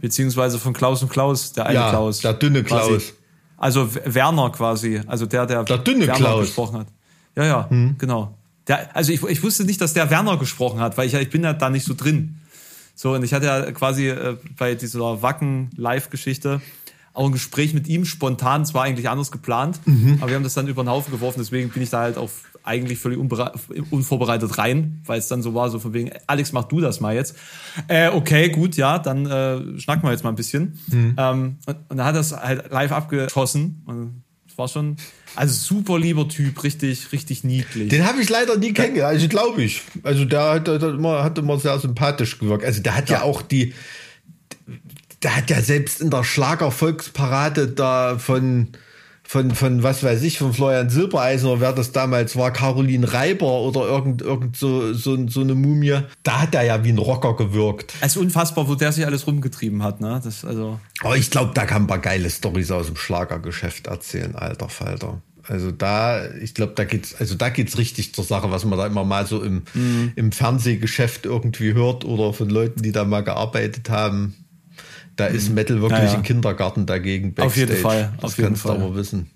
beziehungsweise 0.00 0.58
von 0.58 0.72
Klaus 0.72 1.02
und 1.02 1.10
Klaus, 1.10 1.52
der 1.52 1.66
eine 1.66 1.74
ja, 1.74 1.90
Klaus. 1.90 2.20
Der 2.20 2.32
dünne 2.32 2.64
Klaus. 2.64 2.88
Quasi. 2.88 3.12
Also 3.58 3.90
Werner 4.06 4.48
quasi, 4.52 5.02
also 5.06 5.26
der, 5.26 5.44
der, 5.44 5.64
der 5.64 5.76
dünne 5.76 6.06
Werner 6.06 6.16
Klaus. 6.16 6.46
gesprochen 6.46 6.78
hat. 6.78 6.86
Ja, 7.36 7.44
ja, 7.44 7.68
hm. 7.68 7.96
genau. 7.98 8.38
Der, 8.66 8.96
also 8.96 9.12
ich, 9.12 9.22
ich 9.22 9.42
wusste 9.42 9.64
nicht, 9.64 9.82
dass 9.82 9.92
der 9.92 10.08
Werner 10.08 10.38
gesprochen 10.38 10.80
hat, 10.80 10.96
weil 10.96 11.06
ich, 11.06 11.12
ich 11.12 11.28
bin 11.28 11.44
ja 11.44 11.52
da 11.52 11.68
nicht 11.68 11.84
so 11.84 11.92
drin. 11.92 12.40
So, 12.94 13.12
und 13.12 13.22
ich 13.22 13.34
hatte 13.34 13.44
ja 13.44 13.70
quasi 13.72 14.08
äh, 14.08 14.38
bei 14.56 14.76
dieser 14.76 15.20
Wacken-Live-Geschichte 15.20 16.62
auch 17.20 17.26
ein 17.26 17.32
Gespräch 17.32 17.74
mit 17.74 17.86
ihm 17.86 18.06
spontan, 18.06 18.64
zwar 18.64 18.84
eigentlich 18.84 19.08
anders 19.10 19.30
geplant, 19.30 19.78
mhm. 19.84 20.16
aber 20.20 20.30
wir 20.30 20.36
haben 20.36 20.42
das 20.42 20.54
dann 20.54 20.68
über 20.68 20.82
den 20.82 20.88
Haufen 20.88 21.12
geworfen, 21.12 21.38
deswegen 21.38 21.68
bin 21.68 21.82
ich 21.82 21.90
da 21.90 22.00
halt 22.00 22.16
auch 22.16 22.30
eigentlich 22.62 22.98
völlig 22.98 23.18
unvorbereitet 23.90 24.56
rein, 24.56 25.02
weil 25.04 25.18
es 25.18 25.28
dann 25.28 25.42
so 25.42 25.54
war, 25.54 25.68
so 25.70 25.78
von 25.78 25.92
wegen, 25.92 26.10
Alex, 26.26 26.52
mach 26.52 26.64
du 26.64 26.80
das 26.80 27.00
mal 27.00 27.14
jetzt. 27.14 27.36
Äh, 27.88 28.08
okay, 28.08 28.48
gut, 28.48 28.76
ja, 28.76 28.98
dann 28.98 29.26
äh, 29.26 29.78
schnacken 29.78 30.02
wir 30.02 30.12
jetzt 30.12 30.24
mal 30.24 30.30
ein 30.30 30.36
bisschen. 30.36 30.78
Mhm. 30.88 31.14
Ähm, 31.18 31.56
und, 31.66 31.76
und 31.88 31.96
dann 31.98 32.04
hat 32.06 32.16
es 32.16 32.32
halt 32.32 32.70
live 32.70 32.92
abgeschossen. 32.92 33.82
Und 33.86 34.24
es 34.46 34.58
war 34.58 34.68
schon, 34.68 34.96
also 35.36 35.54
super 35.54 35.98
lieber 35.98 36.28
Typ, 36.28 36.62
richtig, 36.62 37.12
richtig 37.12 37.44
niedlich. 37.44 37.88
Den 37.88 38.06
habe 38.06 38.20
ich 38.20 38.28
leider 38.28 38.56
nie 38.56 38.72
kennengelernt, 38.72 39.14
also 39.14 39.28
glaube 39.28 39.62
ich. 39.62 39.82
Also 40.02 40.24
der 40.24 40.50
hat, 40.50 40.66
der 40.66 40.82
immer, 40.82 41.22
hat 41.24 41.38
immer 41.38 41.58
sehr 41.58 41.78
sympathisch 41.78 42.38
gewirkt. 42.38 42.64
Also 42.64 42.82
der 42.82 42.94
hat 42.96 43.08
ja, 43.08 43.18
ja 43.18 43.22
auch 43.22 43.40
die, 43.40 43.72
der 45.22 45.36
hat 45.36 45.50
ja 45.50 45.60
selbst 45.60 46.00
in 46.00 46.10
der 46.10 46.24
Schlagervolksparade 46.24 47.68
da 47.68 48.18
von 48.18 48.68
von, 49.30 49.52
von 49.52 49.84
was 49.84 50.02
weiß 50.02 50.22
ich, 50.22 50.38
von 50.38 50.52
Florian 50.52 50.90
Silbereisen 50.90 51.48
oder 51.48 51.60
wer 51.60 51.72
das 51.72 51.92
damals 51.92 52.34
war, 52.34 52.52
Caroline 52.52 53.12
Reiber 53.12 53.60
oder 53.60 53.82
irgend, 53.82 54.22
irgend 54.22 54.56
so, 54.56 54.92
so, 54.92 55.28
so 55.28 55.42
eine 55.42 55.54
Mumie. 55.54 56.00
Da 56.24 56.40
hat 56.40 56.56
er 56.56 56.64
ja 56.64 56.82
wie 56.82 56.88
ein 56.88 56.98
Rocker 56.98 57.36
gewirkt. 57.36 57.94
Es 58.00 58.16
ist 58.16 58.16
unfassbar, 58.16 58.66
wo 58.66 58.74
der 58.74 58.90
sich 58.90 59.06
alles 59.06 59.28
rumgetrieben 59.28 59.84
hat, 59.84 60.00
ne? 60.00 60.20
Das, 60.24 60.44
also. 60.44 60.80
Aber 61.00 61.16
ich 61.16 61.30
glaube, 61.30 61.52
da 61.54 61.64
kann 61.64 61.84
ein 61.84 61.86
paar 61.86 62.00
geile 62.00 62.28
Stories 62.28 62.72
aus 62.72 62.86
dem 62.86 62.96
Schlagergeschäft 62.96 63.86
erzählen, 63.86 64.34
alter 64.34 64.68
Falter. 64.68 65.22
Also 65.46 65.70
da, 65.70 66.28
ich 66.34 66.54
glaube, 66.54 66.72
da 66.74 66.82
geht's, 66.82 67.14
also 67.14 67.36
da 67.36 67.50
geht's 67.50 67.78
richtig 67.78 68.12
zur 68.12 68.24
Sache, 68.24 68.50
was 68.50 68.64
man 68.64 68.80
da 68.80 68.86
immer 68.86 69.04
mal 69.04 69.28
so 69.28 69.44
im, 69.44 69.62
mhm. 69.74 70.10
im 70.16 70.32
Fernsehgeschäft 70.32 71.24
irgendwie 71.24 71.74
hört 71.74 72.04
oder 72.04 72.32
von 72.32 72.50
Leuten, 72.50 72.82
die 72.82 72.90
da 72.90 73.04
mal 73.04 73.22
gearbeitet 73.22 73.90
haben. 73.90 74.34
Da 75.20 75.26
ist 75.26 75.50
mhm. 75.50 75.54
Metal 75.56 75.82
wirklich 75.82 76.00
ja, 76.00 76.06
ja. 76.06 76.14
ein 76.14 76.22
Kindergarten 76.22 76.86
dagegen. 76.86 77.34
Backstage. 77.34 77.46
Auf 77.46 77.56
jeden 77.56 77.82
Fall. 77.82 78.12
Das 78.16 78.24
auf 78.24 78.38
jeden 78.38 78.48
kannst 78.48 78.62
Fall. 78.62 78.78
du 78.78 78.84
aber 78.84 78.94
wissen. 78.94 79.30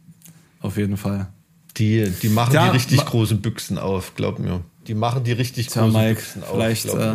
Auf 0.60 0.78
jeden 0.78 0.96
Fall. 0.96 1.26
Die, 1.76 2.10
die 2.22 2.30
machen 2.30 2.54
ja, 2.54 2.64
die 2.64 2.70
richtig 2.70 3.04
großen 3.04 3.42
Büchsen 3.42 3.76
auf, 3.76 4.14
glaub 4.14 4.38
mir. 4.38 4.62
Die 4.86 4.94
machen 4.94 5.24
die 5.24 5.32
richtig 5.32 5.66
Tja, 5.66 5.82
großen 5.82 6.00
Mike, 6.00 6.14
Büchsen 6.14 6.42
auf. 6.42 6.52
Vielleicht 6.52 6.86
äh, 6.86 7.14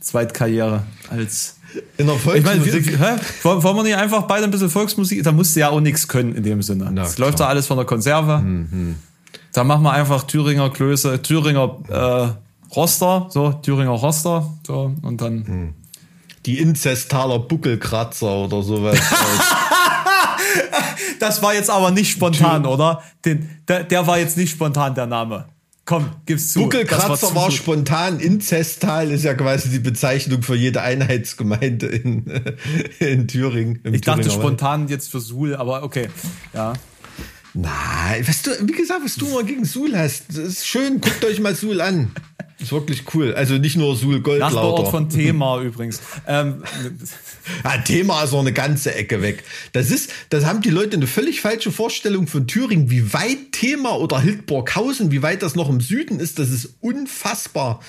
Zweitkarriere 0.00 0.82
als 1.10 1.58
in 1.96 2.08
der 2.08 2.16
Volksmusik. 2.16 2.86
Ich 2.90 2.98
meine, 2.98 3.20
Wollen 3.44 3.76
wir 3.76 3.82
nicht 3.84 3.96
einfach 3.96 4.22
beide 4.22 4.44
ein 4.44 4.50
bisschen 4.50 4.68
Volksmusik? 4.68 5.22
Da 5.22 5.30
musst 5.30 5.54
du 5.54 5.60
ja 5.60 5.68
auch 5.68 5.80
nichts 5.80 6.08
können 6.08 6.34
in 6.34 6.42
dem 6.42 6.60
Sinne. 6.60 6.92
Es 7.00 7.18
läuft 7.18 7.38
da 7.38 7.46
alles 7.46 7.68
von 7.68 7.76
der 7.76 7.86
Konserve. 7.86 8.38
Mhm. 8.38 8.96
Da 9.52 9.62
machen 9.62 9.84
wir 9.84 9.92
einfach 9.92 10.24
Thüringer 10.24 10.70
Klöße, 10.70 11.22
Thüringer 11.22 11.78
äh, 11.88 12.74
Roster, 12.74 13.28
so, 13.30 13.52
Thüringer 13.52 13.90
Roster, 13.90 14.52
so, 14.66 14.92
und 15.02 15.20
dann. 15.20 15.34
Mhm. 15.34 15.74
Die 16.46 16.58
Inzestaler 16.58 17.38
Buckelkratzer 17.38 18.36
oder 18.36 18.62
sowas. 18.62 18.98
das 21.20 21.42
war 21.42 21.54
jetzt 21.54 21.70
aber 21.70 21.90
nicht 21.90 22.10
spontan, 22.10 22.66
oder? 22.66 23.02
Den, 23.24 23.48
der, 23.68 23.84
der 23.84 24.06
war 24.06 24.18
jetzt 24.18 24.36
nicht 24.36 24.50
spontan, 24.50 24.94
der 24.94 25.06
Name. 25.06 25.46
Komm, 25.84 26.10
gib's 26.26 26.52
zu. 26.52 26.60
Buckelkratzer 26.60 27.34
war, 27.34 27.42
war, 27.42 27.50
spontan. 27.50 28.20
Inzestal 28.20 29.10
ist 29.10 29.24
ja 29.24 29.34
quasi 29.34 29.68
die 29.68 29.80
Bezeichnung 29.80 30.42
für 30.42 30.54
jede 30.54 30.82
Einheitsgemeinde 30.82 31.86
in, 31.86 32.24
in 33.00 33.26
Thüringen. 33.26 33.80
Ich 33.92 34.02
dachte 34.02 34.30
spontan 34.30 34.88
jetzt 34.88 35.10
für 35.10 35.20
Suhl, 35.20 35.56
aber 35.56 35.82
okay. 35.82 36.08
Ja. 36.54 36.74
Nein, 37.54 38.26
was 38.26 38.42
du, 38.42 38.50
wie 38.62 38.72
gesagt, 38.72 39.00
was 39.04 39.16
du 39.16 39.26
mal 39.26 39.44
gegen 39.44 39.64
Suhl 39.64 39.96
hast, 39.96 40.30
das 40.30 40.38
ist 40.38 40.66
schön. 40.66 41.00
Guckt 41.00 41.24
euch 41.24 41.40
mal 41.40 41.54
Suhl 41.54 41.80
an. 41.80 42.12
Ist 42.62 42.70
wirklich 42.70 43.02
cool. 43.14 43.34
Also 43.34 43.54
nicht 43.54 43.76
nur 43.76 43.96
Suhl 43.96 44.20
Goldlauter. 44.20 44.54
Nachbarort 44.54 44.88
von 44.88 45.08
Thema 45.08 45.60
übrigens. 45.62 46.00
Ähm, 46.28 46.62
ja, 47.64 47.78
Thema 47.78 48.22
ist 48.22 48.32
auch 48.32 48.40
eine 48.40 48.52
ganze 48.52 48.94
Ecke 48.94 49.20
weg. 49.20 49.42
Das 49.72 49.90
ist, 49.90 50.12
das 50.30 50.46
haben 50.46 50.60
die 50.60 50.70
Leute 50.70 50.96
eine 50.96 51.08
völlig 51.08 51.40
falsche 51.40 51.72
Vorstellung 51.72 52.28
von 52.28 52.46
Thüringen, 52.46 52.88
wie 52.88 53.12
weit 53.12 53.50
Thema 53.50 53.98
oder 53.98 54.20
Hildburghausen, 54.20 55.10
wie 55.10 55.22
weit 55.22 55.42
das 55.42 55.56
noch 55.56 55.68
im 55.68 55.80
Süden 55.80 56.20
ist. 56.20 56.38
Das 56.38 56.50
ist 56.50 56.74
unfassbar. 56.80 57.80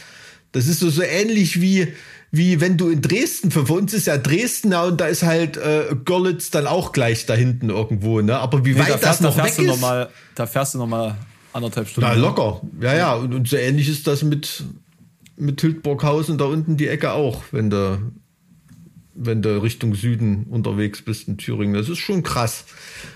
Das 0.53 0.67
ist 0.67 0.79
so, 0.79 0.89
so 0.89 1.03
ähnlich 1.03 1.61
wie, 1.61 1.93
wie 2.31 2.59
wenn 2.59 2.77
du 2.77 2.89
in 2.89 3.01
Dresden, 3.01 3.51
für 3.51 3.61
uns 3.61 3.93
ist 3.93 4.07
ja 4.07 4.17
Dresden, 4.17 4.71
ja, 4.71 4.83
und 4.83 4.99
da 4.99 5.05
ist 5.05 5.21
halt 5.21 5.57
äh, 5.57 5.95
Görlitz 6.03 6.49
dann 6.49 6.65
auch 6.65 6.91
gleich 6.91 7.27
da 7.27 7.35
hinten 7.35 7.69
irgendwo, 7.69 8.21
ne? 8.21 8.39
Aber 8.39 8.65
wie 8.65 8.73
nee, 8.73 8.79
weit 8.79 8.89
da 8.89 8.97
fährst, 8.97 9.03
das 9.05 9.21
noch 9.21 9.35
da 9.35 9.45
weg 9.45 9.59
ist. 9.59 9.67
Noch 9.67 9.79
mal, 9.79 10.09
da 10.33 10.47
fährst 10.47 10.73
du 10.73 10.79
noch 10.79 10.87
mal 10.87 11.15
anderthalb 11.53 11.87
Stunden. 11.87 12.09
Na, 12.09 12.15
locker. 12.15 12.61
Ja, 12.81 12.95
ja. 12.95 13.13
Und, 13.15 13.33
und 13.33 13.47
so 13.47 13.57
ähnlich 13.57 13.89
ist 13.89 14.07
das 14.07 14.23
mit, 14.23 14.63
mit 15.37 15.61
Hildburghausen 15.61 16.37
da 16.37 16.45
unten 16.45 16.77
die 16.77 16.87
Ecke 16.87 17.13
auch, 17.13 17.43
wenn 17.51 17.69
du, 17.69 18.11
wenn 19.15 19.41
du 19.41 19.61
Richtung 19.61 19.95
Süden 19.95 20.45
unterwegs 20.49 21.01
bist 21.01 21.27
in 21.27 21.37
Thüringen. 21.37 21.75
Das 21.75 21.89
ist 21.89 21.99
schon 21.99 22.23
krass. 22.23 22.65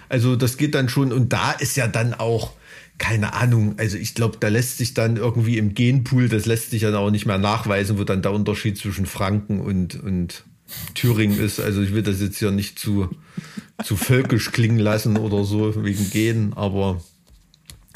Also 0.10 0.36
das 0.36 0.58
geht 0.58 0.76
dann 0.76 0.90
schon. 0.90 1.12
Und 1.12 1.34
da 1.34 1.52
ist 1.52 1.76
ja 1.76 1.88
dann 1.88 2.14
auch, 2.14 2.54
keine 2.98 3.34
Ahnung, 3.34 3.76
also 3.78 3.98
ich 3.98 4.16
glaube, 4.16 4.38
da 4.40 4.48
lässt 4.48 4.78
sich 4.80 4.94
dann 4.94 5.18
irgendwie 5.18 5.58
im 5.58 5.74
Genpool, 5.76 6.30
das 6.30 6.46
lässt 6.46 6.72
sich 6.72 6.82
dann 6.82 6.96
auch 6.96 7.12
nicht 7.12 7.26
mehr 7.26 7.38
nachweisen, 7.38 8.00
wo 8.00 8.04
dann 8.04 8.22
der 8.22 8.32
Unterschied 8.32 8.78
zwischen 8.78 9.06
Franken 9.06 9.60
und, 9.62 10.02
und 10.02 10.44
Thüringen 10.96 11.40
ist. 11.40 11.60
Also 11.60 11.82
ich 11.82 11.94
will 11.94 12.04
das 12.04 12.22
jetzt 12.22 12.40
hier 12.40 12.52
nicht 12.52 12.80
zu, 12.80 13.10
zu 13.84 13.96
völkisch 13.96 14.52
klingen 14.52 14.80
lassen 14.80 15.18
oder 15.18 15.44
so 15.44 15.84
wegen 15.84 16.10
Gen, 16.10 16.54
aber 16.56 17.02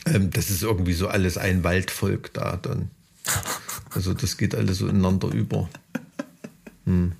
ähm, 0.05 0.29
das 0.31 0.49
ist 0.49 0.63
irgendwie 0.63 0.93
so 0.93 1.07
alles 1.07 1.37
ein 1.37 1.63
Waldvolk 1.63 2.33
da 2.33 2.57
dann. 2.61 2.89
Also 3.93 4.13
das 4.13 4.37
geht 4.37 4.55
alles 4.55 4.77
so 4.79 4.87
ineinander 4.87 5.27
über. 5.29 5.69
Hm. 6.85 7.13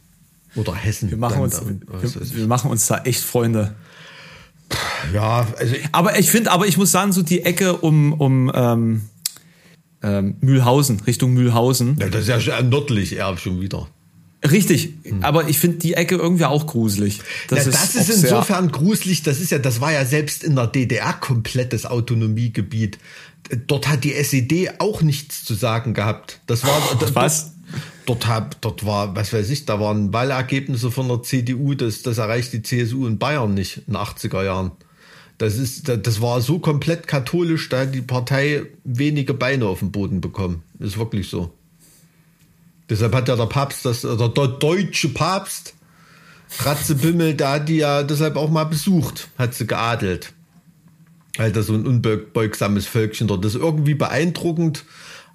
Oder 0.56 0.76
Hessen. 0.76 1.10
Wir 1.10 1.18
machen, 1.18 1.42
uns, 1.42 1.62
wir, 1.66 2.36
wir 2.38 2.48
machen 2.48 2.72
uns 2.72 2.88
da 2.88 3.04
echt 3.04 3.22
Freunde. 3.22 3.76
Ja, 5.14 5.48
also. 5.58 5.76
Aber 5.92 6.18
ich 6.20 6.30
finde, 6.32 6.52
aber 6.52 6.68
ich 6.68 6.78
muss 6.78 6.92
sagen, 6.92 7.12
so 7.12 7.22
die 7.22 7.44
Ecke 7.44 7.78
um, 7.78 8.14
um 8.14 8.52
ähm, 8.54 9.02
ähm, 10.02 10.36
Mühlhausen, 10.42 11.00
Richtung 11.02 11.34
Mühlhausen. 11.34 11.98
Ja, 12.00 12.10
das 12.10 12.28
ist 12.28 12.48
ja 12.48 12.62
nördlich 12.62 13.16
eher 13.16 13.38
schon 13.38 13.62
wieder. 13.62 13.88
Richtig, 14.50 14.94
hm. 15.04 15.24
aber 15.24 15.50
ich 15.50 15.60
finde 15.60 15.78
die 15.78 15.94
Ecke 15.94 16.16
irgendwie 16.16 16.46
auch 16.46 16.66
gruselig. 16.66 17.20
Das, 17.48 17.66
ja, 17.66 17.72
das 17.72 17.96
ist, 17.96 18.10
ist 18.10 18.24
insofern 18.24 18.72
gruselig, 18.72 19.22
das 19.22 19.40
ist 19.40 19.52
ja, 19.52 19.60
das 19.60 19.82
war 19.82 19.92
ja 19.92 20.04
selbst 20.04 20.44
in 20.44 20.56
der 20.56 20.68
DDR 20.68 21.14
komplettes 21.14 21.86
Autonomiegebiet. 21.86 22.98
Dort 23.68 23.88
hat 23.88 24.04
die 24.04 24.14
SED 24.14 24.80
auch 24.80 25.02
nichts 25.02 25.44
zu 25.44 25.54
sagen 25.54 25.94
gehabt. 25.94 26.40
Das 26.48 26.64
war 26.64 26.82
oh, 26.92 27.06
was? 27.14 27.54
Dort, 28.06 28.26
dort, 28.28 28.58
dort 28.62 28.86
war, 28.86 29.16
was 29.16 29.32
weiß 29.32 29.50
ich, 29.52 29.66
da 29.66 29.80
waren 29.80 30.12
Wahlergebnisse 30.12 30.90
von 30.90 31.08
der 31.08 31.22
CDU, 31.22 31.76
das, 31.76 32.02
das 32.02 32.18
erreicht 32.18 32.52
die 32.54 32.64
CSU 32.64 33.06
in 33.06 33.20
Bayern 33.20 33.54
nicht 33.54 33.78
in 33.88 33.94
den 33.94 33.98
80er 33.98 34.44
Jahren. 34.44 34.72
Das 35.38 35.58
ist, 35.58 35.88
das 35.88 36.22
war 36.22 36.42
so 36.42 36.60
komplett 36.60 37.08
katholisch, 37.08 37.70
da 37.70 37.82
hat 37.82 37.96
die 37.96 38.02
Partei 38.02 38.64
wenige 38.84 39.34
Beine 39.34 39.68
auf 39.68 39.80
dem 39.80 39.92
Boden 39.92 40.20
bekommen. 40.20 40.64
Ist 40.80 40.98
wirklich 40.98 41.30
so. 41.30 41.54
Deshalb 42.92 43.16
hat 43.16 43.30
ja 43.30 43.38
der 43.38 43.46
Papst, 43.46 43.86
das, 43.86 44.04
oder 44.04 44.28
der 44.28 44.48
deutsche 44.48 45.08
Papst, 45.08 45.76
Ratzebimmel, 46.60 47.36
da 47.36 47.54
hat 47.54 47.70
die 47.70 47.78
ja 47.78 48.04
deshalb 48.04 48.36
auch 48.36 48.50
mal 48.50 48.66
besucht, 48.66 49.30
hat 49.38 49.54
sie 49.54 49.66
geadelt. 49.66 50.34
Weil 51.38 51.54
das 51.54 51.68
so 51.68 51.74
ein 51.74 51.88
unbeugsames 51.88 52.88
Völkchen 52.88 53.28
dort. 53.28 53.46
Ist 53.46 53.56
irgendwie 53.56 53.94
beeindruckend, 53.94 54.84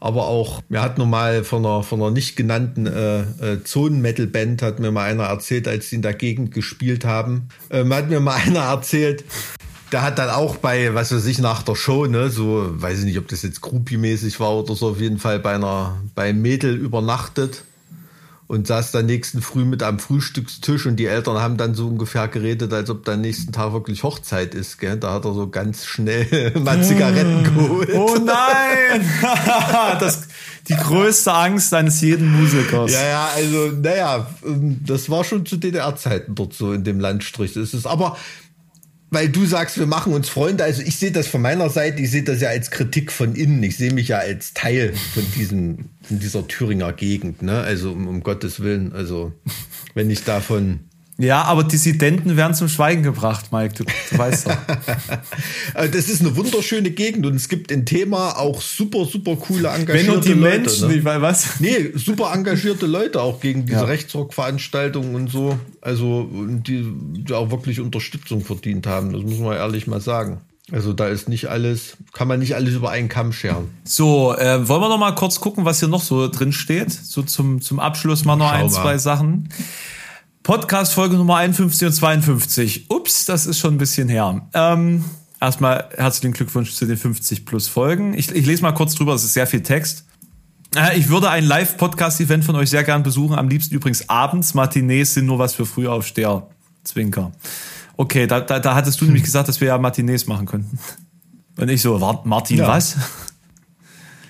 aber 0.01 0.27
auch, 0.27 0.61
mir 0.69 0.83
hat 0.83 0.99
nur 0.99 1.07
mal 1.07 1.45
von 1.45 1.65
einer, 1.65 1.83
von 1.83 2.03
einer 2.03 2.11
nicht 2.11 2.37
genannten 2.37 2.87
äh, 2.87 3.21
äh, 3.21 3.65
Zonen-Metal-Band, 3.65 4.61
hat 4.61 4.79
mir 4.79 4.93
mal 4.93 5.11
einer 5.11 5.25
erzählt, 5.25 5.67
als 5.67 5.89
sie 5.89 5.97
in 5.97 6.03
der 6.03 6.13
Gegend 6.13 6.53
gespielt 6.53 7.07
haben, 7.07 7.49
ähm, 7.71 7.95
hat 7.95 8.11
mir 8.11 8.21
mal 8.21 8.35
einer 8.47 8.61
erzählt, 8.61 9.25
der 9.93 10.03
hat 10.03 10.18
dann 10.18 10.30
auch 10.30 10.57
bei, 10.57 10.95
was 10.95 11.12
weiß 11.12 11.26
ich, 11.26 11.39
nach 11.39 11.62
der 11.62 11.74
Show, 11.74 12.07
ne, 12.07 12.30
so, 12.30 12.68
weiß 12.80 13.01
ich 13.01 13.05
nicht, 13.05 13.18
ob 13.18 13.28
das 13.28 13.43
jetzt 13.43 13.61
groupie-mäßig 13.61 14.41
war 14.41 14.55
oder 14.55 14.74
so, 14.74 14.91
auf 14.91 15.01
jeden 15.01 15.18
Fall 15.18 15.39
bei 15.39 15.55
einer, 15.55 15.97
bei 16.14 16.32
Mädel 16.32 16.74
übernachtet 16.74 17.62
und 18.49 18.66
saß 18.66 18.93
dann 18.93 19.07
nächsten 19.07 19.43
Früh 19.43 19.64
mit 19.64 19.82
am 19.82 19.99
Frühstückstisch 19.99 20.87
und 20.87 20.97
die 20.97 21.07
Eltern 21.07 21.39
haben 21.39 21.57
dann 21.57 21.74
so 21.74 21.89
ungefähr 21.89 22.28
geredet, 22.28 22.72
als 22.72 22.91
ob 22.91 23.05
dann 23.05 23.20
nächsten 23.20 23.53
Tag 23.53 23.72
wirklich 23.72 24.05
Hochzeit 24.05 24.55
ist, 24.55 24.78
gell? 24.78 24.97
Da 24.97 25.14
hat 25.14 25.24
er 25.24 25.34
so 25.34 25.49
ganz 25.49 25.84
schnell 25.84 26.53
mal 26.61 26.82
Zigaretten 26.82 27.43
geholt. 27.43 27.91
Oh 27.93 28.16
nein! 28.24 29.09
das, 30.01 30.28
die 30.68 30.76
größte 30.76 31.32
Angst 31.32 31.74
eines 31.74 32.01
jeden 32.01 32.30
Musikers. 32.41 32.93
Ja, 32.93 33.05
ja, 33.05 33.28
also, 33.34 33.72
naja, 33.72 34.26
das 34.45 35.11
war 35.11 35.24
schon 35.24 35.45
zu 35.45 35.57
DDR-Zeiten 35.57 36.34
dort 36.34 36.55
so 36.55 36.72
in 36.72 36.84
dem 36.84 37.01
Landstrich. 37.01 37.55
Das 37.55 37.74
ist 37.74 37.87
aber, 37.87 38.16
weil 39.11 39.29
du 39.29 39.47
sagst, 39.47 39.79
wir 39.79 39.87
machen 39.87 40.13
uns 40.13 40.29
Freunde. 40.29 40.65
Also 40.65 40.83
ich 40.83 40.97
sehe 40.97 41.13
das 41.13 41.27
von 41.27 41.41
meiner 41.41 41.71
Seite, 41.71 42.03
ich 42.03 42.11
sehe 42.11 42.25
das 42.25 42.41
ja 42.41 42.49
als 42.49 42.71
Kritik 42.71 43.13
von 43.13 43.35
innen. 43.35 43.63
Ich 43.63 43.77
sehe 43.77 43.93
mich 43.93 44.09
ja 44.09 44.19
als 44.19 44.53
Teil 44.53 44.95
von 45.15 45.25
diesem, 45.37 45.91
von 46.03 46.19
dieser 46.19 46.47
Thüringer 46.49 46.93
Gegend, 46.93 47.43
ne? 47.43 47.61
Also 47.61 47.93
um, 47.93 48.09
um 48.09 48.23
Gottes 48.23 48.61
Willen. 48.61 48.93
Also 48.93 49.33
wenn 49.95 50.11
ich 50.11 50.25
davon 50.25 50.81
ja, 51.19 51.43
aber 51.43 51.64
Dissidenten 51.64 52.37
werden 52.37 52.55
zum 52.55 52.69
Schweigen 52.69 53.03
gebracht, 53.03 53.51
Mike. 53.51 53.75
Du, 53.75 53.85
du 53.85 54.19
weißt 54.19 54.49
doch. 54.49 54.57
Also, 55.73 55.93
das 55.97 56.09
ist 56.09 56.21
eine 56.21 56.37
wunderschöne 56.37 56.91
Gegend 56.91 57.25
und 57.25 57.35
es 57.35 57.49
gibt 57.49 57.71
in 57.71 57.87
Thema 57.87 58.39
auch 58.39 58.61
super, 58.61 59.07
super 59.07 59.37
coole 59.37 59.69
engagierte 59.69 60.09
Wenn 60.09 60.17
und 60.17 60.25
die 60.25 60.33
Leute, 60.33 60.59
Menschen, 60.59 60.89
ne? 60.89 60.95
ich 60.97 61.05
weiß 61.05 61.23
was? 61.23 61.61
Nee, 61.61 61.93
super 61.95 62.33
engagierte 62.35 62.87
Leute 62.87 63.23
auch 63.23 63.41
gegen 63.41 63.64
diese 63.64 63.79
ja. 63.79 63.85
Rechtsrockveranstaltungen 63.85 65.14
und 65.14 65.31
so. 65.31 65.59
Also, 65.81 66.29
die, 66.31 66.87
die 66.93 67.33
auch 67.33 67.51
wirklich 67.51 67.81
Unterstützung 67.81 68.45
verdient 68.45 68.87
haben. 68.87 69.12
Das 69.12 69.23
muss 69.23 69.39
man 69.39 69.57
ehrlich 69.57 69.87
mal 69.87 70.01
sagen. 70.01 70.41
Also 70.73 70.93
da 70.93 71.07
ist 71.07 71.29
nicht 71.29 71.47
alles, 71.47 71.97
kann 72.12 72.27
man 72.27 72.41
nicht 72.41 72.57
alles 72.57 72.75
über 72.75 72.91
einen 72.91 73.09
Kamm 73.09 73.33
scheren. 73.33 73.69
So, 73.85 74.35
äh, 74.37 74.69
wollen 74.69 74.81
wir 74.81 74.89
noch 74.89 74.99
mal 74.99 75.14
kurz 75.14 75.39
gucken, 75.39 75.64
was 75.64 75.79
hier 75.79 75.89
noch 75.89 76.03
so 76.03 76.27
drin 76.29 76.53
steht? 76.53 76.91
So 76.91 77.23
zum, 77.23 77.61
zum 77.61 77.79
Abschluss 77.79 78.25
mal 78.25 78.35
noch 78.35 78.49
Schau 78.49 78.57
ein, 78.57 78.67
mal. 78.67 78.73
zwei 78.73 78.99
Sachen. 78.99 79.49
Podcast 80.47 80.94
Folge 80.94 81.16
Nummer 81.16 81.38
51 81.38 81.88
und 81.88 81.92
52. 81.92 82.86
Ups, 82.88 83.24
das 83.24 83.47
ist 83.47 83.59
schon 83.59 83.74
ein 83.74 83.78
bisschen 83.78 84.09
her. 84.09 84.47
Ähm, 84.55 85.05
erstmal 85.40 85.88
herzlichen 85.97 86.34
Glückwunsch 86.34 86.72
zu 86.72 86.86
den 86.86 86.97
50 86.97 87.44
plus 87.44 87.66
Folgen. 87.66 88.14
Ich, 88.14 88.30
ich 88.30 88.47
lese 88.47 88.62
mal 88.62 88.70
kurz 88.70 88.94
drüber, 88.94 89.14
es 89.14 89.24
ist 89.24 89.32
sehr 89.32 89.49
viel 89.49 89.64
Text. 89.64 90.05
Äh, 90.76 90.97
ich 91.01 91.09
würde 91.09 91.30
ein 91.30 91.44
Live-Podcast-Event 91.44 92.44
von 92.44 92.55
euch 92.55 92.70
sehr 92.70 92.84
gern 92.84 93.03
besuchen. 93.03 93.36
Am 93.36 93.49
liebsten 93.49 93.74
übrigens 93.74 94.09
abends. 94.09 94.55
Matinees 94.55 95.14
sind 95.14 95.26
nur 95.26 95.40
was 95.40 95.53
für 95.53 95.66
Frühaufsteher. 95.66 96.47
Zwinker. 96.84 97.32
Okay, 97.97 98.28
da, 98.28 98.38
da, 98.38 98.61
da 98.61 98.76
hattest 98.76 99.01
du 99.01 99.07
nämlich 99.07 99.22
gesagt, 99.24 99.49
dass 99.49 99.61
wir 99.61 99.66
ja 99.66 99.78
Matinees 99.78 100.28
machen 100.28 100.47
könnten. 100.47 100.78
Und 101.57 101.68
ich 101.68 101.82
so, 101.82 101.99
Martin, 102.22 102.59
Ja. 102.59 102.68
was? 102.68 102.94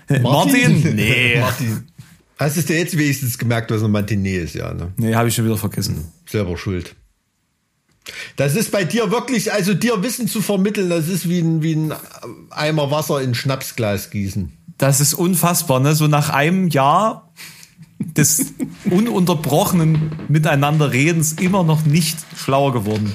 Martin? 0.22 0.94
Nee. 0.96 1.38
Martin. 1.42 1.88
Hast 2.36 2.56
du 2.56 2.60
es 2.60 2.66
dir 2.66 2.78
jetzt 2.78 2.96
wenigstens 2.98 3.38
gemerkt, 3.38 3.70
was 3.70 3.80
eine 3.80 3.88
Matinee 3.88 4.38
ist, 4.38 4.54
ja, 4.54 4.74
ne? 4.74 4.92
Nee, 4.96 5.14
habe 5.14 5.28
ich 5.28 5.34
schon 5.34 5.46
wieder 5.46 5.56
vergessen. 5.56 6.12
Selber 6.28 6.56
schuld. 6.58 6.94
Das 8.36 8.54
ist 8.54 8.70
bei 8.70 8.84
dir 8.84 9.10
wirklich, 9.10 9.52
also 9.52 9.74
dir 9.74 10.02
Wissen 10.02 10.28
zu 10.28 10.42
vermitteln, 10.42 10.90
das 10.90 11.08
ist 11.08 11.28
wie 11.28 11.40
ein, 11.40 11.62
wie 11.62 11.74
ein 11.74 11.94
Eimer 12.50 12.90
Wasser 12.90 13.20
in 13.20 13.34
Schnapsglas 13.34 14.10
gießen. 14.10 14.52
Das 14.78 15.00
ist 15.00 15.14
unfassbar, 15.14 15.80
ne? 15.80 15.94
So 15.94 16.06
nach 16.06 16.28
einem 16.28 16.68
Jahr 16.68 17.32
des 17.98 18.52
ununterbrochenen 18.90 20.12
Miteinanderredens 20.28 21.32
immer 21.34 21.62
noch 21.62 21.84
nicht 21.86 22.18
schlauer 22.36 22.72
geworden. 22.72 23.14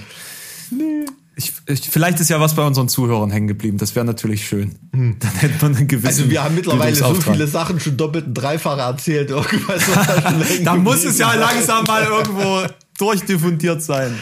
Ich, 1.43 1.53
ich, 1.65 1.89
vielleicht 1.89 2.19
ist 2.19 2.29
ja 2.29 2.39
was 2.39 2.55
bei 2.55 2.63
unseren 2.63 2.87
Zuhörern 2.87 3.31
hängen 3.31 3.47
geblieben. 3.47 3.79
Das 3.79 3.95
wäre 3.95 4.05
natürlich 4.05 4.47
schön. 4.47 4.75
Dann 4.91 5.17
hätte 5.39 5.55
man 5.65 5.75
einen 5.75 5.87
gewissen 5.87 6.07
Also 6.07 6.29
wir 6.29 6.43
haben 6.43 6.53
mittlerweile 6.53 6.95
so 6.95 7.15
viele 7.15 7.47
Sachen 7.47 7.79
schon 7.79 7.97
doppelt 7.97 8.27
und 8.27 8.33
dreifach 8.35 8.77
erzählt. 8.77 9.31
Irgendwas 9.31 9.81
was 9.87 10.63
da 10.63 10.75
muss 10.75 11.03
es 11.03 11.17
ja 11.17 11.33
langsam 11.33 11.83
mal 11.85 12.03
irgendwo 12.03 12.67
durchdiffundiert 12.99 13.81
sein. 13.81 14.13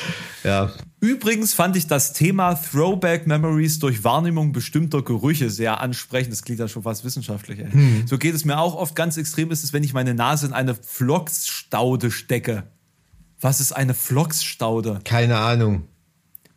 Ja. 0.46 0.72
Übrigens 1.02 1.54
fand 1.54 1.76
ich 1.76 1.88
das 1.88 2.14
Thema 2.14 2.56
Throwback 2.56 3.28
Memories 3.28 3.80
durch 3.80 4.04
Wahrnehmung 4.06 4.54
bestimmter 4.54 5.02
Gerüche 5.02 5.50
sehr 5.50 5.82
ansprechend. 5.82 6.32
Das 6.32 6.44
klingt 6.44 6.60
ja 6.60 6.70
schon 6.70 6.84
fast 6.84 7.04
wissenschaftlich. 7.04 7.60
Ey. 7.60 7.72
Hm. 7.72 8.04
So 8.08 8.18
geht 8.18 8.36
es 8.36 8.46
mir 8.46 8.58
auch 8.60 8.76
oft. 8.76 8.96
Ganz 8.96 9.18
extrem 9.18 9.52
ist 9.52 9.64
es, 9.66 9.74
wenn 9.74 9.84
ich 9.84 9.94
meine 9.94 10.14
Nase 10.14 10.46
in 10.48 10.54
eine 10.54 10.76
Flocksstaude 10.76 12.12
stecke. 12.12 12.64
Was 13.42 13.60
ist 13.60 13.72
eine 13.72 13.94
Flocksstaude? 13.94 15.00
Keine 15.04 15.38
Ahnung. 15.38 15.84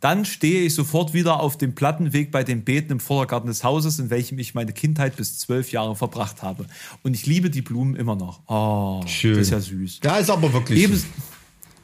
Dann 0.03 0.25
stehe 0.25 0.63
ich 0.63 0.75
sofort 0.75 1.13
wieder 1.13 1.39
auf 1.39 1.57
dem 1.57 1.75
Plattenweg 1.75 2.29
bei 2.29 2.43
den 2.43 2.65
Beeten 2.65 2.91
im 2.91 2.99
Vorgarten 2.99 3.47
des 3.47 3.63
Hauses, 3.63 3.99
in 3.99 4.09
welchem 4.09 4.37
ich 4.37 4.53
meine 4.53 4.73
Kindheit 4.73 5.15
bis 5.15 5.39
zwölf 5.39 5.71
Jahre 5.71 5.95
verbracht 5.95 6.43
habe. 6.43 6.65
Und 7.03 7.13
ich 7.13 7.25
liebe 7.25 7.49
die 7.49 7.61
Blumen 7.61 7.95
immer 7.95 8.17
noch. 8.17 8.41
Oh, 8.47 9.01
Schön. 9.07 9.37
das 9.37 9.43
ist 9.43 9.51
ja 9.51 9.61
süß. 9.61 10.01
Ja, 10.03 10.17
ist 10.17 10.29
aber 10.29 10.51
wirklich. 10.51 10.83
Eben, 10.83 10.97
so. 10.97 11.05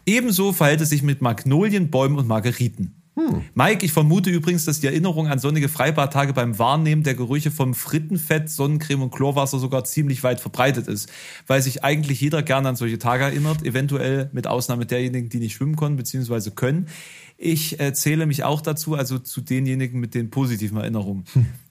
ebenso 0.05 0.51
verhält 0.51 0.81
es 0.81 0.89
sich 0.89 1.01
mit 1.01 1.21
Magnolien, 1.21 1.91
Bäumen 1.91 2.17
und 2.17 2.27
Margeriten. 2.27 2.99
Mike, 3.53 3.85
ich 3.85 3.91
vermute 3.91 4.29
übrigens, 4.29 4.65
dass 4.65 4.79
die 4.79 4.87
Erinnerung 4.87 5.27
an 5.27 5.39
sonnige 5.39 5.69
Freibadtage 5.69 6.33
beim 6.33 6.57
Wahrnehmen 6.57 7.03
der 7.03 7.15
Gerüche 7.15 7.51
vom 7.51 7.73
Frittenfett, 7.73 8.49
Sonnencreme 8.49 9.03
und 9.03 9.11
Chlorwasser 9.11 9.59
sogar 9.59 9.83
ziemlich 9.83 10.23
weit 10.23 10.39
verbreitet 10.39 10.87
ist, 10.87 11.09
weil 11.47 11.61
sich 11.61 11.83
eigentlich 11.83 12.21
jeder 12.21 12.43
gerne 12.43 12.69
an 12.69 12.75
solche 12.75 12.97
Tage 12.97 13.25
erinnert, 13.25 13.63
eventuell 13.63 14.29
mit 14.33 14.47
Ausnahme 14.47 14.85
derjenigen, 14.85 15.29
die 15.29 15.39
nicht 15.39 15.53
schwimmen 15.53 15.75
konnten 15.75 15.97
bzw. 15.97 16.51
können. 16.51 16.87
Ich 17.41 17.79
äh, 17.79 17.93
zähle 17.93 18.25
mich 18.25 18.43
auch 18.43 18.59
dazu, 18.59 18.95
also 18.95 19.17
zu 19.17 19.39
denjenigen 19.39 19.97
mit 20.01 20.13
den 20.13 20.29
positiven 20.29 20.77
Erinnerungen. 20.77 21.23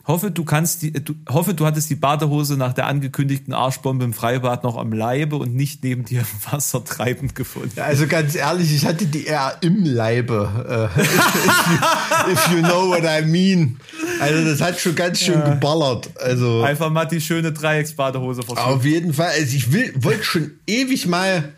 Hoffe, 0.07 0.31
du 0.31 0.43
kannst 0.47 0.81
die, 0.81 0.93
du, 0.93 1.15
hoffe, 1.29 1.53
du 1.53 1.67
hattest 1.67 1.91
die 1.91 1.95
Badehose 1.95 2.57
nach 2.57 2.73
der 2.73 2.87
angekündigten 2.87 3.53
Arschbombe 3.53 4.07
im 4.07 4.15
Freibad 4.15 4.65
noch 4.65 4.79
am 4.79 4.95
Leibe 4.95 5.37
und 5.37 5.55
nicht 5.55 5.85
neben 5.85 6.07
dir 6.07 6.21
im 6.21 6.53
Wasser 6.53 6.83
treibend 6.83 7.35
gefunden. 7.35 7.73
Ja, 7.77 7.85
Also 7.85 8.07
ganz 8.07 8.35
ehrlich, 8.35 8.75
ich 8.75 8.87
hatte 8.87 9.05
die 9.05 9.27
eher 9.27 9.59
im 9.61 9.85
Leibe. 9.85 10.91
Äh, 10.97 11.01
if, 11.03 11.67
you, 11.67 12.33
if 12.33 12.49
you 12.51 12.59
know 12.63 12.89
what 12.89 13.03
I 13.05 13.23
mean. 13.27 13.77
Also 14.21 14.45
das 14.51 14.63
hat 14.63 14.81
schon 14.81 14.95
ganz 14.95 15.21
schön 15.21 15.45
geballert. 15.45 16.09
Also 16.19 16.63
Einfach 16.63 16.89
mal 16.89 17.05
die 17.05 17.21
schöne 17.21 17.53
Dreiecksbadehose 17.53 18.43
verschwinden. 18.43 18.73
auf 18.73 18.85
jeden 18.87 19.13
Fall. 19.13 19.33
Also 19.39 19.55
ich 19.55 19.71
will, 19.71 19.93
wollte 19.97 20.25
schon 20.25 20.53
ewig 20.67 21.07
mal. 21.07 21.53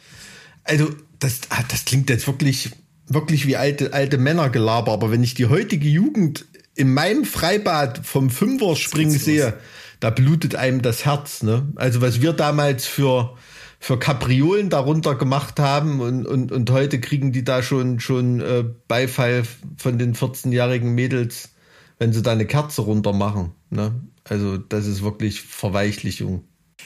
Also 0.64 0.88
das, 1.20 1.42
ah, 1.50 1.62
das 1.68 1.84
klingt 1.84 2.11
jetzt 2.11 2.26
wirklich, 2.26 2.70
wirklich 3.12 3.46
wie 3.46 3.56
alte, 3.56 3.92
alte 3.92 4.18
Männergelaber. 4.18 4.92
Aber 4.92 5.11
wenn 5.11 5.22
ich 5.22 5.34
die 5.34 5.46
heutige 5.46 5.88
Jugend 5.88 6.46
in 6.74 6.94
meinem 6.94 7.24
Freibad 7.24 8.00
vom 8.04 8.30
Fünfer 8.30 8.76
springen 8.76 9.11
sehe, 9.11 9.54
da 9.98 10.11
blutet 10.11 10.54
einem 10.54 10.80
das 10.80 11.04
Herz. 11.04 11.42
Ne? 11.42 11.68
Also 11.76 12.00
was 12.00 12.22
wir 12.22 12.32
damals 12.32 12.86
für 12.86 13.36
für 13.82 13.98
Kapriolen 13.98 14.68
darunter 14.68 15.14
gemacht 15.14 15.58
haben 15.58 16.00
und, 16.00 16.26
und, 16.26 16.52
und 16.52 16.70
heute 16.70 17.00
kriegen 17.00 17.32
die 17.32 17.44
da 17.44 17.62
schon, 17.62 17.98
schon 17.98 18.40
äh, 18.42 18.62
Beifall 18.86 19.44
von 19.78 19.98
den 19.98 20.14
14-jährigen 20.14 20.94
Mädels, 20.94 21.54
wenn 21.98 22.12
sie 22.12 22.20
da 22.20 22.32
eine 22.32 22.44
Kerze 22.44 22.82
runter 22.82 23.14
machen. 23.14 23.52
Ne? 23.70 23.98
Also 24.24 24.58
das 24.58 24.86
ist 24.86 25.02
wirklich 25.02 25.40
Verweichlichung. 25.40 26.44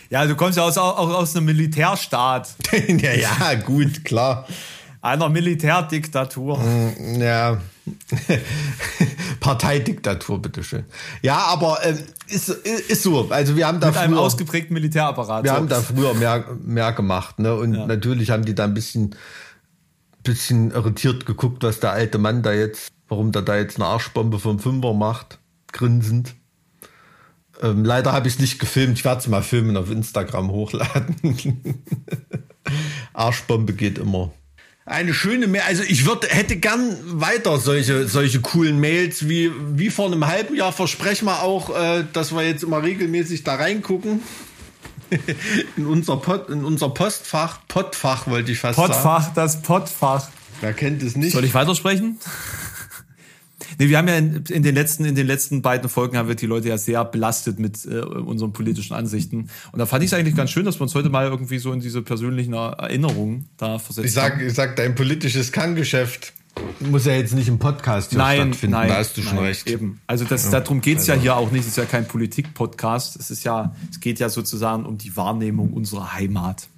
Ja, 0.09 0.25
du 0.25 0.37
kommst 0.37 0.57
ja 0.57 0.63
aus, 0.63 0.79
auch 0.79 0.97
aus 0.97 1.35
einem 1.35 1.47
Militärstaat, 1.47 2.55
ja, 2.89 3.13
ja, 3.13 3.55
gut, 3.55 4.05
klar. 4.05 4.47
Einer 5.05 5.29
Militärdiktatur. 5.29 6.59
Ja. 7.19 7.59
Parteidiktatur, 9.41 10.41
bitteschön. 10.41 10.85
Ja, 11.23 11.37
aber 11.39 11.79
ähm, 11.85 11.99
ist, 12.29 12.49
ist 12.49 13.03
so. 13.03 13.29
Also 13.31 13.57
wir 13.57 13.67
haben 13.67 13.81
da 13.81 13.89
Mit 13.89 13.97
einem 13.99 14.15
früher, 14.15 14.23
ausgeprägten 14.23 14.73
Militärapparat. 14.75 15.45
wir 15.45 15.51
So. 15.51 15.57
haben 15.57 15.69
da 15.69 15.83
früher 15.83 16.15
mehr, 16.15 16.47
mehr 16.65 16.93
gemacht, 16.93 17.39
ne? 17.39 17.55
Und 17.55 17.75
Ja. 17.75 17.87
natürlich 17.87 18.31
haben 18.31 18.45
die 18.47 18.55
da 18.55 18.65
ein 18.65 18.73
bisschen, 18.75 19.15
bisschen 20.23 20.71
irritiert 20.71 21.27
geguckt, 21.27 21.63
was 21.63 21.81
der 21.81 21.93
alte 21.93 22.17
Mann 22.19 22.43
da 22.43 22.53
jetzt, 22.53 22.89
warum 23.09 23.33
der 23.33 23.43
da 23.43 23.57
jetzt 23.57 23.77
eine 23.77 23.85
Arschbombe 23.87 24.39
vom 24.39 24.59
Fünfer 24.59 24.95
macht, 24.95 25.39
grinsend. 25.73 26.35
Ähm, 27.63 27.85
leider 27.85 28.13
habe 28.13 28.27
ich 28.29 28.35
es 28.35 28.41
nicht 28.41 28.59
gefilmt. 28.59 28.99
Ich 28.99 29.05
werde 29.05 29.21
es 29.21 29.29
mal 29.29 29.43
filmen 29.43 29.77
auf 29.77 29.91
Instagram 29.91 30.51
hochladen. 30.51 31.17
Arschbombe 33.13 33.75
geht 33.75 33.99
immer. 33.99 34.33
Eine 34.87 35.15
schöne 35.15 35.47
Mail. 35.47 35.63
Also 35.67 35.83
ich 35.83 36.05
würde, 36.05 36.27
hätte 36.29 36.57
gern 36.57 36.99
weiter 37.05 37.59
solche, 37.59 38.07
solche 38.07 38.41
coolen 38.41 38.79
Mails 38.79 39.29
wie, 39.29 39.51
wie 39.77 39.89
vor 39.89 40.07
einem 40.07 40.27
halben 40.27 40.55
Jahr 40.55 40.73
versprechen 40.73 41.25
wir 41.25 41.43
auch, 41.43 41.75
äh, 41.75 42.05
dass 42.13 42.35
wir 42.35 42.47
jetzt 42.47 42.63
immer 42.63 42.83
regelmäßig 42.83 43.45
da 43.45 43.55
reingucken. 43.55 44.23
in 45.77 45.87
unser 45.87 46.19
Pod, 46.19 46.51
in 46.51 46.65
unser 46.65 46.91
Postfach, 46.91 47.61
Podfach 47.67 48.27
wollte 48.27 48.53
ich 48.53 48.59
fast 48.59 48.77
sagen. 48.77 48.93
Pottfach, 48.93 49.33
das 49.33 49.63
Pottfach. 49.63 50.29
Wer 50.61 50.73
kennt 50.75 51.03
es 51.03 51.17
nicht? 51.17 51.33
Soll 51.33 51.45
ich 51.45 51.55
weitersprechen? 51.55 52.19
Nee, 53.79 53.89
wir 53.89 53.99
haben 53.99 54.09
ja 54.09 54.17
in, 54.17 54.45
in, 54.49 54.63
den 54.63 54.75
letzten, 54.75 55.05
in 55.05 55.15
den 55.15 55.27
letzten 55.27 55.63
beiden 55.63 55.89
Folgen 55.89 56.17
haben 56.17 56.29
wir 56.29 56.35
die 56.35 56.47
Leute 56.47 56.69
ja 56.69 56.79
sehr 56.79 57.05
belastet 57.05 57.59
mit 57.59 57.85
äh, 57.85 58.01
unseren 58.01 58.53
politischen 58.53 58.95
Ansichten. 58.95 59.49
Und 59.73 59.79
da 59.79 59.87
fand 59.87 60.05
ich 60.05 60.13
es 60.13 60.15
eigentlich 60.19 60.37
ganz 60.37 60.51
schön, 60.51 60.65
dass 60.65 60.79
wir 60.79 60.83
uns 60.83 60.95
heute 60.95 61.09
mal 61.09 61.27
irgendwie 61.27 61.59
so 61.59 61.73
in 61.73 61.81
diese 61.81 62.03
persönlichen 62.03 62.55
Erinnerungen 62.55 63.49
da 63.57 63.79
versetzt 63.79 64.07
Ich 64.07 64.13
sag, 64.13 64.41
ich 64.41 64.55
sag, 64.55 64.77
dein 64.77 64.95
politisches 64.95 65.53
Kerngeschäft 65.53 66.33
muss 66.81 67.07
ja 67.07 67.15
jetzt 67.15 67.35
nicht 67.35 67.49
im 67.49 67.59
Podcast 67.59 68.11
hier 68.11 68.19
Nein, 68.19 68.49
stattfinden. 68.49 68.77
nein, 68.77 68.89
da 68.89 68.97
hast 68.97 69.17
du 69.17 69.23
schon 69.23 69.37
nein, 69.37 69.47
recht. 69.47 69.69
Eben. 69.69 70.01
Also 70.07 70.25
das, 70.25 70.51
darum 70.51 70.81
geht's 70.81 71.07
ja 71.07 71.15
hier 71.15 71.37
auch 71.37 71.51
nicht. 71.51 71.63
Es 71.63 71.69
ist 71.69 71.77
ja 71.77 71.85
kein 71.85 72.07
Politik-Podcast. 72.07 73.17
Es 73.17 73.31
ist 73.31 73.45
ja, 73.45 73.75
es 73.91 74.01
geht 74.01 74.19
ja 74.19 74.29
sozusagen 74.29 74.87
um 74.87 74.99
die 74.99 75.17
Wahrnehmung 75.17 75.73
unserer 75.73 76.15
Heimat. 76.15 76.69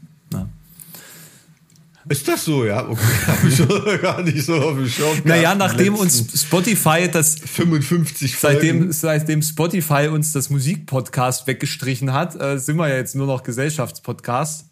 Ist 2.08 2.28
das 2.28 2.44
so, 2.44 2.64
ja? 2.64 2.88
Okay. 2.88 3.00
Hab 3.26 3.44
ich 3.44 3.56
so 3.56 3.66
gar 4.02 4.22
nicht 4.22 4.42
so 4.44 4.54
auf 4.54 4.76
dem 4.76 4.88
Schirm. 4.88 5.18
Naja, 5.24 5.54
nachdem 5.54 5.94
uns 5.96 6.40
Spotify 6.40 7.08
das 7.10 7.36
55 7.38 8.36
seitdem, 8.38 8.76
Folgen. 8.78 8.92
seitdem 8.92 9.42
Spotify 9.42 10.08
uns 10.12 10.32
das 10.32 10.48
Musikpodcast 10.50 11.46
weggestrichen 11.46 12.12
hat, 12.12 12.40
äh, 12.40 12.58
sind 12.58 12.76
wir 12.76 12.88
ja 12.88 12.96
jetzt 12.96 13.14
nur 13.16 13.26
noch 13.26 13.42
Gesellschaftspodcast. 13.42 14.66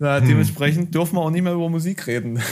Äh, 0.00 0.20
Hm. 0.20 0.26
Dementsprechend 0.28 0.94
dürfen 0.94 1.14
wir 1.14 1.20
auch 1.20 1.30
nicht 1.30 1.42
mehr 1.42 1.52
über 1.54 1.70
Musik 1.70 2.06
reden. 2.06 2.40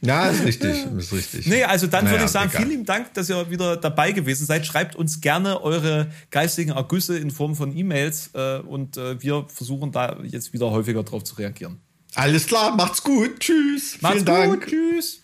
Ja, 0.00 0.28
ist 0.28 0.44
richtig, 0.44 0.86
ist 0.96 1.12
richtig. 1.12 1.46
Nee, 1.48 1.64
also 1.64 1.88
dann 1.88 2.04
würde 2.04 2.14
Naja, 2.14 2.26
ich 2.26 2.30
sagen, 2.30 2.50
egal. 2.50 2.60
vielen 2.62 2.70
lieben 2.70 2.84
Dank, 2.84 3.12
dass 3.14 3.28
ihr 3.28 3.50
wieder 3.50 3.76
dabei 3.76 4.12
gewesen 4.12 4.46
seid. 4.46 4.64
Schreibt 4.64 4.94
uns 4.94 5.20
gerne 5.20 5.60
eure 5.60 6.06
geistigen 6.30 6.70
Ergüsse 6.70 7.18
in 7.18 7.32
Form 7.32 7.56
von 7.56 7.76
E-Mails 7.76 8.30
äh, 8.34 8.58
und 8.58 8.96
äh, 8.96 9.20
wir 9.20 9.46
versuchen 9.52 9.90
da 9.90 10.16
jetzt 10.22 10.52
wieder 10.52 10.70
häufiger 10.70 11.02
drauf 11.02 11.24
zu 11.24 11.34
reagieren. 11.34 11.80
Alles 12.18 12.48
klar, 12.48 12.74
macht's 12.74 13.04
gut. 13.04 13.38
Tschüss. 13.38 14.02
Macht's 14.02 14.16
Vielen 14.16 14.26
Dank. 14.26 14.60
gut, 14.60 14.68
tschüss. 14.68 15.22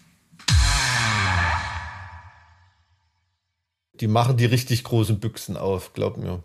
Die 3.94 4.06
machen 4.06 4.36
die 4.36 4.44
richtig 4.44 4.84
großen 4.84 5.18
Büchsen 5.18 5.56
auf, 5.56 5.92
glaub 5.92 6.16
mir. 6.16 6.44